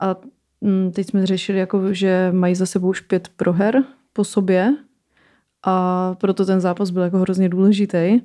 A 0.00 0.16
mm, 0.60 0.92
teď 0.92 1.06
jsme 1.06 1.26
řešili, 1.26 1.58
jako, 1.58 1.94
že 1.94 2.28
mají 2.32 2.54
za 2.54 2.66
sebou 2.66 2.88
už 2.88 3.00
pět 3.00 3.28
proher 3.36 3.84
po 4.12 4.24
sobě 4.24 4.74
a 5.66 6.14
proto 6.20 6.46
ten 6.46 6.60
zápas 6.60 6.90
byl 6.90 7.02
jako 7.02 7.18
hrozně 7.18 7.48
důležitý. 7.48 8.20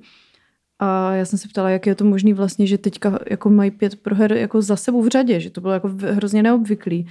A 0.80 1.14
já 1.14 1.26
jsem 1.26 1.40
se 1.40 1.48
ptala, 1.48 1.70
jak 1.70 1.88
je 1.88 1.96
to 1.96 2.06
možné 2.06 2.34
vlastně, 2.34 2.68
že 2.68 2.78
teďka 2.78 3.20
jako 3.30 3.50
mají 3.50 3.72
pět 3.72 3.96
proher 3.96 4.34
jako 4.34 4.62
za 4.62 4.76
sebou 4.76 5.02
v 5.02 5.08
řadě, 5.08 5.40
že 5.40 5.50
to 5.50 5.62
bylo 5.62 5.74
jako 5.74 5.90
hrozně 6.12 6.44
neobvyklý. 6.44 7.08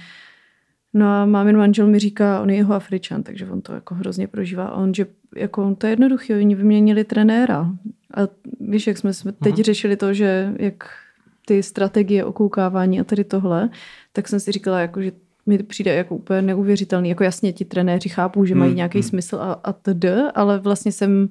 No 0.93 1.07
a 1.07 1.25
mámin 1.25 1.57
manžel 1.57 1.87
mi 1.87 1.99
říká, 1.99 2.41
on 2.41 2.49
je 2.49 2.55
jeho 2.55 2.73
Afričan, 2.73 3.23
takže 3.23 3.45
on 3.45 3.61
to 3.61 3.73
jako 3.73 3.95
hrozně 3.95 4.27
prožívá. 4.27 4.65
A 4.65 4.75
on, 4.75 4.93
že 4.93 5.05
jako 5.35 5.65
on 5.65 5.75
to 5.75 5.87
je 5.87 5.91
jednoduché, 5.91 6.35
oni 6.37 6.55
vyměnili 6.55 7.03
trenéra. 7.03 7.71
A 8.13 8.19
víš, 8.59 8.87
jak 8.87 8.97
jsme 8.97 9.13
jsme 9.13 9.31
teď 9.31 9.53
Mhm. 9.53 9.63
řešili 9.63 9.95
to, 9.95 10.13
že 10.13 10.53
jak 10.59 10.83
ty 11.45 11.63
strategie 11.63 12.25
okoukávání 12.25 12.99
a 12.99 13.03
tady 13.03 13.23
tohle, 13.23 13.69
tak 14.13 14.27
jsem 14.27 14.39
si 14.39 14.51
říkala, 14.51 14.79
jako, 14.79 15.01
že 15.01 15.11
mi 15.45 15.57
přijde 15.57 15.93
jako 15.93 16.15
úplně 16.15 16.41
neuvěřitelný. 16.41 17.09
Jako 17.09 17.23
jasně 17.23 17.53
ti 17.53 17.65
trenéři 17.65 18.09
chápou, 18.09 18.45
že 18.45 18.55
mají 18.55 18.69
Hmm, 18.69 18.77
nějaký 18.77 18.99
hmm. 18.99 19.09
smysl 19.09 19.35
a, 19.35 19.53
a 19.63 19.73
td, 19.73 20.05
ale 20.35 20.59
vlastně 20.59 20.91
jsem 20.91 21.29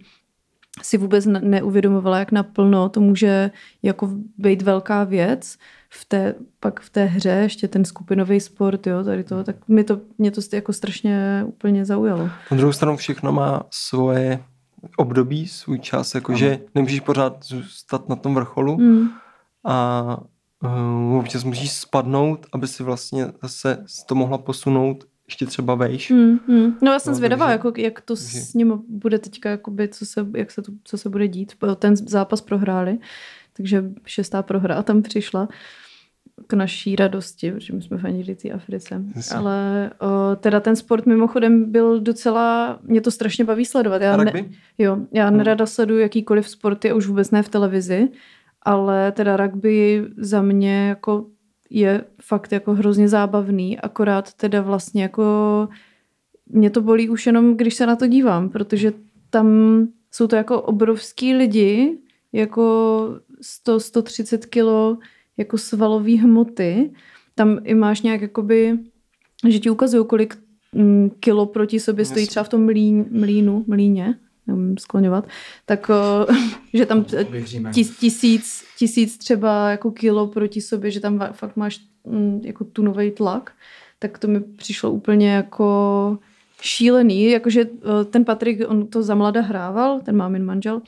si 0.82 0.98
vůbec 0.98 1.26
ne- 1.26 1.40
neuvědomovala, 1.40 2.18
jak 2.18 2.32
naplno 2.32 2.88
to 2.88 3.00
může 3.00 3.50
jako 3.82 4.10
být 4.38 4.62
velká 4.62 5.04
věc 5.04 5.58
v 5.90 6.04
té, 6.04 6.34
pak 6.60 6.80
v 6.80 6.90
té 6.90 7.04
hře, 7.04 7.28
ještě 7.28 7.68
ten 7.68 7.84
skupinový 7.84 8.40
sport, 8.40 8.86
jo, 8.86 9.04
tady 9.04 9.24
to, 9.24 9.44
tak 9.44 9.56
mě 9.68 9.84
to, 9.84 10.00
mě 10.18 10.30
to 10.30 10.40
jako 10.52 10.72
strašně 10.72 11.44
úplně 11.46 11.84
zaujalo. 11.84 12.30
Na 12.50 12.56
druhou 12.56 12.72
stranu 12.72 12.96
všechno 12.96 13.32
má 13.32 13.62
svoje 13.70 14.42
období, 14.96 15.48
svůj 15.48 15.78
čas, 15.78 16.14
jakože 16.14 16.58
nemůžeš 16.74 17.00
pořád 17.00 17.44
zůstat 17.44 18.08
na 18.08 18.16
tom 18.16 18.34
vrcholu 18.34 18.76
Hmm. 18.76 19.08
a 19.64 20.04
uh, 21.10 21.18
občas 21.18 21.44
musíš 21.44 21.72
spadnout, 21.72 22.46
aby 22.52 22.66
si 22.66 22.82
vlastně 22.82 23.26
zase 23.42 23.84
to 24.06 24.14
mohla 24.14 24.38
posunout 24.38 25.04
ještě 25.28 25.46
třeba 25.46 25.74
vejš. 25.74 26.10
Hmm, 26.10 26.38
hmm. 26.48 26.78
No 26.82 26.92
já 26.92 26.98
jsem 26.98 27.10
No, 27.10 27.16
zvědavá, 27.16 27.46
takže- 27.46 27.52
jako, 27.52 27.72
jak 27.76 28.00
to 28.00 28.16
takže- 28.16 28.40
s 28.40 28.54
ním 28.54 28.82
bude 28.88 29.18
teďka, 29.18 29.50
jakoby, 29.50 29.88
co, 29.88 30.06
se, 30.06 30.26
jak 30.36 30.50
se 30.50 30.62
to, 30.62 30.72
co 30.84 30.98
se 30.98 31.08
bude 31.08 31.28
dít. 31.28 31.52
Ten 31.78 31.96
zápas 31.96 32.40
prohráli, 32.40 32.98
takže 33.52 33.84
šestá 34.06 34.42
prohra 34.42 34.82
tam 34.82 35.02
přišla. 35.02 35.48
k 36.46 36.52
naší 36.54 36.96
radosti, 36.96 37.52
protože 37.52 37.72
my 37.72 37.82
jsme 37.82 37.98
fandili 37.98 38.34
té 38.34 38.50
Africe. 38.50 39.02
Jasně. 39.16 39.36
Ale 39.36 39.90
o, 40.00 40.36
teda 40.36 40.60
ten 40.60 40.76
sport 40.76 41.06
mimochodem 41.06 41.72
byl 41.72 42.00
docela, 42.00 42.78
mě 42.82 43.00
to 43.00 43.10
strašně 43.10 43.44
baví 43.44 43.64
sledovat. 43.64 44.02
Já 44.02 44.14
A 44.14 44.16
ne, 44.16 44.32
jo, 44.78 44.98
já 45.12 45.26
Hmm. 45.28 45.36
nerada 45.38 45.66
sleduju 45.66 46.00
jakýkoliv 46.00 46.48
sporty 46.48 46.90
a 46.90 46.94
už 46.94 47.06
vůbec 47.06 47.30
ne 47.30 47.42
v 47.42 47.48
televizi, 47.48 48.08
ale 48.62 49.12
teda 49.12 49.36
rugby 49.36 50.06
za 50.16 50.42
mě 50.42 50.88
jako 50.88 51.26
je 51.70 52.04
fakt 52.22 52.52
jako 52.52 52.74
hrozně 52.74 53.08
zábavný, 53.08 53.78
akorát 53.78 54.34
teda 54.34 54.60
vlastně 54.62 55.02
jako 55.02 55.68
mě 56.46 56.70
to 56.70 56.82
bolí 56.82 57.08
už 57.08 57.26
jenom, 57.26 57.56
když 57.56 57.74
se 57.74 57.86
na 57.86 57.96
to 57.96 58.06
dívám, 58.06 58.48
protože 58.48 58.92
tam 59.30 59.48
jsou 60.10 60.26
to 60.26 60.36
jako 60.36 60.62
obrovský 60.62 61.34
lidi, 61.34 61.98
jako 62.32 63.20
100, 63.40 63.80
130 63.80 64.46
kilo 64.46 64.98
jako 65.36 65.58
svalový 65.58 66.18
hmoty. 66.18 66.90
Tam 67.34 67.58
i 67.64 67.74
máš 67.74 68.02
nějak 68.02 68.20
jakoby, 68.20 68.78
že 69.48 69.58
ti 69.58 69.70
ukazují, 69.70 70.06
kolik 70.06 70.38
mm, 70.72 71.10
kilo 71.20 71.46
proti 71.46 71.80
sobě 71.80 72.04
stojí 72.04 72.26
třeba 72.26 72.44
v 72.44 72.48
tom 72.48 72.64
mlín, 72.64 73.06
mlínu, 73.10 73.64
mlíně, 73.66 74.18
nevím 74.48 74.78
skloňovat, 74.78 75.28
tak 75.64 75.90
o, 75.90 76.26
že 76.74 76.86
tam 76.86 77.04
tis, 77.72 77.98
tisíc, 77.98 78.64
tisíc 78.78 79.18
třeba 79.18 79.70
jako 79.70 79.90
kilo 79.90 80.26
proti 80.26 80.60
sobě, 80.60 80.90
že 80.90 81.00
tam 81.00 81.28
fakt 81.32 81.56
máš 81.56 81.80
mm, 82.04 82.40
jako 82.44 82.64
tunový 82.64 83.10
tlak, 83.10 83.52
tak 83.98 84.18
to 84.18 84.28
mi 84.28 84.40
přišlo 84.40 84.90
úplně 84.90 85.32
jako 85.32 86.18
šílený, 86.60 87.30
jakože 87.30 87.60
eh, 87.60 88.04
ten 88.04 88.24
Patrik, 88.24 88.60
on 88.66 88.86
to 88.86 89.02
za 89.02 89.14
mlada 89.14 89.40
hrával, 89.40 90.00
ten 90.00 90.16
mámin 90.16 90.44
manžel, 90.44 90.82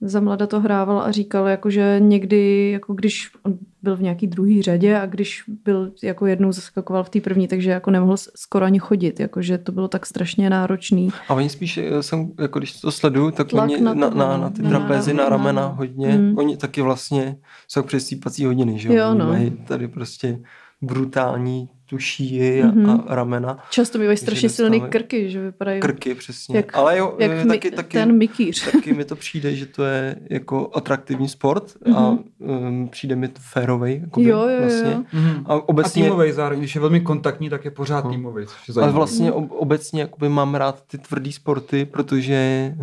za 0.00 0.20
mlada 0.20 0.46
to 0.46 0.60
hrával 0.60 1.00
a 1.00 1.10
říkal, 1.10 1.46
jako, 1.48 1.70
že 1.70 1.96
někdy, 1.98 2.70
jako 2.70 2.94
když 2.94 3.30
on 3.42 3.58
byl 3.82 3.96
v 3.96 4.02
nějaký 4.02 4.26
druhý 4.26 4.62
řadě 4.62 4.96
a 4.98 5.06
když 5.06 5.42
byl 5.64 5.92
jako 6.02 6.26
jednou 6.26 6.52
zaskakoval 6.52 7.04
v 7.04 7.08
té 7.10 7.20
první, 7.20 7.48
takže 7.48 7.70
jako 7.70 7.90
nemohl 7.90 8.16
skoro 8.36 8.64
ani 8.64 8.78
chodit, 8.78 9.20
jakože 9.20 9.58
to 9.58 9.72
bylo 9.72 9.88
tak 9.88 10.06
strašně 10.06 10.50
náročný. 10.50 11.08
A 11.28 11.34
oni 11.34 11.48
spíš, 11.48 11.78
eh, 11.78 12.02
jsem, 12.02 12.32
jako 12.40 12.58
když 12.58 12.80
to 12.80 12.92
sleduju, 12.92 13.30
tak 13.30 13.48
Tlak 13.48 13.64
oni 13.64 13.80
na 13.80 13.94
na, 13.94 14.10
to, 14.10 14.16
na, 14.16 14.36
no. 14.36 14.42
na 14.42 14.50
ty 14.50 14.62
Na- 14.62 14.68
trapézy, 14.70 15.14
na- 15.14 15.22
na 15.24 15.28
ramena 15.28 15.62
na- 15.62 15.66
hodně, 15.68 16.08
Mm. 16.18 16.38
oni 16.38 16.56
taky 16.56 16.82
vlastně 16.82 17.36
jsou 17.68 17.82
přesýpací 17.82 18.44
hodiny, 18.44 18.78
že 18.78 18.94
Jo, 18.94 19.10
Oni 19.10 19.18
no. 19.18 19.26
mají 19.26 19.50
tady 19.50 19.88
prostě 19.88 20.38
brutální 20.82 21.68
tu 21.88 21.98
šíji 21.98 22.62
a, 22.62 22.66
Mhm. 22.66 22.90
a 23.06 23.14
ramena, 23.14 23.58
Často 23.70 23.98
bývají 23.98 24.16
strašně 24.18 24.48
silný 24.48 24.80
krky, 24.80 25.30
že 25.30 25.40
vypadají 25.40 25.80
krky 25.80 26.14
přesně. 26.14 26.56
Jak- 26.56 26.76
Ale 26.76 26.98
jo, 26.98 27.16
jak 27.18 27.30
eh, 27.30 27.44
mi, 27.44 27.48
taky, 27.50 27.70
taky, 27.70 27.96
ten 27.98 28.16
mikýř. 28.16 28.70
taky 28.72 28.92
mi 28.94 29.04
to 29.04 29.16
přijde, 29.16 29.54
že 29.54 29.66
to 29.66 29.84
je 29.84 30.16
jako 30.30 30.70
atraktivní 30.74 31.28
sport 31.28 31.76
a 31.96 32.10
Mhm. 32.10 32.18
um, 32.38 32.88
přijde 32.88 33.16
mi 33.16 33.28
to 33.28 33.40
férovej. 33.52 34.00
Jakoby, 34.04 34.26
Jo, 34.28 34.38
jo, 34.38 34.48
jo. 34.48 34.60
vlastně. 34.60 35.04
Mhm. 35.12 35.44
A 35.46 35.52
A 35.54 35.68
obecně, 35.68 36.02
týmový 36.02 36.32
zároveň, 36.32 36.58
když 36.60 36.74
je 36.74 36.80
velmi 36.80 37.00
kontaktní, 37.00 37.50
tak 37.50 37.64
je 37.64 37.70
pořád 37.70 38.04
No. 38.04 38.10
týmový, 38.10 38.46
což 38.46 38.56
je 38.68 38.72
ale 38.72 38.74
zajímavé. 38.74 38.92
vlastně 38.96 39.32
ob, 39.32 39.50
obecně 39.52 40.00
jakoby 40.00 40.28
mám 40.28 40.54
rád 40.54 40.82
ty 40.86 40.98
tvrdý 40.98 41.32
sporty, 41.32 41.84
protože 41.84 42.74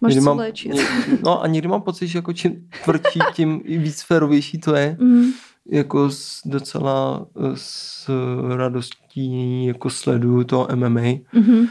Máš 0.00 0.14
co 0.14 0.20
mám, 0.20 0.38
léčit. 0.38 0.72
ně- 0.74 0.82
no 1.22 1.42
a 1.42 1.46
někdy 1.46 1.68
mám 1.68 1.82
pocit, 1.82 2.06
že 2.06 2.18
jako 2.18 2.32
čím 2.32 2.68
tvrdší, 2.84 3.18
tím 3.34 3.60
i 3.64 3.78
víc 3.78 4.02
férovější 4.02 4.58
to 4.58 4.74
je. 4.74 4.96
Mm. 5.00 5.24
Jako 5.72 6.10
s, 6.10 6.40
docela 6.44 7.26
eh, 7.36 7.50
s 7.54 8.08
radostí 8.56 9.64
jako 9.66 9.90
sleduju 9.90 10.44
to 10.44 10.68
MMA, 10.74 11.00
Mhm. 11.32 11.66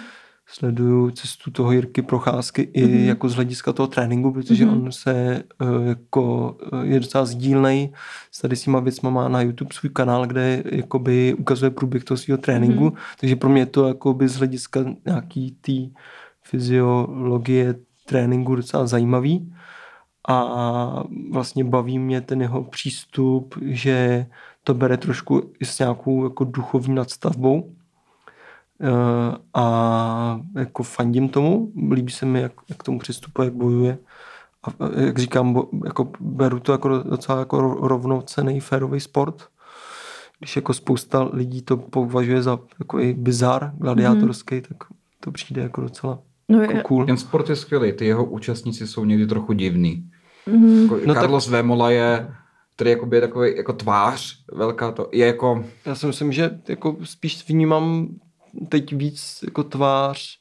sleduju 0.48 1.12
cestu 1.12 1.52
toho 1.52 1.72
Jirky 1.72 2.02
Procházky 2.02 2.62
i 2.74 2.86
Mhm. 2.86 2.94
jako 3.08 3.30
z 3.30 3.36
hlediska 3.36 3.74
toho 3.74 3.88
tréninku, 3.88 4.32
protože 4.32 4.66
Mhm. 4.66 4.74
on 4.82 4.92
se 4.92 5.14
eh, 5.62 5.88
jako 5.88 6.58
eh, 6.74 6.86
je 6.86 7.00
docela 7.00 7.26
sdílnej 7.26 7.94
s 8.32 8.42
tady 8.42 8.56
s 8.56 8.62
těma 8.64 8.80
věcma, 8.80 9.10
má 9.10 9.28
na 9.30 9.42
YouTube 9.42 9.70
svůj 9.74 9.90
kanál, 9.90 10.28
kde 10.28 10.64
jakoby 10.72 11.34
ukazuje 11.40 11.70
průběh 11.72 12.04
toho 12.04 12.18
svého 12.18 12.38
tréninku, 12.38 12.84
Mhm. 12.84 12.94
takže 13.20 13.36
pro 13.36 13.50
mě 13.50 13.62
je 13.62 13.66
to 13.66 13.88
jakoby 13.88 14.28
z 14.28 14.36
hlediska 14.38 14.80
nějaký 15.06 15.52
té 15.62 16.00
fyziologie 16.44 17.76
tréninku 18.06 18.56
docela 18.56 18.88
zajímavý 18.88 19.54
a 20.30 21.04
vlastně 21.32 21.64
baví 21.64 22.00
mě 22.00 22.22
ten 22.22 22.42
jeho 22.42 22.64
přístup, 22.64 23.56
že 23.62 24.26
to 24.64 24.74
bere 24.74 24.98
trošku 24.98 25.52
i 25.60 25.66
s 25.66 25.80
nějakou 25.80 26.24
jako 26.24 26.44
duchovní 26.44 26.96
nadstavbou 26.96 27.72
Eh, 28.82 29.38
a 29.54 30.42
jako 30.56 30.84
fandím 30.84 31.30
tomu, 31.30 31.72
líbí 31.92 32.12
se 32.12 32.26
mi, 32.26 32.42
jak, 32.42 32.52
jak 32.70 32.80
k 32.80 32.84
tomu 32.84 33.00
přistupuje, 33.00 33.46
jak 33.46 33.54
bojuje 33.54 33.98
a 34.64 35.00
jak 35.02 35.20
říkám, 35.20 35.54
bo, 35.54 35.70
jako 35.86 36.12
beru 36.20 36.60
to 36.60 36.72
jako 36.72 36.90
docela 36.90 37.40
jako 37.40 37.58
ro- 37.58 37.88
rovnocený 37.88 38.60
férový 38.60 39.00
sport, 39.00 39.48
když 40.40 40.56
jako 40.56 40.74
spousta 40.74 41.30
lidí 41.34 41.62
to 41.62 41.78
považuje 41.78 42.42
za 42.42 42.60
jako 42.80 43.00
i 43.00 43.14
bizar 43.14 43.72
gladiátorský, 43.78 44.56
mm-hmm. 44.56 44.68
tak 44.68 44.78
to 45.20 45.32
přijde 45.32 45.62
jako 45.62 45.82
docela 45.82 46.20
No, 46.50 46.62
jako 46.62 46.88
cool. 46.88 47.06
Ten 47.06 47.18
sport 47.18 47.50
je 47.50 47.56
skvělý, 47.56 47.94
ty 47.94 48.06
jeho 48.06 48.26
účastníci 48.26 48.88
jsou 48.88 49.06
někdy 49.06 49.28
trochu 49.28 49.54
divný. 49.54 50.10
Mm, 50.52 50.84
Jako 50.84 50.96
No 50.96 51.02
no 51.06 51.14
tak- 51.14 51.24
Carlos 51.24 51.48
Vémola 51.48 51.92
je, 51.92 52.28
který 52.76 52.90
jakoby 52.92 53.18
je 53.18 53.22
takový 53.22 53.58
jako 53.58 53.74
tvář 53.74 54.38
velká, 54.54 54.92
to 54.92 55.10
je 55.12 55.28
jako, 55.28 55.66
Já 55.86 55.96
si 55.96 56.06
myslím, 56.08 56.32
že 56.32 56.50
jako 56.68 56.98
spíš 57.04 57.48
vnímám 57.48 58.08
teď 58.70 58.94
víc 58.94 59.40
jako 59.44 59.64
tvář 59.64 60.40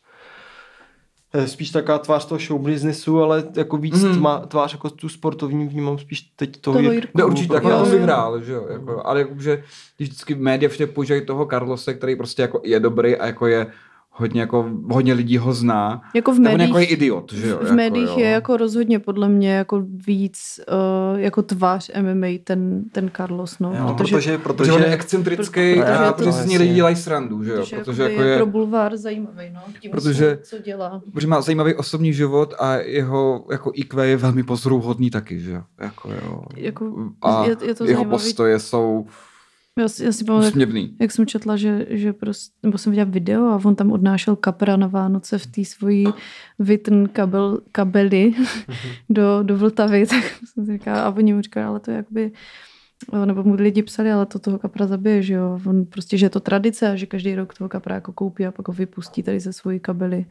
eh, 1.32 1.48
spíš 1.48 1.70
taková 1.70 1.98
tvář 1.98 2.26
toho 2.26 2.38
show 2.38 2.60
businessu, 2.60 3.22
ale 3.22 3.44
jako 3.56 3.76
víc 3.76 4.04
mm. 4.04 4.26
tvář 4.48 4.72
jako 4.72 4.90
tu 4.90 5.08
sportovní 5.08 5.68
vnímám 5.68 5.98
spíš 5.98 6.20
teď 6.20 6.60
toho, 6.60 6.78
Toho 6.78 6.92
Jirku. 6.92 7.26
Určitě 7.26 7.52
tak 7.52 7.62
to 7.62 7.68
jo. 7.68 7.84
vyhrál, 7.84 8.42
že 8.42 8.52
jo, 8.52 8.66
jako, 8.70 9.06
ale 9.06 9.20
jakože, 9.20 9.62
když 9.96 10.08
vždycky 10.08 10.34
média 10.34 10.68
všude 10.68 10.86
používají 10.86 11.26
toho 11.26 11.46
Carlose, 11.46 11.94
který 11.94 12.16
prostě 12.16 12.42
jako 12.42 12.60
je 12.64 12.80
dobrý 12.80 13.16
a 13.16 13.26
jako 13.26 13.46
je 13.46 13.66
hodně, 14.18 14.40
jako, 14.40 14.70
hodně 14.90 15.12
lidí 15.12 15.38
ho 15.38 15.52
zná, 15.52 16.02
jako 16.14 16.32
v 16.32 16.34
tak 16.34 16.38
on 16.38 16.44
médiích, 16.44 16.68
jako 16.68 16.78
je 16.78 16.84
idiot, 16.86 17.32
že 17.32 17.48
jo. 17.48 17.58
v 17.62 17.72
médiích 17.72 18.08
jako, 18.08 18.20
je 18.20 18.30
jako 18.30 18.56
rozhodně 18.56 18.98
podle 18.98 19.28
mě 19.28 19.52
jako 19.52 19.82
víc 20.06 20.60
uh, 21.12 21.20
jako 21.20 21.42
tvář 21.42 21.90
MMA 22.02 22.26
ten, 22.44 22.84
ten 22.92 23.10
Carlos, 23.16 23.58
no. 23.58 23.74
Jo, 23.78 23.94
protože, 23.96 24.16
protože, 24.16 24.38
Protože 24.38 24.54
protože, 24.54 24.72
on 24.72 24.82
je 24.82 24.88
excentrický 24.92 25.74
protože 25.74 25.82
a 25.84 26.12
protože 26.12 26.32
si 26.32 26.42
z 26.42 26.46
ní 26.46 26.52
Jasně. 26.54 26.58
lidi 26.58 26.74
dělají 26.74 26.96
srandu, 26.96 27.44
že 27.44 27.50
jo, 27.50 27.56
protože, 27.56 27.76
protože 27.76 28.02
jakoby 28.02 28.14
jako 28.14 28.22
je 28.22 28.30
je, 28.30 28.36
pro 28.36 28.46
bulvár 28.46 28.96
zajímavý, 28.96 29.50
no. 29.54 29.60
Tím, 29.80 29.90
Protože- 29.90 30.38
co, 30.42 30.56
co 30.56 30.62
dělá. 30.62 31.02
protože 31.12 31.26
má 31.26 31.40
zajímavý 31.40 31.74
osobní 31.74 32.12
život 32.12 32.54
a 32.58 32.74
jeho 32.74 33.44
jako 33.50 33.70
IQ 33.74 34.04
je 34.04 34.16
velmi 34.16 34.42
pozoruhodný 34.42 35.10
taky, 35.10 35.40
že 35.40 35.50
jo. 35.52 35.62
Jako, 35.78 36.10
jo. 36.10 36.42
Jako, 36.56 36.92
a 37.22 37.44
je, 37.44 37.50
je 37.50 37.56
to 37.56 37.64
jeho 37.64 37.76
zajímavý. 37.76 38.10
postoje 38.10 38.58
jsou 38.58 39.06
Já, 39.78 39.88
si- 39.88 40.04
já 40.04 40.12
si 40.12 40.24
pamatuju, 40.24 40.48
úsměvný. 40.50 40.96
jak 41.00 41.10
jsem 41.12 41.26
četla, 41.26 41.56
že, 41.56 41.86
že 41.90 42.12
prostě, 42.12 42.54
nebo 42.62 42.78
jsem 42.78 42.90
viděla 42.92 43.10
video 43.10 43.44
a 43.46 43.60
on 43.64 43.74
tam 43.74 43.92
odnášel 43.92 44.36
kapra 44.36 44.76
na 44.76 44.86
Vánoce 44.86 45.38
v 45.38 45.46
té 45.46 45.64
svojí 45.64 46.06
vitn 46.58 47.04
kabel, 47.12 47.60
kabely 47.72 48.34
do, 49.10 49.42
do 49.42 49.56
Vltavy, 49.56 50.06
tak 50.10 50.24
jsem 50.44 50.66
si 50.66 50.72
říkala, 50.72 51.02
a 51.02 51.10
oni 51.10 51.32
mu 51.34 51.40
říkali, 51.42 51.66
ale 51.66 51.80
to 51.80 51.90
je 51.90 51.96
jakoby, 51.96 52.32
nebo 53.24 53.42
mu 53.44 53.54
lidi 53.54 53.82
psali, 53.82 54.12
ale 54.12 54.26
to 54.26 54.38
toho 54.38 54.58
kapra 54.58 54.86
zabije, 54.86 55.22
že 55.22 55.34
jo, 55.34 55.60
on 55.66 55.84
prostě, 55.84 56.18
že 56.18 56.26
je 56.26 56.30
to 56.30 56.40
tradice 56.40 56.90
a 56.90 56.96
že 56.96 57.06
každý 57.06 57.34
rok 57.34 57.54
toho 57.54 57.68
kapra 57.68 57.94
jako 57.94 58.12
koupí 58.12 58.46
a 58.46 58.50
pak 58.52 58.68
ho 58.68 58.74
vypustí 58.74 59.22
tady 59.22 59.40
ze 59.40 59.52
svojí 59.52 59.80
kabely. 59.80 60.26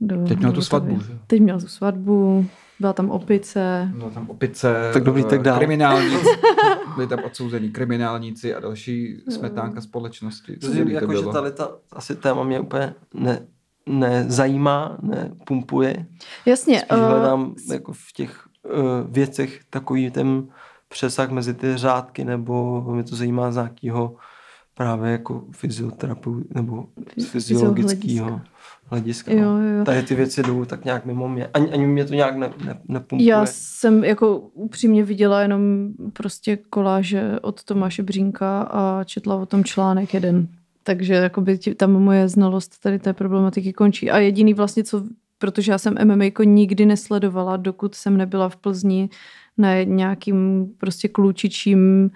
Do, 0.00 0.24
Teď 0.28 0.38
měl 0.38 0.50
do 0.50 0.54
tu 0.56 0.62
svatbu, 0.62 1.00
že. 1.00 1.18
Teď 1.26 1.40
měl 1.40 1.60
tu 1.60 1.68
svatbu, 1.68 2.46
byla 2.80 2.92
tam 2.92 3.10
opice, 3.10 3.90
No 3.94 4.10
tam 4.10 4.30
opice, 4.30 4.90
Tak 4.92 5.04
dobrý, 5.04 5.24
tak 5.24 5.40
eh, 5.40 5.42
dál. 5.42 5.58
kriminálníci, 5.58 6.26
byli 6.94 7.06
tam 7.06 7.18
odsouzení 7.24 7.70
kriminálníci 7.70 8.54
a 8.54 8.60
další 8.60 9.22
smetánka 9.28 9.80
společnosti. 9.80 10.58
Co 10.60 10.66
protože 10.68 10.84
to 10.84 10.90
jako, 10.90 11.12
že 11.12 11.20
bylo? 11.20 11.32
tady 11.32 11.50
ta 11.52 11.68
asi 11.92 12.16
téma 12.16 12.44
mě 12.44 12.60
úplně 12.60 12.94
ne, 13.14 13.46
nezajímá, 13.86 14.98
nepumpuje. 15.02 16.06
Jasně. 16.46 16.78
Spíš 16.78 16.88
eh, 16.90 16.96
hledám 17.08 17.54
jako 17.72 17.92
v 17.92 18.12
těch 18.14 18.46
uh, 18.64 18.72
věcech 19.08 19.60
takový 19.70 20.10
ten 20.10 20.46
přesah 20.88 21.30
mezi 21.30 21.54
ty 21.54 21.76
řádky, 21.76 22.24
nebo 22.24 22.82
mě 22.94 23.04
to 23.04 23.16
zajímá 23.16 23.52
z 23.52 23.54
nějakého 23.54 24.16
právě 24.74 25.12
jako 25.12 25.44
fyzioterapeuta 25.52 26.48
nebo 26.54 26.84
fyziologického 27.30 28.40
hlediska. 28.86 29.32
Jo, 29.32 29.42
no. 29.42 29.78
jo. 29.78 29.84
Tady 29.84 30.02
ty 30.02 30.14
věci 30.14 30.42
jdou 30.42 30.64
tak 30.64 30.84
nějak 30.84 31.04
mimo 31.04 31.28
mě. 31.28 31.46
Ani, 31.46 31.72
ani 31.72 31.86
mě 31.86 32.04
to 32.04 32.14
nějak 32.14 32.36
ne, 32.36 32.50
ne, 32.64 32.78
nepumpuje. 32.88 33.28
Já 33.28 33.46
jsem 33.46 34.04
jako 34.04 34.38
upřímně 34.38 35.04
viděla 35.04 35.42
jenom 35.42 35.88
prostě 36.12 36.56
koláže 36.56 37.40
od 37.42 37.64
Tomáše 37.64 38.02
Břínka 38.02 38.62
a 38.62 39.04
četla 39.04 39.36
o 39.36 39.46
tom 39.46 39.64
článek 39.64 40.14
jeden. 40.14 40.48
Takže 40.82 41.14
jakoby 41.14 41.58
tam 41.58 41.92
moje 41.92 42.28
znalost 42.28 42.82
tady 42.82 42.98
té 42.98 43.12
problematiky 43.12 43.72
končí. 43.72 44.10
A 44.10 44.18
jediný 44.18 44.54
vlastně, 44.54 44.84
co, 44.84 45.04
protože 45.38 45.72
já 45.72 45.78
jsem 45.78 45.94
MMA 46.04 46.44
nikdy 46.44 46.86
nesledovala, 46.86 47.56
dokud 47.56 47.94
jsem 47.94 48.16
nebyla 48.16 48.48
v 48.48 48.56
Plzni 48.56 49.08
na 49.58 49.82
nějakým 49.82 50.66
prostě 50.78 51.08
klučičím 51.08 52.10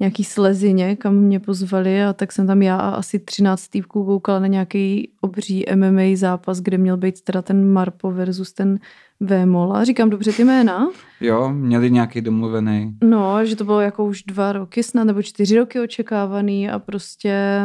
nějaký 0.00 0.24
slezině, 0.24 0.96
kam 0.96 1.14
mě 1.14 1.40
pozvali 1.40 2.04
a 2.04 2.12
tak 2.12 2.32
jsem 2.32 2.46
tam 2.46 2.62
já 2.62 2.76
a 2.76 2.90
asi 2.90 3.18
13 3.18 3.68
týpků 3.68 4.04
koukala 4.04 4.38
na 4.38 4.46
nějaký 4.46 5.10
obří 5.20 5.64
MMA 5.74 6.02
zápas, 6.14 6.60
kde 6.60 6.78
měl 6.78 6.96
být 6.96 7.20
teda 7.20 7.42
ten 7.42 7.72
Marpo 7.72 8.10
versus 8.10 8.52
ten 8.52 8.78
Vémola. 9.20 9.84
Říkám 9.84 10.10
dobře 10.10 10.32
ty 10.32 10.44
jména? 10.44 10.88
Jo, 11.20 11.52
měli 11.52 11.90
nějaký 11.90 12.20
domluvený. 12.20 12.96
No, 13.04 13.46
že 13.46 13.56
to 13.56 13.64
bylo 13.64 13.80
jako 13.80 14.04
už 14.04 14.22
dva 14.22 14.52
roky 14.52 14.82
snad, 14.82 15.04
nebo 15.04 15.22
čtyři 15.22 15.58
roky 15.58 15.80
očekávaný 15.80 16.70
a 16.70 16.78
prostě 16.78 17.60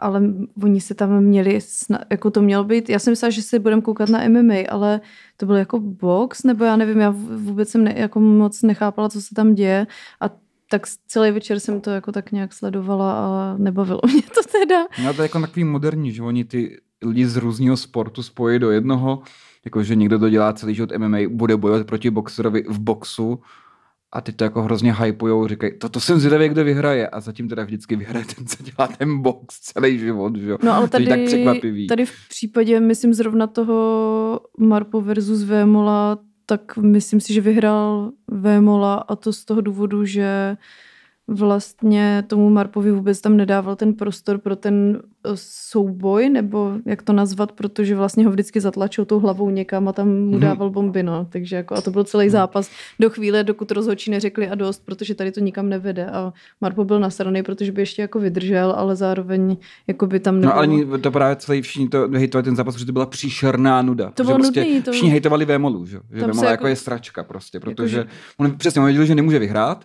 ale 0.00 0.22
oni 0.62 0.80
se 0.80 0.94
tam 0.94 1.20
měli, 1.20 1.58
jako 2.10 2.30
to 2.30 2.42
mělo 2.42 2.64
být, 2.64 2.88
já 2.88 2.98
jsem 2.98 3.12
myslela, 3.12 3.30
že 3.30 3.42
si 3.42 3.58
budeme 3.58 3.82
koukat 3.82 4.08
na 4.08 4.28
MMA, 4.28 4.54
ale 4.68 5.00
to 5.36 5.46
byl 5.46 5.56
jako 5.56 5.80
box, 5.80 6.42
nebo 6.42 6.64
já 6.64 6.76
nevím, 6.76 7.00
já 7.00 7.10
vůbec 7.36 7.68
jsem 7.68 7.84
ne, 7.84 7.94
jako 7.96 8.20
moc 8.20 8.62
nechápala, 8.62 9.08
co 9.08 9.20
se 9.20 9.34
tam 9.34 9.54
děje 9.54 9.86
a 10.20 10.30
tak 10.70 10.86
celý 11.06 11.30
večer 11.30 11.60
jsem 11.60 11.80
to 11.80 11.90
jako 11.90 12.12
tak 12.12 12.32
nějak 12.32 12.52
sledovala 12.52 13.12
a 13.12 13.56
nebavilo 13.58 14.00
mě 14.12 14.22
to 14.22 14.58
teda. 14.58 14.86
No 15.04 15.14
to 15.14 15.22
je 15.22 15.24
jako 15.24 15.40
takový 15.40 15.64
moderní, 15.64 16.12
že 16.12 16.22
oni 16.22 16.44
ty 16.44 16.80
lidi 17.04 17.26
z 17.26 17.36
různého 17.36 17.76
sportu 17.76 18.22
spojí 18.22 18.58
do 18.58 18.70
jednoho, 18.70 19.22
jakože 19.64 19.94
někdo 19.94 20.18
to 20.18 20.30
dělá 20.30 20.52
celý 20.52 20.74
život 20.74 20.90
MMA, 20.98 21.18
bude 21.28 21.56
bojovat 21.56 21.86
proti 21.86 22.10
boxerovi 22.10 22.64
v 22.68 22.78
boxu 22.80 23.40
a 24.12 24.20
ty 24.20 24.32
to 24.32 24.44
jako 24.44 24.62
hrozně 24.62 24.94
hypujou, 24.94 25.46
říkají, 25.46 25.72
toto 25.78 26.00
jsem 26.00 26.18
zvědavý, 26.18 26.48
kdo 26.48 26.64
vyhraje 26.64 27.08
a 27.08 27.20
zatím 27.20 27.48
teda 27.48 27.64
vždycky 27.64 27.96
vyhraje 27.96 28.24
ten, 28.36 28.46
co 28.46 28.62
dělá 28.62 28.88
ten 28.98 29.22
box 29.22 29.60
celý 29.60 29.98
život, 29.98 30.36
že 30.36 30.50
jo. 30.50 30.58
No 30.62 30.72
ale 30.74 30.88
To 30.88 31.00
je 31.00 31.08
tady, 31.08 31.20
tak 31.20 31.26
překvapivý. 31.26 31.86
tady 31.86 32.06
v 32.06 32.28
případě, 32.28 32.80
myslím 32.80 33.14
zrovna 33.14 33.46
toho 33.46 34.40
Marpo 34.58 35.00
versus 35.00 35.42
Vémola, 35.42 36.18
tak 36.50 36.76
myslím 36.76 37.20
si, 37.20 37.34
že 37.34 37.40
vyhrál 37.40 38.10
Vémola 38.28 38.94
a 38.94 39.16
to 39.16 39.32
z 39.32 39.44
toho 39.44 39.60
důvodu, 39.60 40.04
že 40.04 40.56
vlastně 41.34 42.24
tomu 42.26 42.50
Marpovi 42.50 42.92
vůbec 42.92 43.20
tam 43.20 43.36
nedával 43.36 43.76
ten 43.76 43.94
prostor 43.94 44.38
pro 44.38 44.56
ten 44.56 45.02
eh, 45.26 45.30
souboj, 45.34 46.28
nebo 46.30 46.72
jak 46.86 47.02
to 47.02 47.12
nazvat, 47.12 47.52
protože 47.52 47.96
vlastně 47.96 48.24
ho 48.24 48.30
vždycky 48.30 48.60
zatlačil 48.60 49.04
tou 49.04 49.18
hlavou 49.20 49.50
někam 49.50 49.88
a 49.88 49.92
tam 49.92 50.08
mu 50.08 50.30
Mhm. 50.30 50.40
dával 50.40 50.70
bomby, 50.70 51.02
no. 51.02 51.26
Takže 51.30 51.56
jako, 51.56 51.74
a 51.74 51.80
to 51.80 51.90
byl 51.90 52.04
celý 52.04 52.28
zápas 52.28 52.70
do 53.00 53.10
chvíle, 53.10 53.44
dokud 53.44 53.70
rozhodčí 53.70 54.10
neřekli 54.10 54.48
a 54.48 54.54
dost, 54.54 54.82
protože 54.84 55.14
tady 55.14 55.32
to 55.32 55.40
nikam 55.40 55.68
nevede 55.68 56.06
a 56.06 56.32
Marpo 56.60 56.84
byl 56.84 57.00
nasraný, 57.00 57.42
protože 57.42 57.72
by 57.72 57.82
ještě 57.82 58.02
jako 58.02 58.18
vydržel, 58.18 58.72
ale 58.76 58.96
zároveň 58.96 59.56
jako 59.86 60.06
by 60.06 60.20
tam 60.20 60.34
nebylo. 60.34 60.52
No 60.52 60.58
ale 60.92 60.98
to 60.98 61.10
právě 61.10 61.36
celý 61.36 61.62
všichni 61.62 61.88
to 61.88 62.08
hejtovali 62.08 62.44
ten 62.44 62.56
zápas, 62.56 62.74
protože 62.74 62.86
to 62.86 62.92
byla 62.92 63.06
příšerná 63.06 63.82
nuda. 63.82 64.10
To 64.10 64.22
Že 64.22 64.26
bylo 64.26 64.38
prostě 64.38 64.60
nudný, 64.60 64.82
to- 64.82 64.92
Všichni 64.92 65.10
hejtovali 65.10 65.44
Vémolu, 65.44 65.86
že, 65.86 66.00
že 66.12 66.20
Vémola 66.26 66.30
jako... 66.36 66.46
jako- 66.50 66.66
je 66.66 66.76
sračka 66.76 67.24
prostě, 67.24 67.60
protože 67.60 67.88
že- 67.96 68.06
on 68.36 68.56
přesně 68.56 68.80
on 68.80 68.84
věděl, 68.86 69.04
že 69.04 69.14
nemůže 69.14 69.38
vyhrát, 69.38 69.84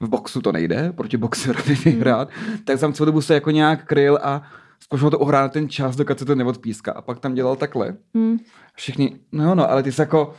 v 0.00 0.08
boxu 0.08 0.40
to 0.40 0.52
nejde, 0.52 0.92
proti 0.92 1.16
boxerovi 1.16 1.74
vyhrát, 1.84 2.28
tak 2.64 2.80
tam 2.80 2.92
celou 2.92 3.06
dobu 3.06 3.20
se 3.20 3.34
jako 3.34 3.50
nějak 3.50 3.86
kryl 3.86 4.18
a 4.22 4.42
zkoušel 4.80 5.10
to 5.10 5.18
ohrát 5.18 5.52
ten 5.52 5.68
čas, 5.68 5.96
dokud 5.96 6.18
se 6.18 6.24
to 6.24 6.34
neodpíská. 6.34 6.92
A 6.92 7.02
pak 7.02 7.18
tam 7.18 7.34
dělal 7.34 7.56
takhle. 7.56 7.96
Hmm. 8.14 8.38
Všichni, 8.74 9.18
no 9.32 9.54
no, 9.54 9.70
ale 9.70 9.82
ty 9.82 9.92
jsi 9.92 10.00
jako, 10.00 10.34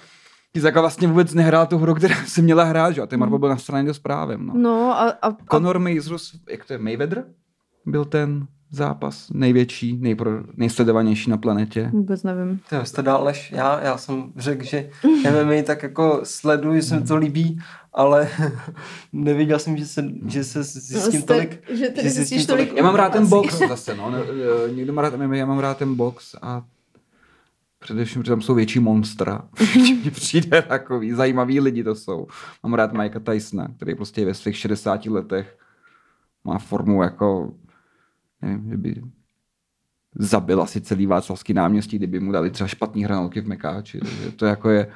ty 0.51 0.59
jsi 0.59 0.65
jako 0.65 0.81
vlastně 0.81 1.07
vůbec 1.07 1.33
nehrál 1.33 1.67
tu 1.67 1.77
hru, 1.77 1.95
kterou 1.95 2.15
si 2.25 2.41
měla 2.41 2.63
hrát, 2.63 2.91
že? 2.91 3.01
A 3.01 3.05
ten 3.05 3.19
Marbo 3.19 3.37
byl 3.37 3.49
na 3.49 3.57
straně 3.57 3.87
dost 3.87 3.99
právem, 3.99 4.45
no. 4.45 4.53
No 4.57 4.91
a, 4.91 5.09
a, 5.09 5.27
a 5.29 5.35
Conor 5.51 5.79
Mayerus, 5.79 6.39
jak 6.49 6.65
to 6.65 6.73
je, 6.73 6.79
Mayweather? 6.79 7.25
Byl 7.85 8.05
ten 8.05 8.47
zápas 8.71 9.29
největší, 9.33 9.97
nejpro, 9.97 10.31
nejsledovanější 10.57 11.29
na 11.29 11.37
planetě. 11.37 11.89
vůbec 11.93 12.23
nevím. 12.23 12.59
To 12.69 12.85
jste 12.85 13.01
dál 13.01 13.25
než 13.25 13.51
já. 13.51 13.81
Já 13.83 13.97
jsem 13.97 14.31
řekl, 14.37 14.63
že 14.63 14.89
MMA 15.31 15.63
tak 15.65 15.83
jako 15.83 16.19
sleduji, 16.23 16.81
že 16.81 16.87
se 16.87 16.99
mi 16.99 17.05
to 17.05 17.15
líbí, 17.17 17.59
ale 17.93 18.29
neviděl 19.13 19.59
jsem, 19.59 19.77
že 19.77 19.85
se, 19.85 20.05
že 20.27 20.43
se 20.43 20.63
zjistím 20.63 21.21
jste- 21.21 21.33
tolik. 21.33 21.63
že 21.69 21.75
že 21.75 21.85
zjistíš 22.01 22.13
zjistím 22.27 22.47
tolik 22.47 22.73
Já 22.77 22.83
mám 22.83 22.95
rád 22.95 23.11
ten 23.13 23.27
box 23.27 23.57
zase, 23.69 23.95
no. 23.95 24.13
Eh, 24.15 24.73
Někdo 24.73 24.93
má 24.93 25.01
rád 25.01 25.15
MMA, 25.17 25.35
já 25.35 25.45
mám 25.45 25.59
rád 25.59 25.77
ten 25.77 25.95
box 25.95 26.35
a 26.41 26.63
především, 27.79 28.21
protože 28.21 28.31
tam 28.31 28.41
jsou 28.41 28.53
větší 28.55 28.79
monstra. 28.79 29.41
Mně 30.01 30.11
přijde 30.11 30.61
takový, 30.61 31.11
zajímavý 31.13 31.59
lidi 31.59 31.83
to 31.83 31.95
jsou. 31.95 32.27
Mám 32.63 32.73
rád 32.73 32.93
Mikea 32.93 33.19
Tysona, 33.19 33.67
který 33.77 33.95
prostě 33.95 34.21
je 34.21 34.25
ve 34.25 34.33
svých 34.33 34.57
60 34.57 35.05
letech 35.05 35.57
má 36.43 36.57
formu 36.59 37.03
jako, 37.03 37.53
nevím, 38.41 38.69
že 38.69 38.77
by 38.77 39.01
zabil 40.19 40.61
asi 40.61 40.81
celý 40.81 41.05
Václavský 41.05 41.53
náměstí, 41.53 41.97
kdyby 41.97 42.19
mu 42.19 42.31
dali 42.31 42.49
třeba 42.49 42.67
špatný 42.67 43.03
hranolky 43.03 43.41
v 43.41 43.47
Mekáči. 43.47 43.99
Takže 43.99 44.31
to 44.31 44.45
jako 44.45 44.69
je 44.69 44.87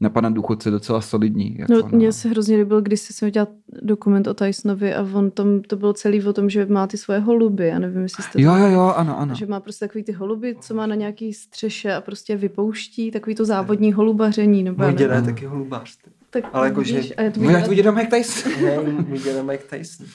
na 0.00 0.10
pana 0.10 0.30
důchodce 0.30 0.70
docela 0.70 1.00
solidní. 1.00 1.56
Jako 1.58 1.72
No, 1.72 1.82
na- 1.82 1.88
mně 1.88 2.12
se 2.12 2.28
hrozně 2.28 2.56
líbil, 2.56 2.80
když 2.82 3.00
jsem 3.00 3.30
dělal 3.30 3.48
dokument 3.82 4.26
o 4.26 4.34
Tysonovi 4.34 4.94
a 4.94 5.02
on 5.12 5.30
tam, 5.30 5.60
to 5.62 5.76
bylo 5.76 5.92
celý 5.92 6.24
o 6.24 6.32
tom, 6.32 6.50
že 6.50 6.66
má 6.66 6.86
ty 6.86 6.96
svoje 6.98 7.18
holuby. 7.20 7.66
Já 7.68 7.78
nevím, 7.78 8.02
jestli 8.02 8.22
jste 8.24 8.42
Jo, 8.42 8.54
jo, 8.56 8.66
jo, 8.66 8.92
ano, 8.96 9.18
ano. 9.18 9.34
že 9.34 9.46
má 9.46 9.60
prostě 9.60 9.84
takový 9.88 10.04
ty 10.04 10.12
holuby, 10.12 10.56
co 10.60 10.74
má 10.74 10.86
na 10.86 10.94
nějaký 10.94 11.32
střeše 11.34 11.94
a 11.94 12.00
prostě 12.00 12.36
vypouští, 12.36 13.10
takový 13.10 13.34
to 13.36 13.44
závodní 13.44 13.92
holubaření. 13.92 14.62
Nebo 14.62 14.84
Můj 14.84 14.92
děda 14.94 15.14
je 15.14 15.22
taky 15.22 15.46
holubář. 15.46 15.96
tak 16.30 16.44
ale 16.52 16.66
jako, 16.66 16.80
vidíš, 16.80 17.06
že- 17.08 17.14
a 17.14 17.22
je 17.22 17.30
to 17.30 17.40
No, 17.40 17.50
jak 17.50 17.64
tvůj 17.64 17.76
děda 17.76 17.90
Mike 17.90 18.16
Tyson? 18.16 18.52
Ne, 18.64 18.76
můj 19.08 19.18
děda 19.18 19.42
Mike 19.42 19.64
Tyson. 19.78 20.06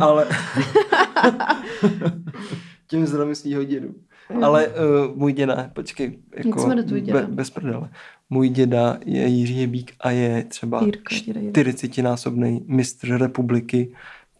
Ale... 0.00 0.26
Tím 2.86 3.06
zdravím 3.06 3.34
svýho 3.34 3.64
dědu. 3.64 3.94
Ale 4.42 4.68
uh, 4.68 4.74
můj 5.16 5.32
děda, 5.32 5.70
počkej, 5.72 6.18
Jak 6.36 6.46
jako 6.46 6.74
děda? 7.00 7.20
Be, 7.20 7.26
bez 7.26 7.50
prdele. 7.50 7.88
Můj 8.30 8.48
děda 8.48 8.98
je 9.04 9.26
Jiří 9.26 9.60
Jebík 9.60 9.92
a 10.00 10.10
je 10.10 10.44
třeba 10.44 10.84
Jirka, 10.84 11.14
děda, 11.24 11.40
Jirka. 11.40 11.60
40-násobný 11.60 12.64
mistr 12.66 13.08
republiky 13.18 13.92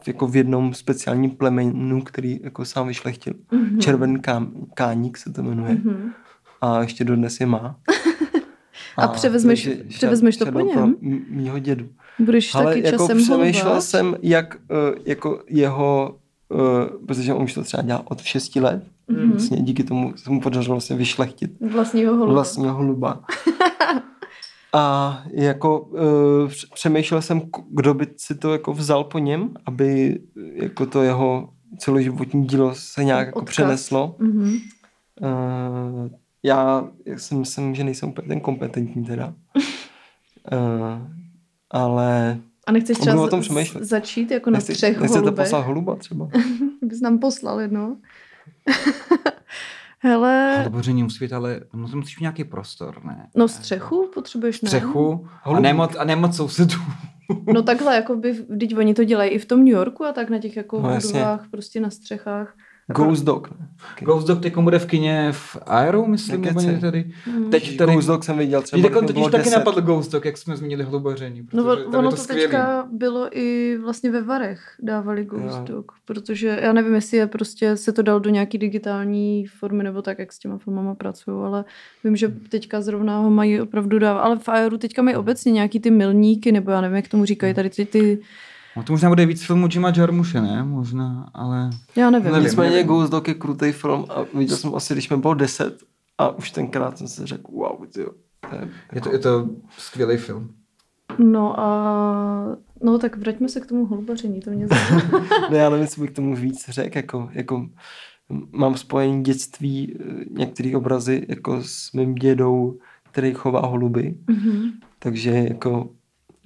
jako 0.06 0.26
v 0.26 0.36
jednom 0.36 0.74
speciálním 0.74 1.30
plemenu, 1.30 2.02
který 2.02 2.40
jako 2.42 2.64
sám 2.64 2.88
vyšlechtil. 2.88 3.34
Mhm. 3.52 3.80
Červený 3.80 4.20
kám, 4.20 4.52
káník 4.74 5.16
se 5.16 5.32
to 5.32 5.42
jmenuje. 5.42 5.74
Mhm. 5.74 6.12
A 6.60 6.80
ještě 6.82 7.04
dodnes 7.04 7.40
je 7.40 7.46
má. 7.46 7.76
A 8.96 9.08
převezmeš- 9.08 9.64
takže 9.64 9.84
převezmeš 9.88 10.36
to 10.36 10.52
po 10.52 10.60
něm? 10.60 10.96
mýho 11.28 11.58
dědu. 11.58 11.88
Budeš 12.18 12.54
Ale 12.54 12.64
taky 12.64 12.86
jako 12.86 12.98
časem 13.08 13.18
přemýšlel 13.22 13.80
jsem, 13.80 14.16
jak 14.22 14.56
uh, 14.70 14.98
jako 15.04 15.42
jeho, 15.48 16.18
uh, 16.48 17.06
protože 17.06 17.34
on 17.34 17.42
už 17.42 17.54
to 17.54 17.62
třeba 17.62 17.82
dělal 17.82 18.02
od 18.04 18.22
6 18.22 18.56
let, 18.56 18.84
Mhm. 19.08 19.30
vlastně 19.30 19.62
díky 19.62 19.84
tomu 19.84 20.12
se 20.16 20.30
mu 20.30 20.40
podařilo 20.40 20.80
se 20.80 20.94
vyšlechtit 20.94 21.52
Vlastního 21.72 22.14
holuba. 22.14 22.32
vlastního 22.32 22.74
holuba. 22.74 23.24
A 24.72 25.22
jako 25.32 25.80
uh, 25.80 26.00
přemýšlel 26.74 27.22
jsem, 27.22 27.42
kdo 27.70 27.94
by 27.94 28.06
si 28.16 28.34
to 28.34 28.52
jako 28.52 28.72
vzal 28.72 29.04
po 29.04 29.18
něm, 29.18 29.50
aby 29.66 30.20
jako 30.54 30.86
to 30.86 31.02
jeho 31.02 31.48
celoživotní 31.78 32.46
dílo 32.46 32.74
se 32.74 33.04
nějak 33.04 33.26
jako 33.26 33.42
přeneslo. 33.44 34.16
Mhm. 34.18 34.44
Uh, 35.20 36.08
já 36.42 36.88
si 37.16 37.34
myslím, 37.34 37.74
že 37.74 37.84
nejsem 37.84 38.08
úplně 38.08 38.28
ten 38.28 38.40
kompetentní 38.40 39.04
teda. 39.04 39.34
Uh, 39.56 39.62
ale 41.70 42.38
A 42.66 42.72
nechceš 42.72 42.98
třeba 42.98 43.22
o 43.22 43.28
tom 43.28 43.40
přemýšlet. 43.40 43.84
začít 43.84 44.30
jako 44.30 44.50
na 44.50 44.54
nechci, 44.58 44.72
třech 44.72 45.00
nechcete 45.00 45.20
holubech? 45.20 45.44
poslat 45.44 45.60
holuba 45.66 45.96
třeba? 45.96 46.28
Bys 46.82 47.00
nám 47.00 47.18
poslal 47.18 47.60
jedno. 47.60 47.96
Hele, 49.98 50.56
Holuboření 50.58 51.02
musí 51.02 51.24
být, 51.24 51.32
ale 51.32 51.60
no, 51.74 51.88
to 51.88 51.96
musíš 51.96 52.18
mít 52.18 52.22
nějaký 52.22 52.44
prostor, 52.44 53.04
ne? 53.04 53.28
no 53.36 53.48
střechu 53.48 54.10
potřebuješ, 54.14 54.62
ne? 54.62 54.68
Střechu 54.68 55.28
a 55.44 55.60
nemoc, 55.60 55.96
a 55.98 56.04
nemoc 56.04 56.36
sousedů. 56.36 56.76
No 57.52 57.62
takhle, 57.62 57.94
jako 57.94 58.16
by, 58.16 58.34
teď 58.34 58.76
oni 58.76 58.94
to 58.94 59.04
dělají 59.04 59.30
i 59.30 59.38
v 59.38 59.44
tom 59.44 59.58
New 59.64 59.74
Yorku 59.74 60.04
a 60.04 60.12
tak 60.12 60.30
na 60.30 60.38
těch 60.38 60.56
jako 60.56 60.80
No, 60.80 60.96
budovách, 60.96 61.46
prostě 61.50 61.80
na 61.80 61.90
střechách. 61.90 62.54
Jako- 62.88 63.04
Ghost 63.04 63.24
Dog. 63.24 63.50
Ne? 63.50 63.68
Ghost 64.00 64.26
Dog 64.26 64.42
teď 64.42 64.56
bude 64.56 64.78
v 64.78 64.86
kině 64.86 65.28
v 65.32 65.56
Aero, 65.66 66.06
myslím, 66.06 66.40
nebo 66.40 66.60
někde 66.60 66.80
tady. 66.80 67.10
Hmm. 67.24 67.50
Teď 67.50 67.76
tady... 67.76 67.92
Ghost 67.92 68.08
Dog 68.08 68.24
jsem 68.24 68.38
viděl 68.38 68.62
třeba, 68.62 68.82
Teď 68.82 68.92
totiž 68.92 69.24
taky 69.24 69.44
10. 69.44 69.56
napadl 69.56 69.80
Ghost 69.80 70.12
Dog, 70.12 70.24
jak 70.24 70.38
jsme 70.38 70.56
zmínili 70.56 70.84
hluboření. 70.84 71.48
No 71.52 71.64
ono 71.64 72.10
to 72.10 72.16
to 72.16 72.16
skvělý. 72.16 72.42
teďka 72.42 72.88
bylo 72.92 73.38
i 73.38 73.78
vlastně 73.82 74.10
ve 74.10 74.22
Varech 74.22 74.60
dávali 74.82 75.24
Ghost 75.24 75.58
Jo. 75.58 75.64
Dog, 75.76 75.92
protože 76.04 76.58
já 76.62 76.72
nevím, 76.72 76.94
jestli 76.94 77.16
je 77.16 77.26
prostě 77.26 77.76
se 77.76 77.92
to 77.92 78.02
dal 78.02 78.20
do 78.20 78.30
nějaký 78.30 78.58
digitální 78.58 79.46
formy 79.46 79.84
nebo 79.84 80.02
tak, 80.02 80.18
jak 80.18 80.32
s 80.32 80.38
těma 80.38 80.58
filmama 80.58 80.94
pracují, 80.94 81.36
ale 81.44 81.64
vím, 82.04 82.16
že 82.16 82.28
teďka 82.48 82.80
zrovna 82.80 83.18
ho 83.18 83.30
mají 83.30 83.60
opravdu 83.60 83.98
dávat, 83.98 84.20
ale 84.20 84.38
v 84.38 84.48
Aeru 84.48 84.78
teďka 84.78 85.02
mají 85.02 85.16
obecně 85.16 85.52
nějaký 85.52 85.80
ty 85.80 85.90
milníky, 85.90 86.52
nebo 86.52 86.70
já 86.70 86.80
nevím, 86.80 86.96
jak 86.96 87.08
tomu 87.08 87.24
říkají, 87.24 87.54
tady 87.54 87.70
ty, 87.70 87.84
ty 87.84 88.18
No 88.76 88.82
to 88.82 88.92
možná 88.92 89.08
bude 89.08 89.26
víc 89.26 89.44
filmů 89.46 89.68
Jima 89.72 89.92
Jarmuše, 89.96 90.40
ne? 90.40 90.62
Možná, 90.62 91.30
ale... 91.34 91.70
já 91.96 92.10
nevím. 92.10 92.32
Nevím. 92.32 92.44
Nicméně 92.44 92.70
nevím. 92.70 92.86
Ghost 92.86 93.10
Dog 93.12 93.28
je 93.28 93.34
krutý 93.34 93.72
film 93.72 94.04
a 94.08 94.14
viděl 94.38 94.56
jsem 94.56 94.74
asi, 94.74 94.94
když 94.94 95.10
mi 95.10 95.16
bylo 95.16 95.34
10 95.34 95.82
a 96.18 96.28
už 96.28 96.50
tenkrát 96.50 96.98
jsem 96.98 97.08
si 97.08 97.26
řekl, 97.26 97.52
wow, 97.52 97.86
tyjo, 97.94 98.10
to 98.50 98.56
je, 98.56 98.68
Je 98.92 99.00
to, 99.00 99.12
je 99.12 99.18
to 99.18 99.48
skvělý 99.78 100.16
film. 100.16 100.50
No 101.18 101.60
a 101.60 102.56
no 102.82 102.98
tak 102.98 103.16
vraťme 103.16 103.48
se 103.48 103.60
k 103.60 103.66
tomu 103.66 103.86
holubaření, 103.86 104.40
to 104.40 104.50
mě 104.50 104.66
zajímá. 104.68 105.26
ne, 105.50 105.58
já 105.58 105.70
nevím, 105.70 105.86
co 105.86 106.00
bych 106.00 106.10
k 106.10 106.14
tomu 106.14 106.36
víc 106.36 106.68
řekl, 106.68 106.98
jako, 106.98 107.28
jako 107.32 107.66
mám 108.52 108.76
spojení 108.76 109.22
dětství, 109.22 109.96
eh, 110.00 110.24
některé 110.30 110.76
obrazy 110.76 111.26
jako 111.28 111.62
s 111.62 111.92
mým 111.92 112.14
dědou, 112.14 112.78
který 113.10 113.34
chová 113.34 113.66
holuby, 113.66 114.14
Mhm. 114.30 114.70
takže 114.98 115.30
jako 115.30 115.88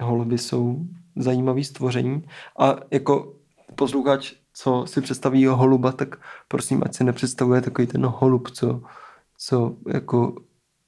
holuby 0.01 0.39
jsou 0.39 0.87
zajímavý 1.19 1.65
stvoření 1.65 2.23
a 2.59 2.77
jako 2.91 3.35
posluchač, 3.75 4.33
co 4.55 4.85
si 4.87 5.01
představí 5.01 5.47
holuba, 5.47 5.93
tak 5.93 6.17
prosím, 6.49 6.83
ať 6.85 6.95
si 6.95 7.05
nepředstavuje 7.05 7.61
takový 7.61 7.87
ten 7.87 8.07
holub, 8.07 8.51
co, 8.51 8.83
co 9.39 9.77
jako 9.89 10.35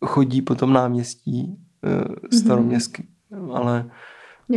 chodí 0.06 0.42
po 0.42 0.54
tom 0.54 0.72
náměstí 0.72 1.56
uh, 1.84 2.38
staroměstský, 2.38 3.08
mm-hmm. 3.32 3.56
ale 3.56 3.90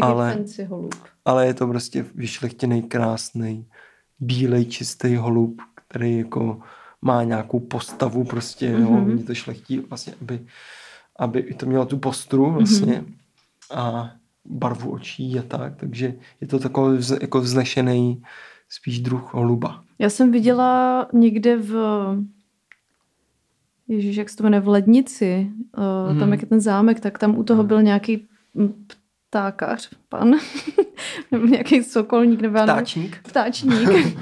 Ale- 0.01 0.33
fancy 0.33 0.63
holub. 0.63 0.95
ale 1.25 1.47
je 1.47 1.53
to 1.53 1.67
prostě 1.67 2.05
vyšlechtěný, 2.15 2.83
krásný, 2.83 3.67
bílej, 4.19 4.65
čistý 4.65 5.15
holub, 5.15 5.61
který 5.87 6.17
jako 6.17 6.59
má 7.01 7.23
nějakou 7.23 7.59
postavu 7.59 8.23
prostě, 8.23 8.75
mm-hmm. 8.75 8.81
jo, 8.81 8.89
Mhm. 8.91 9.05
mě 9.13 9.23
to 9.23 9.33
šlechtí 9.35 9.79
vlastně, 9.79 10.13
aby, 10.21 10.45
aby 11.19 11.43
to 11.53 11.65
mělo 11.65 11.85
tu 11.85 11.97
postru 11.97 12.51
vlastně 12.51 12.93
Mhm. 13.01 13.13
a 13.71 14.11
barvu 14.45 14.91
očí 14.91 15.39
a 15.39 15.41
tak, 15.41 15.75
takže 15.75 16.13
je 16.41 16.47
to 16.47 16.59
takový 16.59 16.97
vz, 16.97 17.11
jako 17.21 17.41
vznešený 17.41 18.21
spíš 18.69 18.99
druh 18.99 19.33
holuba. 19.33 19.83
Já 19.99 20.09
jsem 20.09 20.31
viděla 20.31 21.07
někde 21.13 21.57
v 21.57 21.75
Ježíš, 23.87 24.15
jak 24.15 24.29
se 24.29 24.37
to 24.37 24.43
jmenuje, 24.43 24.61
v 24.61 24.67
Lednici, 24.67 25.51
uh, 25.77 26.09
Mhm. 26.11 26.19
tam 26.19 26.31
jak 26.31 26.41
je 26.41 26.47
ten 26.47 26.61
zámek, 26.61 26.99
tak 26.99 27.17
tam 27.19 27.37
u 27.37 27.43
toho 27.43 27.63
byl 27.63 27.81
nějaký 27.81 28.27
ptákař, 29.29 29.89
pan, 30.09 30.31
nebo 31.31 31.45
nějaký 31.45 31.83
sokolník, 31.83 32.41
nebo 32.41 32.59
Ptáčník? 32.63 33.17
ptáčník. 33.23 33.89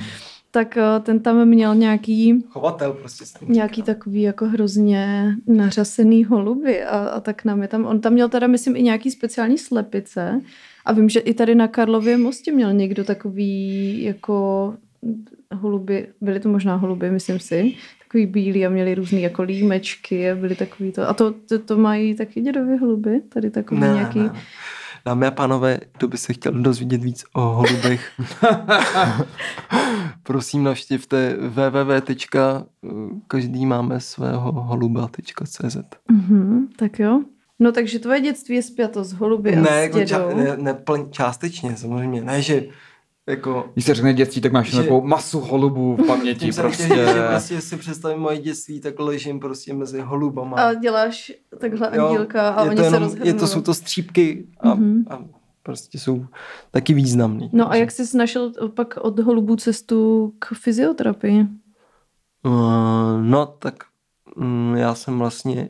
tak 0.51 0.77
eh, 0.77 0.99
ten 0.99 1.19
tam 1.19 1.45
měl 1.45 1.75
nějaký, 1.75 2.43
Chovatel 2.49 2.93
prostě. 2.93 3.25
nějaký 3.47 3.81
takový 3.81 4.21
jako 4.21 4.45
hrozně 4.45 5.33
nařasený 5.47 6.25
holuby 6.25 6.83
a, 6.83 6.97
a 6.97 7.19
tak 7.19 7.45
nám 7.45 7.61
je 7.61 7.67
tam, 7.67 7.85
on 7.85 8.01
tam 8.01 8.13
měl 8.13 8.29
teda 8.29 8.47
myslím 8.47 8.75
i 8.75 8.81
nějaký 8.81 9.11
speciální 9.11 9.57
slepice 9.57 10.41
a 10.85 10.93
vím, 10.93 11.09
že 11.09 11.19
i 11.19 11.33
tady 11.33 11.55
na 11.55 11.67
Karlově 11.67 12.17
mostě 12.17 12.51
měl 12.51 12.73
někdo 12.73 13.03
takový 13.03 14.03
jako 14.03 14.73
holuby, 15.53 16.07
byly 16.21 16.39
to 16.39 16.49
možná 16.49 16.75
holuby, 16.75 17.11
myslím 17.11 17.39
si, 17.39 17.73
takový 18.03 18.25
bílý 18.25 18.65
a 18.65 18.69
měli 18.69 18.95
různý 18.95 19.21
jako 19.21 19.43
límečky 19.43 20.31
a 20.31 20.35
byly 20.35 20.55
takový 20.55 20.91
to, 20.91 21.09
a 21.09 21.13
to, 21.13 21.33
to, 21.49 21.59
to 21.59 21.77
mají 21.77 22.15
taky 22.15 22.41
dědově 22.41 22.77
holuby, 22.77 23.21
tady 23.29 23.49
takový 23.49 23.81
Ne, 23.81 23.87
nějaký, 23.87 24.19
ne. 24.19 24.33
Dámy 25.05 25.27
a 25.27 25.31
pánové, 25.31 25.79
kdo 25.97 26.07
by 26.07 26.17
se 26.17 26.33
chtěl 26.33 26.51
dozvědět 26.51 27.03
víc 27.03 27.25
o 27.33 27.41
holubech, 27.41 28.11
prosím 30.23 30.63
navštivte 30.63 31.35
www. 31.39 32.01
každý 33.27 33.65
máme 33.65 33.99
svého 33.99 34.51
holuba.cz 34.51 35.77
Mhm, 36.11 36.67
tak 36.77 36.99
jo. 36.99 37.21
No 37.59 37.71
takže 37.71 37.99
tvoje 37.99 38.21
dětství 38.21 38.55
je 38.55 38.63
spjato 38.63 39.03
s 39.03 39.13
holuby 39.13 39.55
a 39.55 39.61
Ne, 39.61 39.69
s 39.69 39.81
jako 39.81 39.97
ča- 39.99 40.35
ne, 40.35 40.57
ne 40.57 40.73
plň, 40.73 41.09
částečně, 41.11 41.77
samozřejmě. 41.77 42.21
Ne, 42.21 42.41
že 42.41 42.63
jako... 43.29 43.69
Když 43.73 43.85
se 43.85 43.93
řekne 43.93 44.13
dětství, 44.13 44.41
tak 44.41 44.51
máš 44.51 44.71
Že- 44.71 44.77
takovou 44.77 45.01
masu 45.07 45.39
holubů 45.39 45.95
v 45.95 46.07
paměti 46.07 46.51
prostě. 46.51 46.83
chtěl 46.83 47.13
že 47.13 47.27
prostě 47.29 47.61
si 47.61 47.77
představím 47.77 48.19
moje 48.19 48.37
dětství, 48.37 48.79
tak 48.81 48.99
ležím 48.99 49.39
prostě 49.39 49.73
mezi 49.73 50.01
holubama. 50.01 50.57
A 50.57 50.73
děláš 50.73 51.31
takhle 51.59 51.89
andílka 51.89 52.49
a 52.49 52.61
oni 52.63 52.75
to 52.75 52.81
se 52.81 52.87
jenom, 52.87 53.03
rozhrnou. 53.03 53.25
je 53.27 53.33
to, 53.33 53.47
jsou 53.47 53.61
to 53.61 53.73
střípky 53.73 54.45
a, 54.59 54.73
Mhm. 54.73 55.05
a 55.09 55.19
prostě 55.63 55.99
jsou 55.99 56.25
taky 56.71 56.93
významný. 56.93 57.49
No 57.53 57.71
a 57.71 57.75
jak 57.75 57.91
jsi 57.91 58.17
našel 58.17 58.51
pak 58.75 58.97
od 59.01 59.19
holubů 59.19 59.55
cestu 59.55 60.33
k 60.39 60.45
fyzioterapii? 60.53 61.47
Uh, 62.45 63.21
no, 63.21 63.45
tak 63.45 63.75
mm, 64.37 64.75
já 64.77 64.95
jsem 64.95 65.19
vlastně 65.19 65.69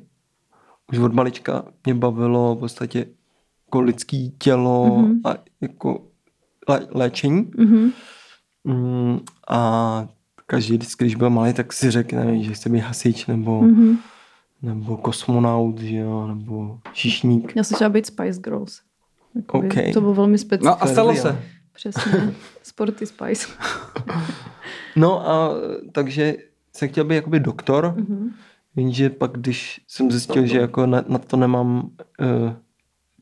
už 0.91 0.99
od 0.99 1.13
malička 1.13 1.65
mě 1.85 1.93
bavilo 1.93 2.55
v 2.55 2.59
podstatě 2.59 3.05
jako 3.67 3.81
lidský 3.81 4.35
tělo 4.39 4.97
Mhm. 5.01 5.21
a 5.25 5.35
jako 5.61 6.03
lé, 6.69 6.87
léčení. 6.91 7.51
Mhm. 7.57 7.91
Mm, 8.63 9.19
a 9.49 10.07
každý 10.45 10.73
vždycky, 10.77 11.03
když 11.03 11.15
byl 11.15 11.29
malý, 11.29 11.53
tak 11.53 11.73
si 11.73 11.91
řekl, 11.91 12.15
nevím, 12.15 12.43
že 12.43 12.53
chce 12.53 12.69
být 12.69 12.79
hasič 12.79 13.25
nebo, 13.25 13.61
Mhm. 13.61 13.97
nebo 14.61 14.97
kosmonaut, 14.97 15.79
že 15.79 15.95
jo, 15.95 16.27
nebo 16.27 16.79
šišník. 16.93 17.53
Já 17.55 17.63
jsem 17.63 17.75
chtěla 17.75 17.89
být 17.89 18.05
Spice 18.05 18.39
Girls. 18.41 18.81
Jakoby, 19.35 19.67
OK. 19.67 19.93
To 19.93 20.01
bylo 20.01 20.13
velmi 20.13 20.37
specifické. 20.37 20.77
No 20.77 20.83
a 20.83 20.87
stalo 20.87 21.15
se. 21.15 21.39
Přesně. 21.73 22.33
Sporty 22.63 23.05
Spice. 23.05 23.47
No 24.95 25.29
a 25.29 25.51
takže 25.91 26.35
jsem 26.75 26.89
chtěl 26.89 27.03
být 27.03 27.15
jakoby 27.15 27.39
doktor, 27.39 27.93
Mhm. 27.97 28.29
jenže 28.75 29.09
pak, 29.09 29.31
když 29.31 29.81
jsem 29.87 30.11
zjistil, 30.11 30.45
že 30.45 30.57
jako 30.59 30.85
na, 30.85 31.03
na 31.07 31.17
to 31.17 31.37
nemám 31.37 31.89
uh, 32.19 32.53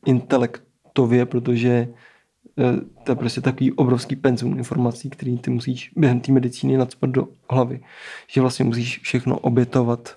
intelektově, 0.06 1.26
protože 1.26 1.88
uh, 2.56 2.80
to 3.04 3.12
je 3.12 3.16
prostě 3.16 3.40
takový 3.40 3.72
obrovský 3.72 4.16
penzum 4.16 4.58
informací, 4.58 5.10
který 5.10 5.38
ty 5.38 5.50
musíš 5.50 5.92
během 5.96 6.20
té 6.20 6.32
medicíny 6.32 6.76
nadspat 6.76 7.10
do 7.10 7.28
hlavy. 7.50 7.80
Že 8.28 8.40
vlastně 8.40 8.64
musíš 8.64 9.00
všechno 9.02 9.38
obětovat, 9.38 10.16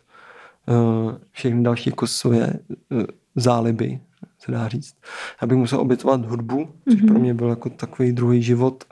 uh, 0.68 1.12
všechny 1.32 1.64
další 1.64 1.90
jako 1.90 2.08
svoje 2.08 2.54
uh, 2.92 3.04
záliby, 3.36 4.00
se 4.40 4.52
dá 4.52 4.68
říct. 4.68 4.96
Já 5.42 5.48
bych 5.48 5.58
musel 5.58 5.80
obětovat 5.80 6.26
hudbu, 6.26 6.70
což 6.90 7.02
Mhm. 7.02 7.08
pro 7.08 7.20
mě 7.20 7.34
byl 7.34 7.50
jako 7.50 7.70
takový 7.70 8.12
druhý 8.12 8.42
život. 8.44 8.84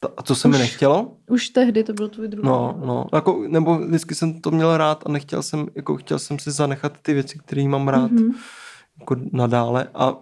Ta- 0.00 0.08
A 0.16 0.22
to 0.22 0.34
se 0.34 0.48
mi 0.48 0.54
Už- 0.54 0.60
nechtělo. 0.60 1.16
Už 1.30 1.48
tehdy 1.48 1.84
to 1.84 1.92
byl 1.92 2.08
tvůj 2.08 2.28
druhý. 2.28 2.46
No, 2.48 2.80
no, 2.86 3.06
jako, 3.14 3.44
nebo 3.48 3.78
vždycky 3.78 4.14
jsem 4.14 4.40
to 4.40 4.50
měl 4.50 4.76
rád 4.76 5.02
a 5.06 5.12
nechtěl 5.12 5.42
jsem, 5.42 5.66
jako 5.74 5.96
chtěl 5.96 6.18
jsem 6.18 6.38
si 6.38 6.50
zanechat 6.50 6.98
ty 7.02 7.14
věci, 7.14 7.38
které 7.38 7.68
mám 7.68 7.88
rád 7.88 8.10
Mhm. 8.10 8.30
jako 9.00 9.16
nadále 9.32 9.88
a, 9.94 10.14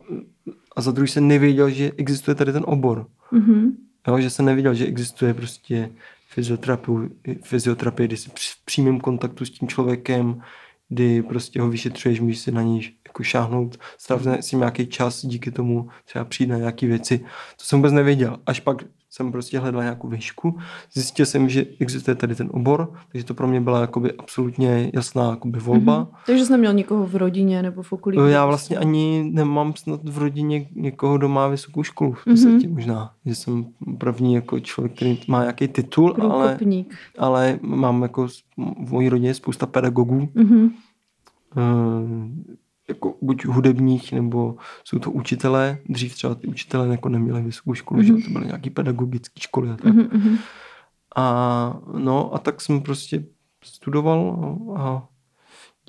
a 0.77 0.81
za 0.81 0.91
druhý 0.91 1.09
jsem 1.09 1.29
nevěděl, 1.29 1.71
že 1.71 1.93
existuje 1.97 2.35
tady 2.35 2.53
ten 2.53 2.63
obor. 2.67 3.07
Mhm. 3.33 3.77
Jo, 4.09 4.21
že 4.21 4.31
jsem 4.31 4.45
nevěděl, 4.45 4.75
že 4.75 4.87
existuje 4.87 5.35
prostě 5.35 5.91
fyzioterapie, 6.29 7.09
fyzioterapie 7.43 8.07
kdy 8.07 8.17
jsi 8.17 8.31
v 8.35 8.65
přímém 8.65 9.01
kontaktu 9.01 9.45
s 9.45 9.51
tím 9.51 9.69
člověkem, 9.69 10.41
kdy 10.89 11.23
prostě 11.23 11.61
ho 11.61 11.69
vyšetřuješ, 11.71 12.21
můžeš 12.21 12.39
si 12.39 12.53
na 12.53 12.63
něj 12.63 12.91
jako 13.17 13.23
šáhnout, 13.23 13.77
strávit 13.99 14.45
si 14.45 14.57
nějaký 14.57 14.87
čas, 14.87 15.27
díky 15.27 15.51
tomu 15.51 15.89
třeba 16.05 16.25
přijít 16.25 16.47
na 16.49 16.57
nějaké 16.57 16.87
věci. 16.87 17.19
To 17.57 17.65
jsem 17.65 17.79
vůbec 17.79 17.93
nevěděl. 17.93 18.37
Až 18.47 18.61
pak 18.61 18.85
jsem 19.11 19.33
prostě 19.33 19.59
hledal 19.59 19.83
nějakou 19.83 20.09
výšku, 20.09 20.59
zjistil 20.93 21.27
jsem, 21.27 21.49
že 21.49 21.67
existuje 21.81 22.15
tady 22.15 22.35
ten 22.35 22.49
obor, 22.53 22.93
takže 23.13 23.25
to 23.25 23.35
pro 23.35 23.47
mě 23.49 23.61
byla 23.61 23.81
jakoby 23.81 24.13
absolutně 24.13 24.91
jasná 24.95 25.31
jakoby 25.31 25.59
volba. 25.59 25.99
Mhm. 25.99 26.07
Takže 26.27 26.45
jsi 26.45 26.53
neměl 26.53 26.73
nikoho 26.73 27.07
v 27.07 27.17
rodině 27.17 27.63
nebo 27.63 27.83
v 27.83 27.93
okolí? 27.93 28.19
Já 28.29 28.47
vlastně 28.47 28.77
ani 28.77 29.31
nemám 29.33 29.75
snad 29.77 30.01
v 30.09 30.19
rodině 30.19 30.67
někoho, 30.75 31.19
kdo 31.19 31.29
má 31.29 31.49
vysokou 31.49 31.83
školu 31.83 32.13
v 32.13 32.25
podstatě 32.25 32.67
Mhm. 32.67 32.75
možná. 32.75 33.13
Že 33.27 33.35
jsem 33.35 33.67
první 33.99 34.35
jako 34.35 34.61
člověk, 34.61 34.93
který 34.97 35.19
má 35.29 35.41
nějaký 35.41 35.69
titul, 35.69 36.15
ale, 36.21 36.49
Průkopník. 36.49 36.95
ale 37.19 37.59
mám 37.63 38.03
jako 38.03 38.29
s- 38.29 38.43
v 38.87 38.93
mojí 38.93 39.09
rodině 39.09 39.35
spousta 39.35 39.67
pedagogů, 39.67 40.29
Mhm. 40.35 40.71
Jako 42.89 43.15
buď 43.23 43.45
hudebních, 43.45 44.13
nebo 44.13 44.57
jsou 44.85 44.99
to 44.99 45.11
učitelé. 45.11 45.79
Dřív 45.89 46.15
třeba 46.15 46.35
ty 46.35 46.47
učitelé 46.47 46.89
jako 46.89 47.09
neměli 47.09 47.43
vysokou 47.43 47.75
školu, 47.75 48.01
Mhm. 48.03 48.07
že 48.21 48.25
to 48.27 48.31
byly 48.31 48.47
nějaký 48.47 48.71
pedagogické 48.71 49.41
školy 49.41 49.71
a 49.71 49.77
tak. 49.77 49.95
Mhm, 49.95 50.09
mhm. 50.13 50.37
A 51.17 51.81
no 51.99 52.35
a 52.35 52.39
tak 52.39 52.61
jsem 52.61 52.81
prostě 52.81 53.25
studoval 53.65 54.37
a 54.77 55.09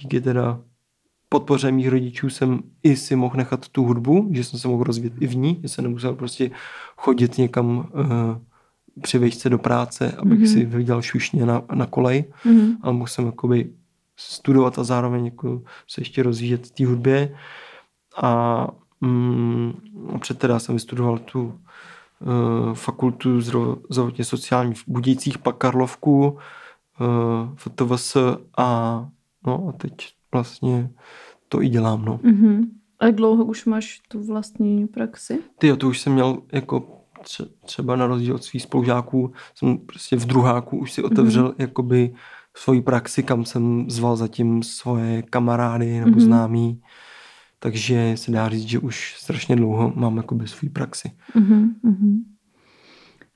díky 0.01 0.21
teda 0.21 0.59
podpoře 1.29 1.71
mých 1.71 1.87
rodičů 1.89 2.29
jsem 2.29 2.59
i 2.83 2.95
si 2.95 3.15
mohl 3.15 3.37
nechat 3.37 3.67
tu 3.69 3.83
hudbu, 3.83 4.29
že 4.31 4.43
jsem 4.43 4.59
se 4.59 4.67
mohl 4.67 4.83
rozvíjet 4.83 5.13
i 5.19 5.27
v 5.27 5.35
ní, 5.35 5.59
že 5.61 5.69
jsem 5.69 5.83
nemusel 5.83 6.13
prostě 6.15 6.51
chodit 6.97 7.37
někam 7.37 7.77
uh, 7.77 7.83
při 9.01 9.17
vejšce 9.17 9.49
do 9.49 9.57
práce, 9.57 10.11
abych 10.11 10.39
Mhm. 10.39 10.47
si 10.47 10.65
vydělal 10.65 11.01
šušně 11.01 11.45
na, 11.45 11.61
na 11.75 11.85
kolej, 11.85 12.23
Mhm. 12.45 12.77
ale 12.81 12.93
mohl 12.93 13.07
jsem 13.07 13.25
jakoby 13.25 13.69
studovat 14.17 14.79
a 14.79 14.83
zároveň 14.83 15.25
jako 15.25 15.61
se 15.87 16.01
ještě 16.01 16.23
rozvíjet 16.23 16.67
v 16.67 16.71
té 16.71 16.85
hudbě. 16.85 17.37
A 18.21 18.67
mm, 19.01 19.73
před 20.19 20.39
teda 20.39 20.59
jsem 20.59 20.75
vystudoval 20.75 21.17
tu 21.17 21.45
uh, 21.45 22.73
fakultu 22.73 23.41
zdravotně 23.89 24.25
sociální 24.25 24.73
v 24.73 24.83
Budějcích, 24.87 25.37
pak 25.37 25.57
Karlovku, 25.57 26.27
uh, 26.27 27.55
FTVS 27.55 28.17
a 28.57 29.07
no 29.47 29.67
a 29.69 29.71
teď 29.71 29.93
vlastně 30.33 30.89
to 31.49 31.61
i 31.61 31.69
dělám, 31.69 32.05
no. 32.05 32.19
Mhm. 32.23 32.71
A 32.99 33.05
jak 33.05 33.15
dlouho 33.15 33.45
už 33.45 33.65
máš 33.65 34.01
tu 34.07 34.23
vlastní 34.23 34.87
praxi? 34.87 35.39
Ty 35.57 35.77
to 35.77 35.87
už 35.87 36.01
jsem 36.01 36.13
měl 36.13 36.37
jako 36.51 37.03
tře- 37.23 37.49
třeba 37.65 37.95
na 37.95 38.07
rozdíl 38.07 38.35
od 38.35 38.43
svých 38.43 38.61
spolužáků, 38.61 39.33
jsem 39.55 39.77
prostě 39.77 40.15
v 40.15 40.25
druháku 40.25 40.77
už 40.77 40.91
si 40.91 41.03
otevřel 41.03 41.49
mm-hmm. 41.49 41.61
jakoby 41.61 42.15
svoji 42.57 42.81
praxi, 42.81 43.23
kam 43.23 43.45
jsem 43.45 43.89
zval 43.89 44.15
zatím 44.15 44.63
svoje 44.63 45.21
kamarády 45.21 45.85
nebo 45.99 46.09
Mhm. 46.09 46.19
mm-hmm. 46.19 46.23
známí. 46.23 46.81
Takže 47.59 48.11
se 48.15 48.31
dá 48.31 48.49
říct, 48.49 48.67
že 48.67 48.79
už 48.79 49.15
strašně 49.17 49.55
dlouho 49.55 49.93
mám 49.95 50.17
jakoby 50.17 50.47
svůj 50.47 50.69
praxi. 50.69 51.11
Mhm, 51.35 51.75
mhm. 51.83 52.23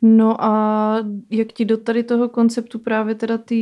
No 0.02 0.44
a 0.44 0.96
jak 1.30 1.48
ti 1.48 1.66
do 1.66 1.78
tady 1.78 2.04
toho 2.04 2.30
konceptu 2.30 2.80
právě 2.80 3.16
teda 3.16 3.38
té 3.38 3.56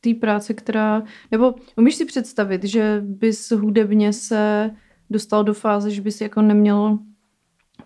té 0.00 0.14
práce, 0.14 0.54
která, 0.54 1.02
nebo 1.30 1.54
umíš 1.76 1.94
si 1.94 2.04
představit, 2.04 2.64
že 2.64 3.02
bys 3.06 3.50
hudebně 3.50 4.12
se 4.12 4.70
dostal 5.10 5.44
do 5.44 5.54
fáze, 5.54 5.90
že 5.90 6.02
bys 6.02 6.20
jako 6.20 6.42
neměl 6.42 6.98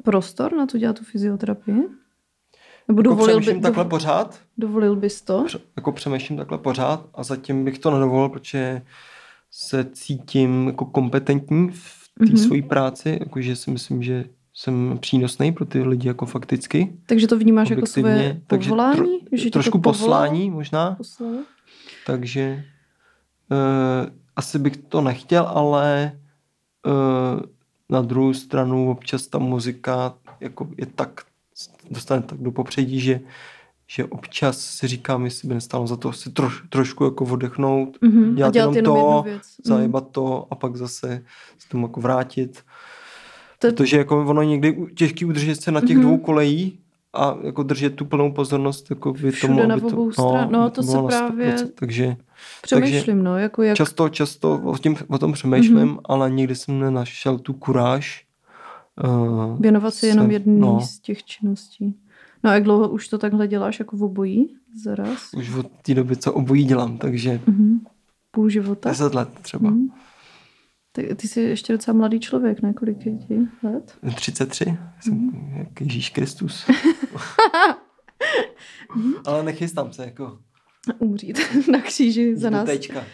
prostor 0.02 0.52
na 0.56 0.66
to 0.66 0.78
dělat 0.78 0.98
tu 0.98 1.04
fyzioterapii? 1.04 1.74
Nebo 2.90 3.00
Jako 3.00 3.10
dovolil, 3.14 3.40
by, 3.40 3.46
takhle 3.46 3.84
dovol, 3.84 3.84
pořád, 3.84 4.40
dovolil 4.58 4.96
bys 4.96 5.22
to? 5.22 5.42
pře- 5.46 5.60
jako 5.76 5.92
přemýšlím 5.92 6.38
takhle 6.38 6.58
pořád 6.58 7.06
a 7.14 7.22
zatím 7.22 7.64
bych 7.64 7.78
to 7.78 7.90
nedovolil, 7.90 8.28
protože 8.28 8.82
se 9.50 9.84
cítím 9.92 10.66
jako 10.66 10.84
kompetentní 10.84 11.68
v 11.68 12.00
té 12.18 12.24
Mhm. 12.24 12.34
mm-hmm. 12.34 12.46
své 12.48 12.62
práci, 12.68 13.16
jakože 13.20 13.56
si 13.56 13.70
myslím, 13.70 14.02
že 14.02 14.24
jsem 14.54 14.98
přínosný 15.00 15.52
pro 15.52 15.64
ty 15.64 15.82
lidi 15.82 16.08
jako 16.08 16.26
fakticky. 16.26 16.92
Takže 17.06 17.26
to 17.26 17.38
vnímáš 17.38 17.70
jako 17.70 17.86
své 17.86 18.40
Takže 18.46 18.68
povolání? 18.68 18.96
tro, 18.96 19.38
že 19.38 19.50
trošku 19.50 19.78
poslání 19.78 20.50
možná, 20.50 20.90
Poslalo? 20.94 21.36
takže 22.06 22.64
uh, 23.50 24.08
asi 24.36 24.58
bych 24.58 24.76
to 24.76 25.00
nechtěl, 25.00 25.46
ale 25.48 26.12
uh, 26.86 27.40
na 27.88 28.02
druhou 28.02 28.34
stranu 28.34 28.90
občas 28.90 29.26
ta 29.26 29.38
muzika 29.38 30.14
jako 30.40 30.68
je 30.78 30.86
tak, 30.86 31.20
dostane 31.90 32.22
tak 32.22 32.38
do 32.38 32.50
popředí, 32.52 33.00
že 33.00 33.20
že 33.92 34.04
občas 34.04 34.58
si 34.60 34.86
říkám, 34.88 35.24
jestli 35.24 35.48
by 35.48 35.54
nestálo 35.54 35.86
za 35.86 35.96
to 35.96 36.12
si 36.12 36.30
troš, 36.30 36.62
trošku 36.68 37.04
jako 37.04 37.24
oddechnout, 37.24 37.98
Mhm. 38.00 38.30
A 38.32 38.34
dělat, 38.36 38.54
dělat 38.54 38.76
jenom 38.76 38.96
jednu 38.96 39.12
to. 39.12 39.24
Mhm. 39.26 39.40
zajebat 39.64 40.08
to 40.10 40.46
a 40.50 40.54
pak 40.54 40.76
zase 40.76 41.22
se 41.58 41.68
tomu 41.68 41.84
jako 41.86 42.00
vrátit. 42.00 42.62
To- 43.58 43.68
Protože 43.68 43.98
jako 43.98 44.26
ono 44.26 44.42
někdy 44.42 44.76
těžký 44.96 45.24
udržet 45.24 45.62
se 45.62 45.70
na 45.70 45.80
těch 45.80 45.96
Mhm. 45.96 46.00
dvou 46.06 46.18
kolejí 46.18 46.78
a 47.14 47.36
jako 47.42 47.62
držet 47.62 47.94
tu 47.94 48.04
plnou 48.04 48.32
pozornost 48.32 48.90
jako 48.90 49.12
vy 49.12 49.30
Všude 49.30 49.54
tomu, 49.54 49.68
na 49.68 49.74
aby 49.74 49.80
to, 49.90 49.96
stran- 50.10 50.50
no, 50.50 50.62
aby 50.62 50.70
to 50.70 50.82
se 50.82 50.98
právě- 51.06 51.54
100%. 51.56 51.72
Takže 51.74 52.16
Přemýšlím, 52.62 53.22
no, 53.24 53.38
jako 53.38 53.62
jak... 53.62 53.76
často, 53.76 54.08
často 54.08 54.60
o, 54.64 54.78
tím, 54.78 54.96
o 55.08 55.18
tom 55.18 55.32
přemýšlím, 55.32 55.78
Mhm. 55.78 55.98
ale 56.04 56.30
nikdy 56.30 56.54
jsem 56.54 56.78
nenašel 56.80 57.38
tu 57.38 57.52
kuráž. 57.52 58.24
Uh, 59.04 59.60
Věnovat 59.60 59.94
se 59.94 60.06
jenom 60.06 60.30
jedný 60.30 60.60
no. 60.60 60.80
z 60.80 60.98
těch 61.00 61.24
činností. 61.24 61.94
No 62.44 62.50
a 62.50 62.54
jak 62.54 62.64
dlouho 62.64 62.88
už 62.88 63.08
to 63.08 63.18
takhle 63.18 63.48
děláš, 63.48 63.78
jako 63.78 63.96
v 63.96 64.02
obojí 64.02 64.56
zaraz? 64.84 65.30
už 65.36 65.54
od 65.54 65.66
té 65.82 65.94
doby, 65.94 66.16
co 66.16 66.32
obojí 66.32 66.64
dělám, 66.64 66.98
takže 66.98 67.40
Mhm. 67.46 67.80
Půl 68.30 68.48
života? 68.48 68.88
10 68.88 69.14
let 69.14 69.28
třeba. 69.42 69.70
Mhm. 69.70 69.88
Ty, 70.92 71.14
ty 71.14 71.28
jsi 71.28 71.40
ještě 71.40 71.72
docela 71.72 71.96
mladý 71.96 72.20
člověk, 72.20 72.62
ne? 72.62 72.72
Kolik 72.72 73.06
je 73.06 73.16
ti 73.16 73.38
let? 73.62 73.98
33, 74.14 74.76
jsem 75.00 75.14
Mhm. 75.14 75.54
jak 75.58 75.80
Ježíš 75.80 76.10
Kristus. 76.10 76.66
Ale 79.26 79.42
nechystám 79.42 79.92
se, 79.92 80.04
jako 80.04 80.38
Umřít 80.98 81.38
na 81.72 81.80
kříži 81.80 82.36
za 82.36 82.50
nás. 82.50 82.66
Tečka. 82.66 83.04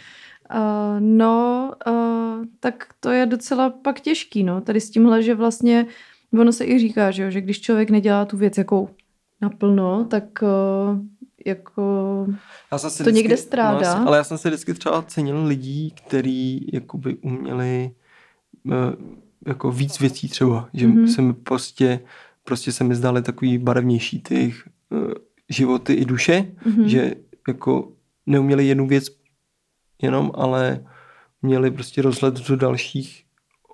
Uh, 0.54 1.00
no, 1.00 1.72
uh, 1.86 2.44
tak 2.60 2.86
to 3.00 3.10
je 3.10 3.26
docela 3.26 3.70
pak 3.70 4.00
těžký, 4.00 4.42
no. 4.44 4.60
Tady 4.60 4.80
s 4.80 4.90
tímhle, 4.90 5.22
že 5.22 5.34
vlastně, 5.34 5.86
ono 6.40 6.52
se 6.52 6.64
i 6.64 6.78
říká, 6.78 7.10
že, 7.10 7.22
jo, 7.22 7.30
že 7.30 7.40
když 7.40 7.60
člověk 7.60 7.90
nedělá 7.90 8.24
tu 8.24 8.36
věc 8.36 8.58
jako 8.58 8.88
naplno, 9.40 10.04
tak 10.04 10.24
uh, 10.42 10.98
jako 11.46 12.26
Já 12.72 12.78
jsem 12.78 12.90
si 12.90 13.04
To 13.04 13.10
někde 13.10 13.36
strádá. 13.36 13.80
jasně, 13.86 14.04
ale 14.06 14.16
já 14.16 14.24
jsem 14.24 14.38
si 14.38 14.48
vždycky 14.48 14.74
třeba 14.74 15.02
cenil 15.02 15.44
lidí, 15.44 15.90
kteří 15.90 16.70
jakoby 16.72 17.14
uměli 17.14 17.90
eh, 18.72 18.72
jako 19.46 19.72
víc 19.72 20.00
věcí 20.00 20.28
třeba, 20.28 20.68
že 20.74 20.86
Mhm. 20.86 20.96
mm-hmm. 21.04 21.14
se 21.14 21.22
mi 21.22 21.32
prostě, 21.32 22.00
prostě 22.44 22.72
se 22.72 22.84
mi 22.84 22.94
zdály 22.94 23.22
takový 23.22 23.58
barevnější 23.58 24.20
ty 24.22 24.34
jejich 24.34 24.68
eh, 24.92 25.14
životy 25.48 25.92
i 25.92 26.04
duše, 26.04 26.52
Mhm. 26.64 26.88
že 26.88 27.14
jako 27.48 27.92
neuměli 28.26 28.66
jednu 28.66 28.86
věc 28.86 29.06
jenom, 30.02 30.30
ale 30.34 30.86
měli 31.42 31.70
prostě 31.70 32.02
rozhled 32.02 32.48
do 32.48 32.56
dalších 32.56 33.24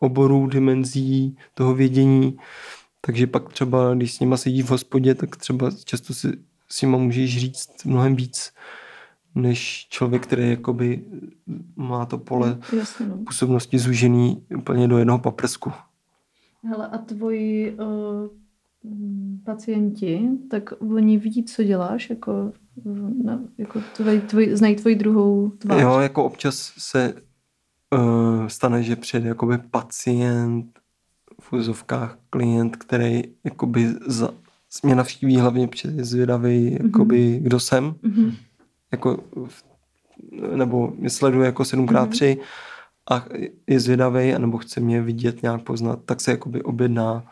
oborů, 0.00 0.46
dimenzí 0.46 1.36
toho 1.54 1.74
vědění. 1.74 2.36
Takže 3.00 3.26
pak 3.26 3.52
třeba, 3.52 3.94
když 3.94 4.14
s 4.14 4.20
nima 4.20 4.36
sedí 4.36 4.62
v 4.62 4.70
hospodě, 4.70 5.14
tak 5.14 5.36
třeba 5.36 5.70
často 5.84 6.14
si 6.14 6.28
s 6.68 6.82
nima 6.82 6.98
můžeš 6.98 7.38
říct 7.38 7.84
mnohem 7.84 8.16
víc, 8.16 8.52
než 9.34 9.86
člověk, 9.90 10.22
který 10.22 10.50
jakoby 10.50 11.04
má 11.76 12.06
to 12.06 12.18
pole 12.18 12.58
Jasně, 12.78 13.06
no. 13.06 13.18
působnosti 13.26 13.78
zužený 13.78 14.46
úplně 14.56 14.88
do 14.88 14.98
jednoho 14.98 15.18
paprsku. 15.18 15.72
Hele, 16.64 16.86
a 16.86 16.98
tvoji 16.98 17.72
uh, 17.72 18.28
pacienti, 19.44 20.28
tak 20.50 20.72
oni 20.80 21.18
vidí, 21.18 21.44
co 21.44 21.62
děláš, 21.62 22.10
jako, 22.10 22.52
na, 23.24 23.40
jako 23.58 23.80
tvoj, 23.96 24.20
tvoj, 24.20 24.50
znají 24.56 24.76
tvoji 24.76 24.94
druhou 24.94 25.50
tvář. 25.50 25.80
Jo, 25.82 25.98
jako 25.98 26.24
občas 26.24 26.72
se 26.78 27.14
uh, 27.94 28.46
stane, 28.46 28.82
že 28.82 28.96
přijde 28.96 29.28
jakoby 29.28 29.58
pacient 29.58 30.78
v 31.40 31.52
úzovkách 31.52 32.18
klient, 32.30 32.76
který 32.76 33.22
jakoby 33.44 33.88
za, 34.06 34.30
mě 34.82 34.94
navštíví 34.94 35.36
hlavně 35.36 35.68
přijde 35.68 36.04
zvědavý, 36.04 36.78
jakoby, 36.82 37.38
kdo 37.42 37.60
jsem, 37.60 37.94
Mhm. 38.02 38.32
jako, 38.92 39.24
nebo 40.56 40.92
mě 40.98 41.10
sleduje 41.10 41.46
jako 41.46 41.62
7x3 41.62 42.38
a 43.10 43.24
je 43.66 43.80
zvědavý, 43.80 44.34
anebo 44.34 44.58
chce 44.58 44.80
mě 44.80 45.02
vidět, 45.02 45.42
nějak 45.42 45.62
poznat, 45.62 45.98
tak 46.04 46.20
se 46.20 46.30
jakoby 46.30 46.62
objedná 46.62 47.24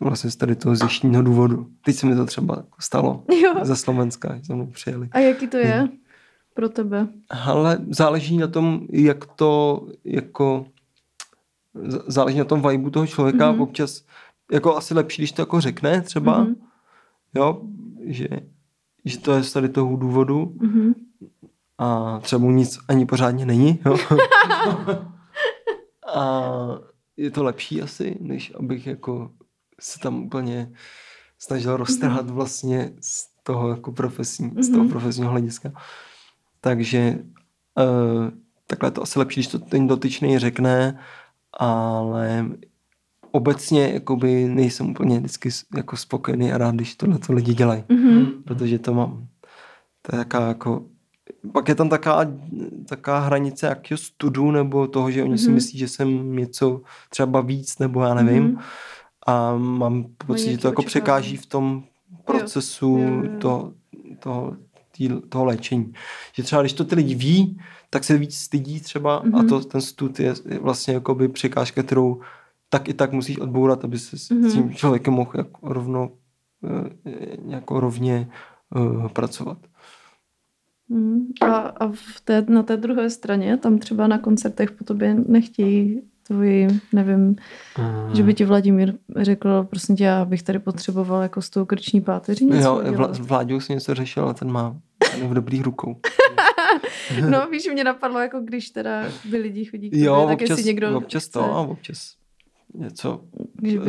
vlastně 0.00 0.30
z 0.30 0.36
tady 0.36 0.56
toho 0.56 0.74
zjištního 0.76 1.22
důvodu. 1.22 1.66
Teď 1.84 1.96
se 1.96 2.06
mi 2.06 2.16
to 2.16 2.26
třeba 2.26 2.62
stalo 2.78 3.24
Jo. 3.42 3.54
ze 3.62 3.76
Slovenska, 3.76 4.36
že 4.36 4.44
se 4.44 4.54
mnou 4.54 4.66
přijeli. 4.66 5.08
A 5.12 5.18
jaký 5.18 5.46
to 5.46 5.56
je 5.56 5.88
pro 6.54 6.68
tebe? 6.68 7.08
Ale 7.30 7.78
záleží 7.90 8.36
na 8.38 8.46
tom, 8.46 8.80
jak 8.92 9.26
to 9.26 9.82
jako 10.04 10.66
záleží 12.06 12.38
na 12.38 12.44
tom 12.44 12.62
vibu 12.68 12.90
toho 12.90 13.06
člověka, 13.06 13.46
Mhm. 13.50 13.58
mm-hmm. 13.58 13.62
občas 13.62 14.02
jako 14.52 14.76
asi 14.76 14.94
lepší, 14.94 15.22
když 15.22 15.32
to 15.32 15.42
jako 15.42 15.60
řekne 15.60 16.00
třeba, 16.00 16.38
Mhm. 16.38 16.52
mm-hmm. 16.52 16.56
jo, 17.34 17.60
že, 18.06 18.28
že 19.04 19.18
to 19.18 19.32
je 19.32 19.42
z 19.42 19.52
tady 19.52 19.68
toho 19.68 19.96
důvodu 19.96 20.52
Mhm. 20.60 20.92
a 21.78 22.18
třeba 22.22 22.38
mu 22.42 22.50
nic 22.50 22.78
ani 22.88 23.06
pořádně 23.06 23.46
není, 23.46 23.78
jo. 23.86 23.96
a 26.14 26.42
je 27.16 27.30
to 27.30 27.42
lepší 27.44 27.82
asi, 27.82 28.16
než 28.20 28.52
abych 28.58 28.86
jako 28.86 29.30
se 29.80 29.98
tam 29.98 30.22
úplně 30.22 30.72
snažil 31.38 31.76
roztrhat 31.76 32.30
vlastně 32.30 32.92
z 33.00 33.26
toho 33.42 33.68
jako 33.68 33.92
profesní, 33.92 34.50
z 34.62 34.68
toho 34.70 34.82
Mhm. 34.84 34.90
profesního 34.90 35.30
hlediska. 35.30 35.72
Takže 36.60 37.18
uh, 37.78 38.30
takhle 38.66 38.86
je 38.86 38.90
to 38.90 39.02
asi 39.02 39.18
lepší, 39.18 39.40
když 39.40 39.46
to 39.46 39.58
ten 39.58 39.86
dotyčný 39.86 40.38
řekne, 40.38 40.98
ale 41.52 42.46
obecně 43.32 43.90
jakoby 43.92 44.44
nejsem 44.48 44.90
úplně 44.90 45.18
vždycky 45.18 45.48
jako 45.76 45.96
spokojený 45.96 46.52
a 46.52 46.58
rád, 46.58 46.74
když 46.74 46.94
tohle 46.96 47.18
to 47.18 47.32
lidi 47.32 47.54
dělají. 47.54 47.84
Mhm. 47.88 48.26
Protože 48.44 48.78
to 48.78 48.94
mám, 48.94 49.26
to 50.02 50.16
je 50.16 50.18
taká 50.18 50.48
jako, 50.48 50.84
pak 51.52 51.68
je 51.68 51.74
tam 51.74 51.88
taká, 51.88 52.20
taká 52.88 53.18
hranice 53.18 53.66
jakého 53.66 53.98
studu 53.98 54.50
nebo 54.50 54.86
toho, 54.86 55.10
že 55.10 55.22
oni 55.22 55.38
si 55.38 55.44
Mhm. 55.46 55.54
myslí, 55.54 55.78
že 55.78 55.88
jsem 55.88 56.36
něco 56.36 56.80
třeba 57.10 57.40
víc 57.40 57.78
nebo 57.78 58.02
já 58.02 58.14
nevím. 58.14 58.44
Mhm. 58.44 58.58
A 59.30 59.56
mám 59.56 60.04
pocit, 60.26 60.50
že 60.50 60.58
to 60.58 60.68
jako 60.68 60.82
překáží 60.82 61.36
v 61.36 61.46
tom 61.46 61.84
procesu 62.24 62.98
Jo, 62.98 63.08
jo. 63.24 63.38
To, 63.38 63.72
toho, 64.18 64.56
tý, 64.96 65.08
toho 65.28 65.44
léčení. 65.44 65.92
Že 66.34 66.42
třeba 66.42 66.62
když 66.62 66.72
to 66.72 66.84
ty 66.84 66.94
lidi 66.94 67.14
ví, 67.14 67.60
tak 67.90 68.04
se 68.04 68.18
víc 68.18 68.34
stydí 68.36 68.80
třeba 68.80 69.16
a 69.16 69.22
Mhm. 69.26 69.48
to, 69.48 69.60
ten 69.60 69.80
stud 69.80 70.20
je 70.20 70.34
vlastně 70.60 70.94
jakoby 70.94 71.28
překážka, 71.28 71.82
kterou 71.82 72.20
tak 72.68 72.88
i 72.88 72.94
tak 72.94 73.12
musíš 73.12 73.38
odbourat, 73.38 73.84
aby 73.84 73.98
se 73.98 74.18
s 74.18 74.30
Mhm. 74.30 74.50
s 74.50 74.54
tím 74.54 74.74
člověkem 74.74 75.14
mohl 75.14 75.30
jako 75.36 75.72
rovno 75.72 76.10
eh, 76.64 77.36
jako 77.48 77.80
rovně 77.80 78.28
uh, 78.76 79.08
pracovat. 79.08 79.58
Mhm. 80.88 81.26
A, 81.40 81.46
a 81.56 81.88
v 81.88 82.20
té, 82.24 82.44
na 82.48 82.62
té 82.62 82.76
druhé 82.76 83.10
straně, 83.10 83.56
tam 83.56 83.78
třeba 83.78 84.06
na 84.06 84.18
koncertech 84.18 84.70
po 84.70 84.84
tobě 84.84 85.14
nechtějí 85.28 86.00
tvoji, 86.34 86.68
nevím, 86.92 87.36
že 88.14 88.22
by 88.22 88.34
ti 88.34 88.44
Vladimír 88.44 88.94
řekl, 89.16 89.64
prosím 89.70 89.96
tě, 89.96 90.04
já 90.04 90.24
bych 90.24 90.42
tady 90.42 90.58
potřeboval 90.58 91.22
jako 91.22 91.42
s 91.42 91.50
tou 91.50 91.64
krční 91.64 92.00
páteří 92.00 92.44
něco 92.44 92.62
Jo, 92.62 92.92
vla, 92.92 93.14
s 93.14 93.18
Vláďou 93.18 93.60
jsem 93.60 93.74
něco 93.76 93.94
řešil, 93.94 94.22
ale 94.24 94.34
ten 94.34 94.50
má 94.52 94.76
ten 95.12 95.28
v 95.28 95.34
dobrých 95.34 95.62
rukou. 95.62 95.96
No, 97.30 97.48
víš, 97.50 97.68
mě 97.72 97.84
napadlo, 97.84 98.18
jako 98.20 98.40
když 98.40 98.70
teda 98.70 99.04
by 99.30 99.36
lidi 99.38 99.64
chodí 99.64 99.88
k 99.90 99.92
tobě, 99.92 100.04
Jo, 100.06 100.24
tak 100.28 100.34
občas, 100.34 100.48
jestli 100.50 100.64
někdo 100.64 100.96
občas 100.98 101.22
chce, 101.24 101.32
to 101.32 101.44
a 101.44 101.60
občas 101.60 102.14
něco 102.74 103.20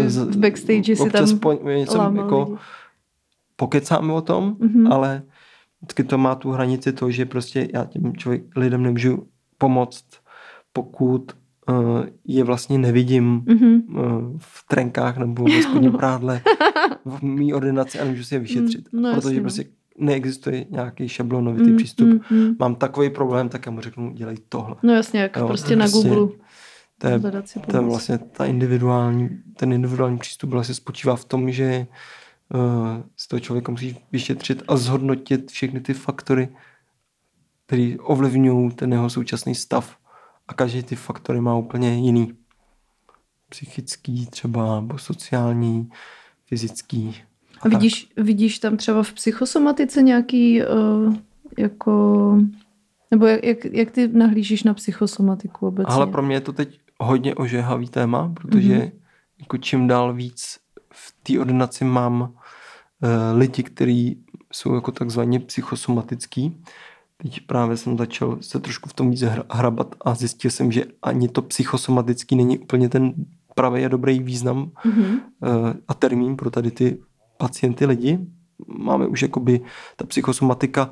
z- 0.07 0.17
v 0.35 0.37
backstage 0.37 0.95
si 0.95 1.09
tam 1.09 1.39
po, 1.39 1.53
něco 1.53 1.97
jako 2.15 2.43
lidi. 2.43 2.57
pokecáme 3.55 4.13
o 4.13 4.21
tom, 4.21 4.55
Mhm. 4.59 4.91
ale 4.91 5.21
vždycky 5.81 6.03
to 6.03 6.17
má 6.17 6.35
tu 6.35 6.51
hranici 6.51 6.93
to, 6.93 7.11
že 7.11 7.25
prostě 7.25 7.67
já 7.73 7.85
těm 7.85 8.15
člověk, 8.15 8.43
lidem 8.55 8.83
nemůžu 8.83 9.27
pomoct, 9.57 10.05
pokud 10.73 11.31
je 12.25 12.43
vlastně 12.43 12.77
nevidím 12.77 13.43
Mhm. 13.47 13.81
uh, 13.97 14.03
v 14.37 14.65
trenkách 14.67 15.17
nebo 15.17 15.43
ve 15.43 15.61
spodním 15.63 15.91
prádle 15.91 16.41
v 17.05 17.21
mý 17.23 17.53
ordinaci 17.53 17.99
a 17.99 18.03
nemůžu 18.03 18.23
si 18.23 18.35
je 18.35 18.39
vyšetřit. 18.39 18.93
Mm, 18.93 19.01
no 19.01 19.09
protože 19.13 19.27
jasně, 19.27 19.37
no. 19.39 19.41
prostě 19.43 19.65
neexistuje 19.97 20.65
nějaký 20.69 21.09
šablonovitý 21.09 21.69
Mm, 21.69 21.77
přístup. 21.77 22.07
mm, 22.07 22.19
mm. 22.37 22.55
Mám 22.59 22.75
takový 22.75 23.09
problém, 23.09 23.49
tak 23.49 23.65
já 23.65 23.71
mu 23.71 23.81
řeknu, 23.81 24.11
dělej 24.13 24.37
tohle. 24.49 24.75
No 24.83 24.93
jasně, 24.93 25.19
jak 25.21 25.35
Jo, 25.37 25.47
prostě 25.47 25.75
na 25.75 25.85
prostě- 25.85 26.09
Google. 26.09 26.27
To 26.97 27.07
je, 27.07 27.19
to 27.69 27.77
je 27.77 27.81
vlastně 27.81 28.17
ta 28.17 28.45
individuální, 28.45 29.29
ten 29.57 29.73
individuální 29.73 30.17
přístup 30.17 30.49
vlastně 30.49 30.75
spočívá 30.75 31.15
v 31.15 31.25
tom, 31.25 31.51
že 31.51 31.87
uh, 32.53 32.59
z 33.17 33.27
toho 33.27 33.39
člověka 33.39 33.71
musíš 33.71 33.95
vyšetřit 34.11 34.63
a 34.67 34.77
zhodnotit 34.77 35.51
všechny 35.51 35.79
ty 35.79 35.93
faktory, 35.93 36.49
které 37.65 37.93
ovlivňují 37.99 38.71
ten 38.71 38.91
jeho 38.93 39.09
současný 39.09 39.55
stav. 39.55 39.97
A 40.47 40.53
každý 40.53 40.83
ty 40.83 40.95
faktory 40.95 41.41
má 41.41 41.55
úplně 41.55 41.95
jiný. 41.95 42.33
Psychický 43.49 44.25
třeba, 44.25 44.81
nebo 44.81 44.97
sociální, 44.97 45.89
fyzický. 46.45 47.15
A 47.61 47.67
vidíš, 47.69 48.11
vidíš 48.17 48.59
tam 48.59 48.77
třeba 48.77 49.03
v 49.03 49.13
psychosomatice 49.13 50.01
nějaký 50.01 50.61
uh, 50.61 51.15
jako... 51.57 52.37
Nebo 53.11 53.25
jak, 53.25 53.43
jak, 53.43 53.65
jak 53.65 53.91
ty 53.91 54.07
nahlížíš 54.07 54.63
na 54.63 54.73
psychosomatiku 54.73 55.67
obecně? 55.67 55.93
Ale 55.93 56.07
pro 56.07 56.21
mě 56.21 56.35
je 56.35 56.41
to 56.41 56.53
teď 56.53 56.79
hodně 56.99 57.35
ožehavý 57.35 57.87
téma, 57.89 58.33
protože 58.41 58.73
Mhm. 58.73 58.81
mm-hmm. 58.81 58.91
jako 59.39 59.57
čím 59.57 59.87
dál 59.87 60.13
víc 60.13 60.59
v 60.93 61.15
té 61.23 61.39
ordinaci 61.39 61.85
mám 61.85 62.21
uh, 62.21 62.29
lidi, 63.37 63.63
kteří 63.63 64.23
jsou 64.53 64.75
jako 64.75 64.91
takzvaně 64.91 65.39
psychosomatický. 65.39 66.63
Teď 67.21 67.39
právě 67.47 67.77
jsem 67.77 67.97
začal 67.97 68.37
se 68.41 68.59
trošku 68.59 68.89
v 68.89 68.93
tom 68.93 69.11
víc 69.11 69.21
hra- 69.21 69.43
hrabat 69.51 69.95
a 70.05 70.15
zjistil 70.15 70.51
jsem, 70.51 70.71
že 70.71 70.85
ani 71.01 71.27
to 71.27 71.41
psychosomatický 71.41 72.35
není 72.35 72.59
úplně 72.59 72.89
ten 72.89 73.13
pravý 73.55 73.85
a 73.85 73.87
dobrý 73.87 74.19
význam 74.19 74.71
Mhm. 74.85 75.03
uh, 75.03 75.19
a 75.87 75.93
termín 75.93 76.35
pro 76.35 76.49
tady 76.51 76.71
ty 76.71 76.97
pacienty 77.37 77.85
lidi. 77.85 78.19
Máme 78.77 79.07
už 79.07 79.21
jakoby 79.21 79.61
ta 79.95 80.05
psychosomatika 80.05 80.91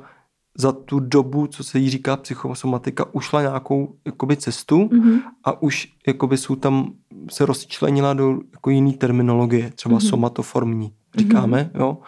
za 0.58 0.72
tu 0.72 1.00
dobu, 1.00 1.46
co 1.46 1.64
se 1.64 1.78
jí 1.78 1.90
říká 1.90 2.16
psychosomatika, 2.16 3.14
ušla 3.14 3.40
nějakou 3.42 3.94
jakoby 4.06 4.36
cestu 4.36 4.88
Mhm. 4.92 5.20
a 5.44 5.62
už 5.62 5.88
jakoby 6.06 6.36
jsou 6.36 6.56
tam, 6.56 6.92
se 7.30 7.46
rozčlenila 7.46 8.14
do 8.14 8.38
jako 8.52 8.70
jiný 8.70 8.92
terminologie, 8.92 9.70
třeba 9.74 9.94
Mhm. 9.94 10.04
mm-hmm. 10.04 10.08
somatoformní, 10.10 10.92
říkáme, 11.16 11.70
mm-hmm. 11.74 11.80
jo, 11.80 11.98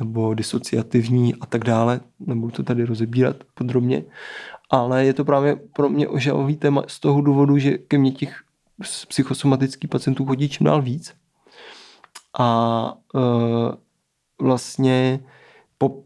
nebo 0.00 0.34
disociativní 0.34 1.34
a 1.34 1.46
tak 1.46 1.64
dále, 1.64 2.00
nebudu 2.20 2.50
to 2.52 2.62
tady 2.62 2.84
rozebírat 2.84 3.36
podrobně, 3.54 4.04
ale 4.70 5.04
je 5.04 5.12
to 5.12 5.24
právě 5.24 5.56
pro 5.56 5.88
mě 5.88 6.08
ožalový 6.08 6.56
téma 6.56 6.82
z 6.86 7.00
toho 7.00 7.20
důvodu, 7.20 7.58
že 7.58 7.78
ke 7.78 7.98
mně 7.98 8.10
těch 8.12 8.40
psychosomatických 9.08 9.90
pacientů 9.90 10.24
chodí 10.26 10.48
čím 10.48 10.64
dál 10.66 10.82
víc 10.82 11.14
a 12.38 12.94
e, 13.14 13.20
vlastně 14.42 15.20
po 15.78 16.02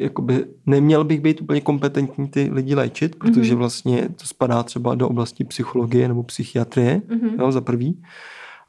jakoby 0.00 0.44
neměl 0.66 1.04
bych 1.04 1.20
být 1.20 1.40
úplně 1.40 1.60
kompetentní 1.60 2.28
ty 2.28 2.48
lidi 2.52 2.74
léčit, 2.74 3.16
protože 3.16 3.50
Mhm. 3.52 3.58
vlastně 3.58 4.08
to 4.08 4.24
spadá 4.26 4.62
třeba 4.62 4.94
do 4.94 5.08
oblasti 5.08 5.44
psychologie 5.44 6.08
nebo 6.08 6.22
psychiatrie, 6.22 7.02
Mhm. 7.08 7.40
jo, 7.40 7.52
za 7.52 7.60
prvý. 7.60 8.02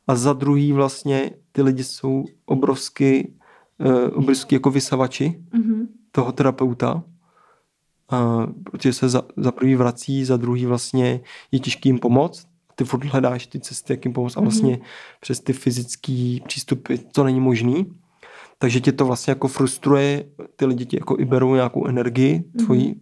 A 0.07 0.15
za 0.15 0.33
druhý 0.33 0.71
vlastně 0.73 1.31
ty 1.51 1.61
lidi 1.61 1.83
jsou 1.83 2.25
obrovsky, 2.45 3.33
uh, 3.79 3.93
obrovsky 4.13 4.55
jako 4.55 4.71
vysavači 4.71 5.41
Mhm. 5.53 5.87
toho 6.11 6.31
terapeuta, 6.31 6.93
uh, 6.93 8.45
protože 8.63 8.93
se 8.93 9.09
za, 9.09 9.21
za 9.37 9.51
prvý 9.51 9.75
vrací, 9.75 10.25
za 10.25 10.37
druhý 10.37 10.65
vlastně 10.65 11.21
je 11.51 11.59
těžký 11.59 11.89
jim 11.89 11.99
pomoct. 11.99 12.47
Ty 12.75 12.83
furt 12.85 13.05
hledáš 13.05 13.47
ty 13.47 13.59
cesty, 13.59 13.93
jak 13.93 14.05
jim 14.05 14.13
pomoct 14.13 14.37
a 14.37 14.39
Mhm. 14.41 14.49
vlastně 14.49 14.79
přes 15.19 15.39
ty 15.39 15.53
fyzické 15.53 16.37
přístupy 16.47 16.95
to 17.11 17.23
není 17.23 17.39
možný. 17.39 17.93
Takže 18.59 18.81
tě 18.81 18.91
to 18.91 19.05
vlastně 19.05 19.31
jako 19.31 19.47
frustruje, 19.47 20.25
ty 20.55 20.65
lidi 20.65 20.85
ti 20.85 20.97
jako 20.97 21.15
i 21.19 21.25
berou 21.25 21.55
nějakou 21.55 21.87
energii 21.87 22.43
tvojí. 22.57 22.87
Mhm. 22.87 22.99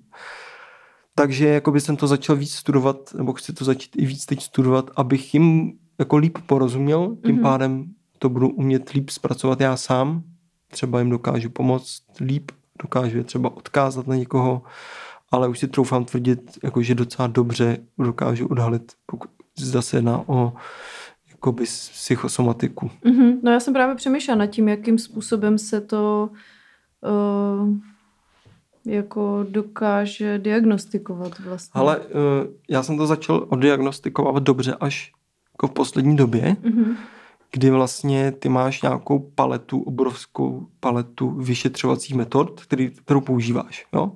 Takže 1.15 1.47
jako 1.47 1.71
by 1.71 1.81
jsem 1.81 1.95
to 1.97 2.07
začal 2.07 2.35
víc 2.35 2.51
studovat, 2.53 3.13
nebo 3.17 3.33
chci 3.33 3.53
to 3.53 3.65
začít 3.65 3.91
i 3.97 4.05
víc 4.05 4.25
teď 4.25 4.41
studovat, 4.41 4.91
abych 4.95 5.33
jim 5.33 5.73
jako 5.99 6.17
líp 6.17 6.37
porozuměl, 6.45 7.17
tím 7.25 7.35
Mhm. 7.35 7.43
pádem 7.43 7.85
to 8.19 8.29
budu 8.29 8.49
umět 8.49 8.89
líp 8.89 9.09
zpracovat 9.09 9.61
já 9.61 9.77
sám, 9.77 10.23
třeba 10.77 10.99
jim 10.99 11.09
dokážu 11.09 11.49
pomoct 11.49 12.03
líp, 12.21 12.51
dokážu 12.81 13.17
je 13.17 13.23
třeba 13.23 13.57
odkázat 13.57 14.07
na 14.07 14.15
někoho, 14.15 14.61
ale 15.31 15.47
už 15.47 15.59
si 15.59 15.67
troufám 15.67 16.05
tvrdit, 16.05 16.57
jako, 16.63 16.81
že 16.81 16.95
docela 16.95 17.27
dobře 17.27 17.77
dokážu 17.97 18.47
odhalit, 18.47 18.91
pokud 19.05 19.29
zda 19.59 19.81
se 19.81 19.97
jedná 19.97 20.23
o 20.27 20.53
jakoby 21.29 21.63
psychosomatiku. 21.63 22.91
Mhm. 23.03 23.39
No 23.43 23.51
já 23.51 23.59
jsem 23.59 23.73
právě 23.73 23.95
přemýšlela 23.95 24.37
nad 24.37 24.47
tím, 24.47 24.67
jakým 24.67 24.97
způsobem 24.97 25.57
se 25.57 25.81
to 25.81 26.29
uh, 27.01 27.69
jako 28.85 29.45
dokáže 29.49 30.37
diagnostikovat 30.39 31.39
vlastně. 31.39 31.81
Ale 31.81 31.97
uh, 31.99 32.03
já 32.69 32.83
jsem 32.83 32.97
to 32.97 33.07
začal 33.07 33.45
oddiagnostikovat 33.49 34.43
dobře 34.43 34.75
až 34.79 35.11
jako 35.53 35.67
v 35.67 35.71
poslední 35.71 36.15
době, 36.15 36.55
Mhm. 36.63 36.97
Kdy 37.51 37.69
vlastně 37.69 38.31
ty 38.31 38.49
máš 38.49 38.81
nějakou 38.81 39.19
paletu, 39.19 39.81
obrovskou 39.81 40.67
paletu 40.79 41.29
vyšetřovacích 41.29 42.15
metod, 42.15 42.61
který, 42.61 42.89
kterou 42.89 43.21
používáš. 43.21 43.85
Jo? 43.93 44.11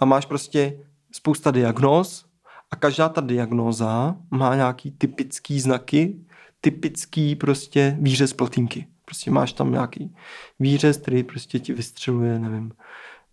A 0.00 0.04
máš 0.04 0.26
prostě 0.26 0.78
spousta 1.12 1.50
diagnóz 1.50 2.26
a 2.70 2.76
každá 2.76 3.08
ta 3.08 3.20
diagnóza 3.20 4.16
má 4.30 4.54
nějaký 4.54 4.90
typický 4.90 5.60
znaky, 5.60 6.16
typický 6.60 7.36
prostě 7.36 7.96
výřez 8.00 8.32
plotínky. 8.32 8.86
Prostě 9.04 9.30
máš 9.30 9.52
tam 9.52 9.72
nějaký 9.72 10.14
výřez, 10.58 10.96
který 10.96 11.22
prostě 11.22 11.58
ti 11.58 11.72
vystřeluje, 11.72 12.38
nevím, 12.38 12.72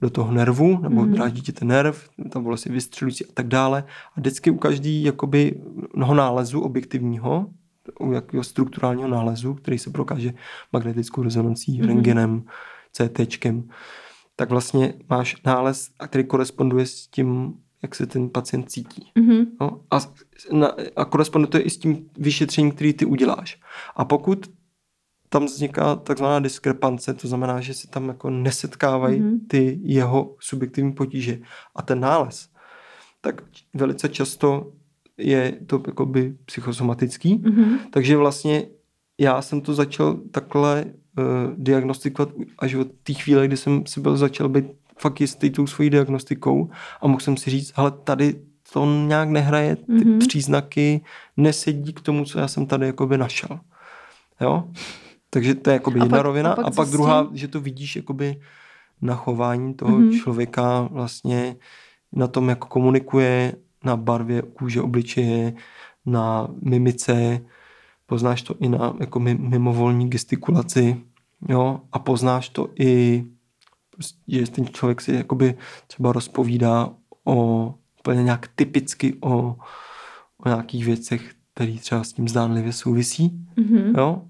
do 0.01 0.09
toho 0.09 0.31
nervu, 0.31 0.79
nebo 0.81 1.01
mm. 1.01 1.13
dráždí 1.13 1.41
ti 1.41 1.51
ten 1.51 1.67
nerv, 1.67 2.09
tam 2.29 2.43
vlastně 2.43 2.71
vystřelující 2.71 3.25
a 3.25 3.29
tak 3.33 3.47
dále. 3.47 3.83
A 4.15 4.19
vždycky 4.19 4.51
u 4.51 4.57
každý 4.57 5.03
jakoby 5.03 5.61
mnoho 5.95 6.13
nálezu 6.13 6.61
objektivního, 6.61 7.47
u 7.99 8.11
jakého 8.11 8.43
strukturálního 8.43 9.07
nálezu, 9.09 9.53
který 9.53 9.77
se 9.79 9.89
prokáže 9.89 10.33
magnetickou 10.73 11.23
rezonancí, 11.23 11.71
Mhm. 11.71 11.81
mm. 11.81 11.87
rengenem, 11.87 12.43
CTčkem, 12.91 13.69
tak 14.35 14.49
vlastně 14.49 14.93
máš 15.09 15.41
nález, 15.45 15.89
a 15.99 16.07
který 16.07 16.23
koresponduje 16.23 16.85
s 16.85 17.07
tím, 17.07 17.53
jak 17.81 17.95
se 17.95 18.05
ten 18.05 18.29
pacient 18.29 18.71
cítí. 18.71 19.11
Mhm. 19.17 19.45
No, 19.61 19.81
a, 19.91 19.99
na, 20.51 20.71
a 20.95 21.05
koresponduje 21.05 21.49
to 21.51 21.65
i 21.67 21.69
s 21.69 21.77
tím 21.77 22.09
vyšetřením, 22.17 22.71
který 22.71 22.93
ty 22.93 23.05
uděláš. 23.05 23.59
A 23.95 24.05
pokud 24.05 24.51
tam 25.29 25.45
vzniká 25.45 25.95
takzvaná 25.95 26.39
diskrepance, 26.39 27.13
to 27.13 27.27
znamená, 27.27 27.61
že 27.61 27.73
se 27.73 27.87
tam 27.87 28.07
jako 28.07 28.29
nesetkávají 28.29 29.19
Mhm. 29.19 29.39
ty 29.47 29.79
jeho 29.83 30.35
subjektivní 30.39 30.91
potíže 30.93 31.39
a 31.75 31.81
ten 31.81 31.99
nález, 31.99 32.49
tak 33.21 33.41
velice 33.73 34.09
často 34.09 34.71
je 35.17 35.51
to 35.67 35.81
jakoby 35.87 36.35
psychosomatický. 36.45 37.35
Mhm. 37.45 37.77
Takže 37.91 38.17
vlastně 38.17 38.63
já 39.19 39.41
jsem 39.41 39.61
to 39.61 39.73
začal 39.73 40.17
takhle 40.31 40.85
uh, 40.85 41.23
diagnostikovat 41.57 42.29
až 42.59 42.73
od 42.75 42.87
té 43.03 43.13
chvíle, 43.13 43.47
kdy 43.47 43.57
jsem 43.57 43.85
si 43.85 44.01
byl 44.01 44.17
začal 44.17 44.49
být 44.49 44.65
fakt 44.99 45.21
jistý 45.21 45.49
tou 45.49 45.67
svojí 45.67 45.89
diagnostikou 45.89 46.69
a 47.01 47.07
mohl 47.07 47.19
jsem 47.19 47.37
si 47.37 47.49
říct, 47.49 47.73
ale 47.75 47.91
tady 47.91 48.35
to 48.73 48.85
nějak 49.07 49.29
nehraje, 49.29 49.75
ty 49.75 49.83
Mhm. 49.87 50.01
mm-hmm. 50.03 50.27
příznaky 50.27 51.01
nesedí 51.37 51.93
k 51.93 52.01
tomu, 52.01 52.25
co 52.25 52.39
já 52.39 52.47
jsem 52.47 52.65
tady 52.65 52.85
jakoby 52.85 53.17
našel. 53.17 53.59
Jo? 54.41 54.63
Takže 55.29 55.55
to 55.55 55.69
je 55.69 55.73
jakoby 55.73 55.99
A 55.99 56.03
jedna 56.03 56.17
pak- 56.17 56.23
rovina. 56.25 56.49
a 56.49 56.53
A 56.53 56.63
pak 56.63 56.73
co 56.73 56.75
pak 56.75 56.89
druhá, 56.89 57.25
tím? 57.25 57.37
že 57.37 57.47
to 57.47 57.59
vidíš 57.61 57.95
jakoby 57.95 58.41
na 59.01 59.15
chování 59.15 59.73
toho 59.73 59.91
Mhm. 59.99 60.09
mm-hmm. 60.09 60.21
člověka, 60.23 60.81
vlastně 60.91 61.55
na 62.13 62.27
tom, 62.27 62.49
jak 62.49 62.59
komunikuje, 62.59 63.53
na 63.83 63.97
barvě 63.97 64.41
kůže 64.41 64.81
obličeje, 64.81 65.53
na 66.05 66.47
mimice, 66.61 67.39
poznáš 68.05 68.41
to 68.41 68.55
i 68.59 68.69
na 68.69 68.93
jako 68.99 69.19
mi- 69.19 69.35
mimovolní 69.37 70.09
gestikulaci, 70.09 71.01
jo, 71.49 71.81
a 71.91 71.99
poznáš 71.99 72.49
to 72.49 72.69
i, 72.79 73.23
prostě, 73.89 74.17
že 74.27 74.51
ten 74.51 74.65
člověk 74.65 75.01
si 75.01 75.13
jakoby 75.13 75.55
třeba 75.87 76.11
rozpovídá 76.11 76.89
o 77.25 77.75
úplně 77.99 78.23
nějak 78.23 78.47
typicky 78.55 79.13
o, 79.21 79.55
o 80.37 80.49
nějakých 80.49 80.85
věcech, 80.85 81.33
které 81.53 81.73
třeba 81.73 82.03
s 82.03 82.13
tím 82.13 82.27
zdánlivě 82.27 82.73
souvisí, 82.73 83.39
Mhm. 83.57 83.93
jo. 83.97 84.21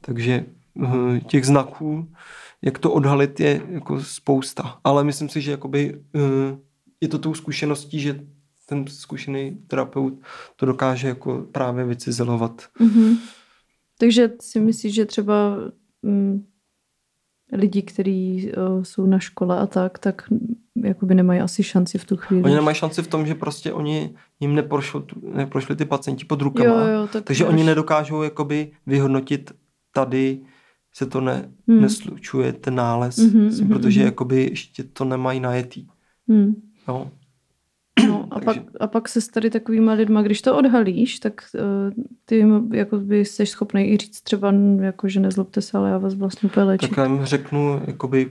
Takže 0.00 0.46
eh, 0.84 1.20
těch 1.20 1.46
znaků, 1.46 2.08
jak 2.62 2.78
to 2.78 2.92
odhalit, 2.92 3.40
je 3.40 3.62
jako 3.68 4.00
spousta. 4.02 4.78
Ale 4.84 5.04
myslím 5.04 5.28
si, 5.28 5.40
že 5.40 5.50
jakoby, 5.50 6.00
eh, 6.14 6.56
je 7.00 7.08
to 7.08 7.18
tou 7.18 7.34
zkušeností, 7.34 8.00
že 8.00 8.20
ten 8.70 8.86
zkušený 8.86 9.58
terapeut 9.66 10.14
to 10.56 10.66
dokáže 10.66 11.08
jako 11.08 11.46
právě 11.52 11.84
vycizelovat. 11.84 12.62
Mhm. 12.80 13.16
Takže 13.98 14.30
si 14.40 14.60
myslíš, 14.60 14.94
že 14.94 15.06
třeba 15.06 15.56
mm, 16.02 16.44
lidi, 17.52 17.82
kteří 17.82 18.50
uh, 18.56 18.82
jsou 18.82 19.06
na 19.06 19.18
škole 19.18 19.58
a 19.58 19.66
tak, 19.66 19.98
tak 19.98 20.22
jakoby 20.84 21.14
nemají 21.14 21.40
asi 21.40 21.62
šanci 21.62 21.98
v 21.98 22.04
tu 22.04 22.16
chvíli. 22.16 22.42
Oni 22.44 22.54
nemají 22.54 22.76
šanci 22.76 23.02
v 23.02 23.06
tom, 23.08 23.26
že 23.26 23.34
prostě 23.34 23.72
oni 23.72 24.14
jim 24.40 24.54
neprošlo, 24.54 25.04
neprošli 25.34 25.76
ty 25.76 25.84
pacienti 25.84 26.24
pod 26.24 26.42
rukama. 26.42 26.80
jo, 26.80 26.86
jo, 26.86 27.08
tak 27.12 27.24
takže 27.24 27.46
oni 27.46 27.64
nedokážou 27.64 28.22
jakoby 28.22 28.72
vyhodnotit 28.86 29.50
tady 29.94 30.40
se 30.94 31.06
to 31.06 31.20
ne, 31.20 31.50
Hmm. 31.68 31.80
neslučuje 31.80 32.52
ten 32.52 32.74
nález, 32.74 33.16
Mhm, 33.18 33.46
mhm, 33.46 33.68
protože 33.68 34.00
mhm. 34.00 34.06
jakoby 34.06 34.42
ještě 34.50 34.84
to 34.84 35.04
nemají 35.04 35.40
najetý. 35.40 35.86
Hmm. 36.28 36.54
Jo. 36.88 37.10
No, 38.30 38.36
a 38.36 38.40
A 38.40 38.44
pak, 38.44 38.56
a 38.80 38.86
pak 38.86 39.08
se 39.08 39.20
s 39.20 39.28
tady 39.28 39.50
takovýma 39.50 39.92
lidma, 39.92 40.22
když 40.22 40.42
to 40.42 40.56
odhalíš, 40.58 41.18
tak 41.18 41.42
uh, 41.54 42.04
ty 42.24 42.36
jim 42.36 42.74
jako 42.74 42.96
by 42.98 43.24
jsi 43.24 43.46
schopný 43.46 43.88
i 43.92 43.96
říct 43.96 44.20
třeba, 44.20 44.52
jako, 44.80 45.08
že 45.08 45.20
nezlobte 45.20 45.60
se, 45.62 45.78
ale 45.78 45.90
já 45.90 45.98
vás 45.98 46.14
vlastně 46.14 46.46
úplně 46.48 46.64
léčím. 46.64 46.88
Tak 46.88 46.98
já 46.98 47.04
jim 47.04 47.24
řeknu, 47.24 47.82
jakoby, 47.86 48.30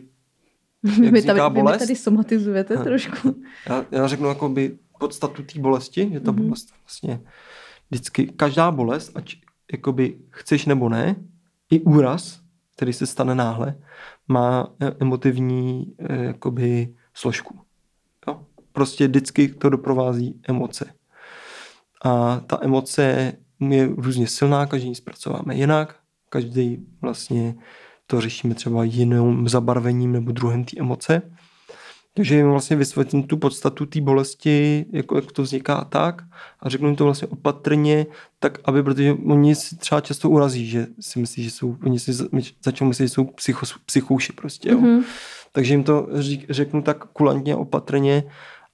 jak 0.84 0.95
vy, 0.97 1.04
tady, 1.06 1.20
vzniká 1.20 1.47
vy 1.50 1.62
bolest. 1.62 1.80
tady 1.80 1.95
somatizujete 1.95 2.76
Hm. 2.78 2.84
trošku. 2.84 3.36
Já, 3.70 3.86
já 3.91 4.08
řeknu 4.08 4.28
jakoby 4.28 4.78
podstatu 5.00 5.43
té 5.43 5.60
bolesti, 5.60 6.10
že 6.14 6.20
ta 6.20 6.32
Mhm. 6.32 6.41
bolest 6.43 6.70
vlastně 6.86 7.22
vždycky, 7.91 8.26
každá 8.28 8.72
bolest, 8.72 9.12
ať 9.16 9.36
jakoby 9.72 10.18
chceš 10.30 10.66
nebo 10.66 10.89
ne, 10.89 11.16
i 11.72 11.80
úraz, 11.80 12.39
který 12.76 12.93
se 12.93 13.06
stane 13.08 13.36
náhle, 13.36 13.76
má 14.28 14.68
emotivní 15.00 15.93
e, 16.00 16.24
jakoby 16.26 16.93
složku. 17.14 17.60
Prostě 18.72 19.07
vždycky 19.07 19.47
to 19.47 19.70
doprovází 19.70 20.41
emoce. 20.47 20.93
A 22.03 22.39
ta 22.47 22.59
emoce 22.61 23.34
je 23.70 23.89
různě 23.97 24.28
silná, 24.28 24.65
každý 24.65 24.88
ji 24.88 24.95
zpracováme 24.95 25.55
jinak, 25.55 25.95
každý 26.30 26.78
vlastně 27.01 27.55
to 28.07 28.22
řešíme 28.22 28.55
třeba 28.55 28.84
jiným 28.84 29.47
zabarvením 29.47 30.11
nebo 30.11 30.32
druhem 30.32 30.63
té 30.63 30.80
emoce. 30.80 31.22
Takže 32.13 32.36
jim 32.36 32.49
vlastně 32.49 32.76
vysvětlím 32.76 33.24
tu 33.24 33.38
podstatu 33.38 33.86
té 33.86 34.01
bolesti, 34.01 34.86
jako 34.91 35.15
jak 35.15 35.32
to 35.32 35.43
vzniká 35.43 35.84
tak. 35.84 36.22
A 36.59 36.70
řeknu 36.70 36.88
jim 36.88 36.95
to 36.95 37.03
vlastně 37.03 37.28
opatrně, 37.28 38.05
tak 38.39 38.57
aby, 38.65 38.84
protože 38.84 39.13
oni 39.13 39.55
si 39.55 39.78
třeba 39.78 40.01
často 40.01 40.30
urazí, 40.30 40.67
že 40.67 40.88
si 40.99 41.20
myslí, 41.20 41.43
že 41.43 41.51
jsou, 41.51 41.78
oni 41.84 41.99
si 41.99 42.13
za- 42.13 42.28
začnou 42.63 42.88
myslet, 42.88 43.05
že 43.05 43.13
jsou 43.13 43.26
psycho, 43.26 43.65
psychouši 43.86 44.34
prostě, 44.34 44.70
jo. 44.70 44.80
Mhm. 44.80 45.03
Takže 45.51 45.74
jim 45.74 45.84
to 45.84 46.07
řeknu 46.49 46.82
tak 46.82 47.05
kulantně, 47.05 47.55
opatrně, 47.55 48.24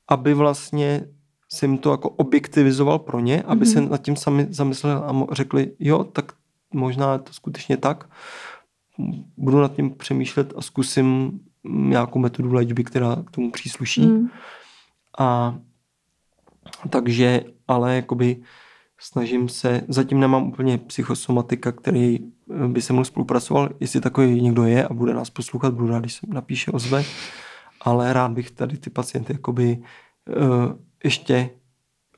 aby 0.07 0.33
vlastně 0.33 1.05
jsem 1.49 1.77
to 1.77 1.91
jako 1.91 2.09
objektivizoval 2.09 2.99
pro 2.99 3.19
ně, 3.19 3.41
aby 3.41 3.65
Mhm. 3.65 3.73
se 3.73 3.81
nad 3.81 4.01
tím 4.01 4.15
sami 4.15 4.47
zamysleli 4.49 4.95
a 4.95 5.25
řekli, 5.35 5.71
jo, 5.79 6.03
tak 6.03 6.31
možná 6.73 7.13
je 7.13 7.19
to 7.19 7.33
skutečně 7.33 7.77
tak. 7.77 8.09
Budu 9.37 9.61
nad 9.61 9.75
tím 9.75 9.91
přemýšlet 9.91 10.53
a 10.57 10.61
zkusím 10.61 11.39
nějakou 11.63 12.19
metodu 12.19 12.53
léčby, 12.53 12.83
která 12.83 13.15
k 13.27 13.31
tomu 13.31 13.51
přísluší. 13.51 14.05
Mm. 14.07 14.27
A 15.19 15.55
takže, 16.89 17.43
ale 17.67 17.95
jakoby 17.95 18.41
snažím 18.99 19.49
se, 19.49 19.81
zatím 19.87 20.19
nemám 20.19 20.43
úplně 20.47 20.77
psychosomatika, 20.77 21.71
který 21.71 22.19
eh, 22.19 22.67
by 22.67 22.81
se 22.81 22.93
mnou 22.93 23.03
spolupracoval, 23.03 23.69
jestli 23.79 24.01
takový 24.01 24.41
někdo 24.41 24.63
je 24.65 24.87
a 24.87 24.93
bude 24.93 25.13
nás 25.13 25.29
poslouchat, 25.29 25.73
budu 25.73 25.87
rád, 25.87 25.99
když 25.99 26.13
se 26.13 26.27
napíše, 26.27 26.71
ozve, 26.71 27.03
ale 27.85 28.13
rád 28.13 28.31
bych 28.31 28.51
tady 28.51 28.77
ty 28.77 28.89
pacienty 28.89 29.33
jakoby 29.33 29.77
uh, 30.37 30.43
ještě 31.03 31.49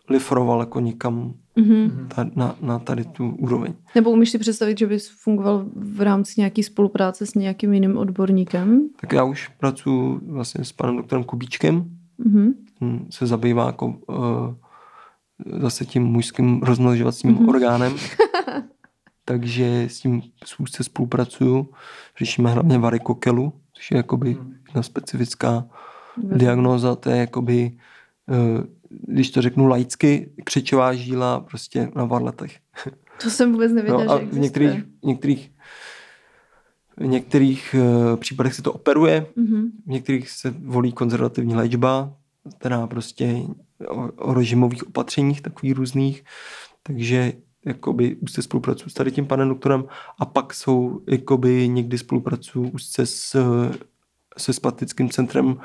lifroval 0.10 0.60
jako 0.60 0.80
někam 0.80 1.34
Mhm. 1.60 2.08
ta, 2.16 2.26
na, 2.36 2.56
na 2.62 2.80
tady 2.80 3.04
tu 3.06 3.30
úroveň. 3.30 3.74
Nebo 3.96 4.12
umíš 4.12 4.30
si 4.30 4.40
představit, 4.40 4.78
že 4.80 4.88
bys 4.88 5.10
fungoval 5.10 5.66
v 5.76 6.02
rámci 6.02 6.34
nějaký 6.38 6.64
spolupráce 6.64 7.26
s 7.26 7.34
nějakým 7.36 7.74
jiným 7.74 7.98
odborníkem? 7.98 8.90
Tak 9.02 9.14
já 9.14 9.24
už 9.24 9.48
pracuji 9.48 10.20
vlastně 10.28 10.66
s 10.66 10.72
panem 10.72 10.98
doktorem 10.98 11.24
Kubíčkem, 11.24 11.86
Mhm. 12.18 12.54
Hm, 12.82 13.08
se 13.10 13.28
zabývá 13.28 13.66
jako 13.66 13.86
uh, 13.88 15.56
zase 15.60 15.86
tím 15.86 16.04
mužským 16.04 16.62
rozmnožovacím 16.62 17.32
Mhm. 17.32 17.40
mm-hmm. 17.46 17.50
orgánem. 17.50 17.96
Takže 19.26 19.84
s 19.90 20.00
tím 20.00 20.22
úzce 20.60 20.84
spolupracuju. 20.84 21.70
Řešíme 22.20 22.52
hlavně 22.52 22.78
varikokelu, 22.78 23.54
což 23.78 23.92
je 23.92 23.98
jakoby 23.98 24.38
jedna 24.68 24.84
specifická 24.84 25.66
diagnóza. 26.24 26.96
To 26.96 27.10
je 27.10 27.18
jakoby, 27.18 27.78
uh, 28.28 28.64
když 28.90 29.32
to 29.32 29.42
řeknu 29.42 29.68
laicky, 29.68 30.30
křečová 30.44 30.94
žíla 30.94 31.40
prostě 31.40 31.92
na 31.96 32.06
varletech. 32.06 32.60
To 33.24 33.30
jsem 33.30 33.52
vůbec 33.52 33.72
nevěděla, 33.72 34.04
No 34.04 34.12
a 34.12 34.20
že 34.20 34.26
v 34.26 34.28
existuje. 34.28 34.42
některých, 34.44 34.84
některých, 35.04 35.52
v 36.98 37.06
některých 37.08 37.76
uh, 38.12 38.16
případech 38.20 38.54
se 38.54 38.62
to 38.62 38.74
operuje, 38.74 39.26
Mhm. 39.36 39.70
v 39.86 39.90
některých 39.90 40.30
se 40.30 40.50
volí 40.66 40.92
konzervativní 40.92 41.56
léčba, 41.56 42.14
která 42.58 42.88
prostě 42.88 43.38
o, 43.88 44.08
o 44.12 44.34
režimových 44.34 44.88
opatřeních 44.88 45.42
takových 45.42 45.76
různých, 45.76 46.24
takže 46.84 47.34
jakoby 47.68 48.16
úzce 48.16 48.42
spolupracuju 48.42 48.90
s 48.90 48.94
tady 48.94 49.12
tím 49.12 49.26
panem 49.26 49.50
doktorem 49.50 49.86
a 50.20 50.26
pak 50.26 50.54
jsou 50.54 51.02
jakoby 51.08 51.68
někdy 51.70 51.98
spolupracuju 51.98 52.70
úzce 52.70 53.06
s, 53.06 53.36
se 54.38 54.54
Spatickým 54.54 55.10
centrem 55.10 55.58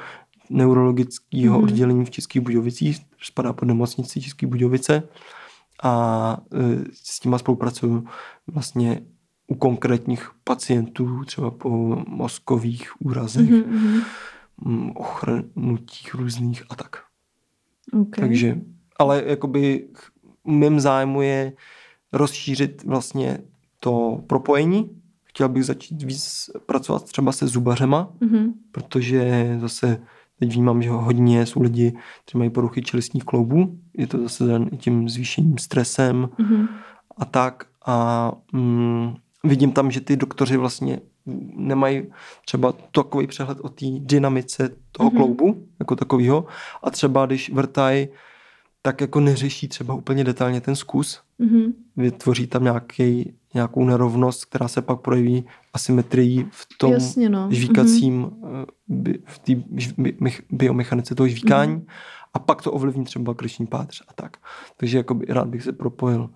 neurologického 0.51 1.55
Mhm. 1.59 1.65
mm-hmm. 1.65 1.73
oddělení 1.73 2.05
v 2.05 2.11
Českých 2.11 2.43
Budějovicích, 2.43 2.99
spadá 3.23 3.53
pod 3.53 3.65
nemocnici 3.65 4.21
České 4.21 4.47
Budějovice 4.47 5.03
a 5.83 6.37
e, 6.53 6.85
s 6.93 7.21
těma 7.21 7.39
spolupracuju 7.39 8.07
vlastně 8.47 9.01
u 9.47 9.55
konkrétních 9.55 10.31
pacientů, 10.45 11.25
třeba 11.25 11.51
po 11.51 11.71
mozkových 12.09 12.93
úrazech, 13.01 13.51
Mhm, 13.51 13.61
mhm. 13.61 14.01
mm, 14.65 14.91
ochrnutích 14.97 16.15
různých 16.15 16.63
a 16.71 16.75
tak. 16.75 16.97
Okay. 17.93 18.29
Takže, 18.29 18.61
ale 18.99 19.23
jakoby 19.27 19.89
mým 20.45 20.81
zájmu 20.81 21.23
je 21.23 21.53
rozšířit 22.13 22.85
vlastně 22.85 23.39
to 23.81 24.21
propojení. 24.27 24.91
Chtěl 25.25 25.49
bych 25.49 25.65
začít 25.65 26.03
víc 26.03 26.51
pracovat 26.67 27.05
třeba 27.05 27.33
se 27.33 27.47
zubařema, 27.47 28.09
Mhm. 28.21 28.53
protože 28.73 29.57
zase 29.61 30.03
teď 30.39 30.53
vnímám, 30.53 30.83
že 30.83 30.91
hodně 30.91 31.47
jsou 31.47 31.63
lidi, 31.63 31.93
kteří 32.25 32.39
mají 32.39 32.51
poruchy 32.51 32.83
čelistních 32.83 33.25
kloubů. 33.25 33.79
Je 33.99 34.07
to 34.07 34.23
zase 34.23 34.45
tím 34.77 35.09
zvýšeným 35.09 35.59
stresem 35.59 36.29
Mhm. 36.39 36.69
a 37.17 37.25
tak. 37.25 37.67
A 37.87 38.33
mm, 38.53 39.15
vidím 39.45 39.73
tam, 39.73 39.91
že 39.91 40.01
ty 40.01 40.17
doktoři 40.17 40.57
vlastně 40.57 41.01
nemají 41.57 42.03
třeba 42.47 42.73
takový 42.93 43.27
přehled 43.27 43.59
o 43.61 43.69
té 43.69 43.87
dynamice 44.01 44.71
toho 44.93 45.11
Mhm. 45.11 45.19
mm-hmm. 45.19 45.25
kloubu 45.37 45.67
jako 45.81 45.97
takového. 45.97 46.47
A 46.83 46.91
třeba 46.91 47.27
když 47.27 47.51
vrtají, 47.53 48.09
tak 48.83 49.01
jako 49.01 49.21
neřeší 49.21 49.69
třeba 49.69 49.95
úplně 49.95 50.25
detailně 50.25 50.61
ten 50.61 50.77
zkus. 50.77 51.21
Mhm. 51.43 51.73
Vytvoří 51.97 52.47
tam 52.47 52.63
nějaký, 52.65 53.33
nějakou 53.55 53.85
nerovnost, 53.85 54.45
která 54.45 54.69
se 54.69 54.83
pak 54.83 55.01
projeví 55.01 55.45
asymetrií 55.73 56.47
v 56.51 56.67
tom 56.79 56.93
Jasně, 56.93 57.29
no. 57.29 57.49
žvíkacím, 57.51 58.31
eh, 58.45 58.67
bi, 58.89 59.19
v 59.27 59.39
té 59.39 59.53
biomechanice 60.51 61.15
toho 61.15 61.29
žvíkání 61.29 61.73
Mhm. 61.73 61.87
a 62.35 62.39
pak 62.39 62.63
to 62.63 62.73
ovlivní 62.73 63.05
třeba 63.05 63.35
krční 63.35 63.67
páteř 63.67 64.03
a 64.09 64.13
tak. 64.13 64.37
Takže 64.77 64.97
jakoby 64.99 65.27
rád 65.29 65.49
bych 65.49 65.63
se 65.63 65.73
propojil 65.73 66.31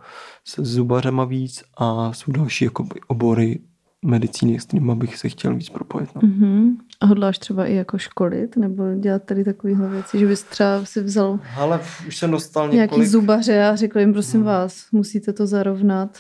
se 0.44 0.64
zubařema 0.64 1.24
víc 1.24 1.62
a 1.78 2.12
jsou 2.12 2.32
další 2.32 2.64
jakoby 2.64 3.00
obory 3.07 3.59
medicíny, 4.05 4.61
s 4.61 4.64
kterými 4.64 4.94
bych 4.94 5.16
se 5.16 5.28
chtěl 5.28 5.55
víc 5.57 5.68
propojit. 5.68 6.14
No. 6.14 6.20
Mhm. 6.24 6.76
A 7.01 7.07
hodláš 7.07 7.38
třeba 7.38 7.66
i 7.66 7.74
jako 7.74 7.99
školit, 7.99 8.57
nebo 8.57 8.94
dělat 8.94 9.22
tady 9.24 9.44
takovéhle 9.44 9.88
věci, 9.90 10.18
že 10.18 10.26
bys 10.26 10.42
třeba 10.42 10.84
si 10.84 11.01
vzal 11.03 11.40
Ale 11.57 11.80
už 12.09 12.16
jsem 12.16 12.30
dostal 12.30 12.68
nějaký 12.68 12.78
několik... 12.92 13.09
zubaře 13.09 13.64
a 13.64 13.76
řekl 13.76 13.99
jim, 13.99 14.12
prosím 14.12 14.40
Hmm. 14.40 14.47
vás, 14.47 14.90
musíte 14.92 15.32
to 15.32 15.47
zarovnat. 15.47 16.18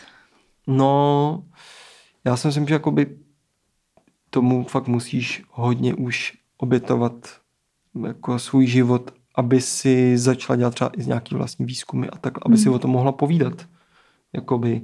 No, 0.66 1.44
já 2.24 2.36
si 2.36 2.48
myslím, 2.48 2.66
že 2.66 2.74
jakoby 2.74 3.16
tomu 4.30 4.64
fakt 4.64 4.88
musíš 4.88 5.42
hodně 5.50 5.94
už 5.94 6.32
obětovat 6.58 7.12
jako 8.06 8.38
svůj 8.38 8.66
život, 8.66 9.10
aby 9.34 9.60
si 9.60 10.18
začala 10.18 10.56
dělat 10.56 10.74
třeba 10.74 10.90
i 10.96 11.06
nějaký 11.06 11.34
vlastní 11.34 11.66
výzkumy 11.66 12.06
a 12.12 12.18
tak, 12.18 12.32
aby 12.46 12.56
si 12.58 12.64
Hmm. 12.64 12.74
o 12.74 12.78
tom 12.78 12.90
mohla 12.90 13.12
povídat. 13.12 13.66
Jakoby 14.32 14.82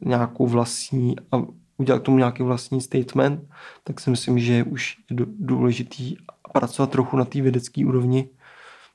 nějakou 0.00 0.46
vlastní 0.46 1.16
a 1.32 1.36
udělat 1.78 1.98
k 1.98 2.02
tomu 2.02 2.18
nějaký 2.18 2.42
vlastní 2.42 2.80
statement, 2.80 3.40
tak 3.84 4.00
si 4.00 4.10
myslím, 4.10 4.38
že 4.38 4.64
už 4.64 4.96
je 5.10 5.16
dů- 5.16 5.34
důležitý 5.38 6.16
pracovat 6.52 6.90
trochu 6.90 7.16
na 7.16 7.24
té 7.24 7.40
vědecké 7.42 7.86
úrovni, 7.86 8.28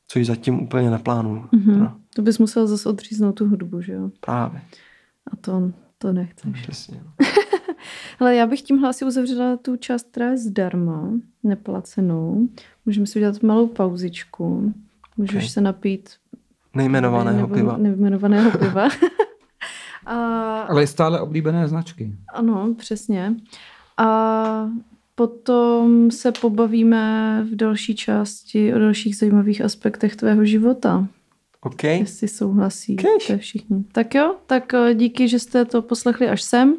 což 0.07 0.25
zatím 0.27 0.59
úplně 0.63 0.89
neplánuju. 0.91 1.45
Mhm. 1.51 1.73
Teda 1.73 1.95
To 2.15 2.21
bys 2.21 2.39
musel 2.39 2.67
zase 2.67 2.89
odříznout 2.89 3.31
tu 3.35 3.47
hudbu, 3.49 3.81
že 3.81 3.93
jo? 3.93 4.09
Právě, 4.19 4.61
A 5.31 5.35
to, 5.35 5.71
to 5.97 6.13
nechceš. 6.13 6.61
přesně. 6.61 7.03
Hele, 8.19 8.35
já 8.35 8.47
bych 8.47 8.61
tímhle 8.61 8.89
asi 8.89 9.05
uzavřela 9.05 9.57
tu 9.57 9.75
část, 9.75 10.07
která 10.11 10.29
je 10.29 10.37
zdarma, 10.37 11.09
neplacenou. 11.43 12.47
Můžeme 12.85 13.05
si 13.05 13.19
udělat 13.19 13.43
malou 13.43 13.67
pauzičku. 13.67 14.73
Můžeš 15.17 15.35
Okay. 15.35 15.47
se 15.49 15.61
napít 15.61 16.09
Nejmenovaného 16.75 17.47
piva. 17.47 17.77
Nejmenovaného 17.77 18.51
piva. 18.51 18.87
a, 20.05 20.61
Ale 20.61 20.87
stále 20.87 21.21
oblíbené 21.21 21.67
značky. 21.67 22.11
ano, 22.33 22.75
přesně. 22.77 23.35
A 23.97 24.69
potom 25.15 26.11
se 26.11 26.31
pobavíme 26.31 27.39
v 27.51 27.55
další 27.55 27.95
části 27.95 28.73
o 28.73 28.79
dalších 28.79 29.17
zajímavých 29.17 29.61
aspektech 29.61 30.15
tvého 30.15 30.45
života. 30.45 31.07
OK. 31.61 31.83
Jestli 31.83 32.27
souhlasí 32.27 32.95
Kež. 32.95 33.27
to 33.27 33.37
všichni. 33.37 33.83
Tak 33.91 34.15
jo, 34.15 34.35
tak 34.47 34.73
eh, 34.73 34.93
díky, 34.93 35.27
že 35.27 35.39
jste 35.39 35.65
to 35.65 35.81
poslechli 35.81 36.29
až 36.29 36.41
sem 36.41 36.75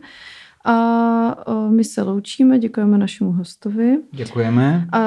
A 0.64 1.36
my 1.70 1.84
se 1.84 2.02
loučíme, 2.02 2.58
děkujeme 2.58 2.98
našemu 2.98 3.32
hostovi. 3.32 3.98
Děkujeme. 4.12 4.86
A, 4.92 4.98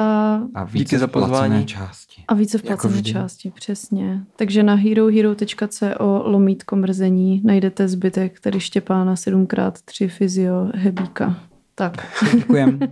A 0.54 0.64
více 0.64 0.78
Díky 0.78 0.98
za 0.98 1.06
pozvání. 1.06 1.66
části. 1.66 2.22
a 2.28 2.34
více 2.34 2.58
v 2.58 2.64
Jako 2.64 2.68
placené 2.68 2.94
vždy. 2.94 3.12
části, 3.12 3.50
přesně. 3.54 4.20
Takže 4.36 4.62
na 4.62 4.74
herohero.co 4.74 6.22
lomítko 6.24 6.76
mrzení 6.76 7.42
najdete 7.44 7.88
zbytek, 7.88 8.36
který 8.36 8.60
Štěpána 8.60 9.14
7x3 9.14 10.08
fyzio 10.08 10.70
hebíka. 10.74 11.36
Tak. 11.74 12.24
Děkujeme. 12.36 12.78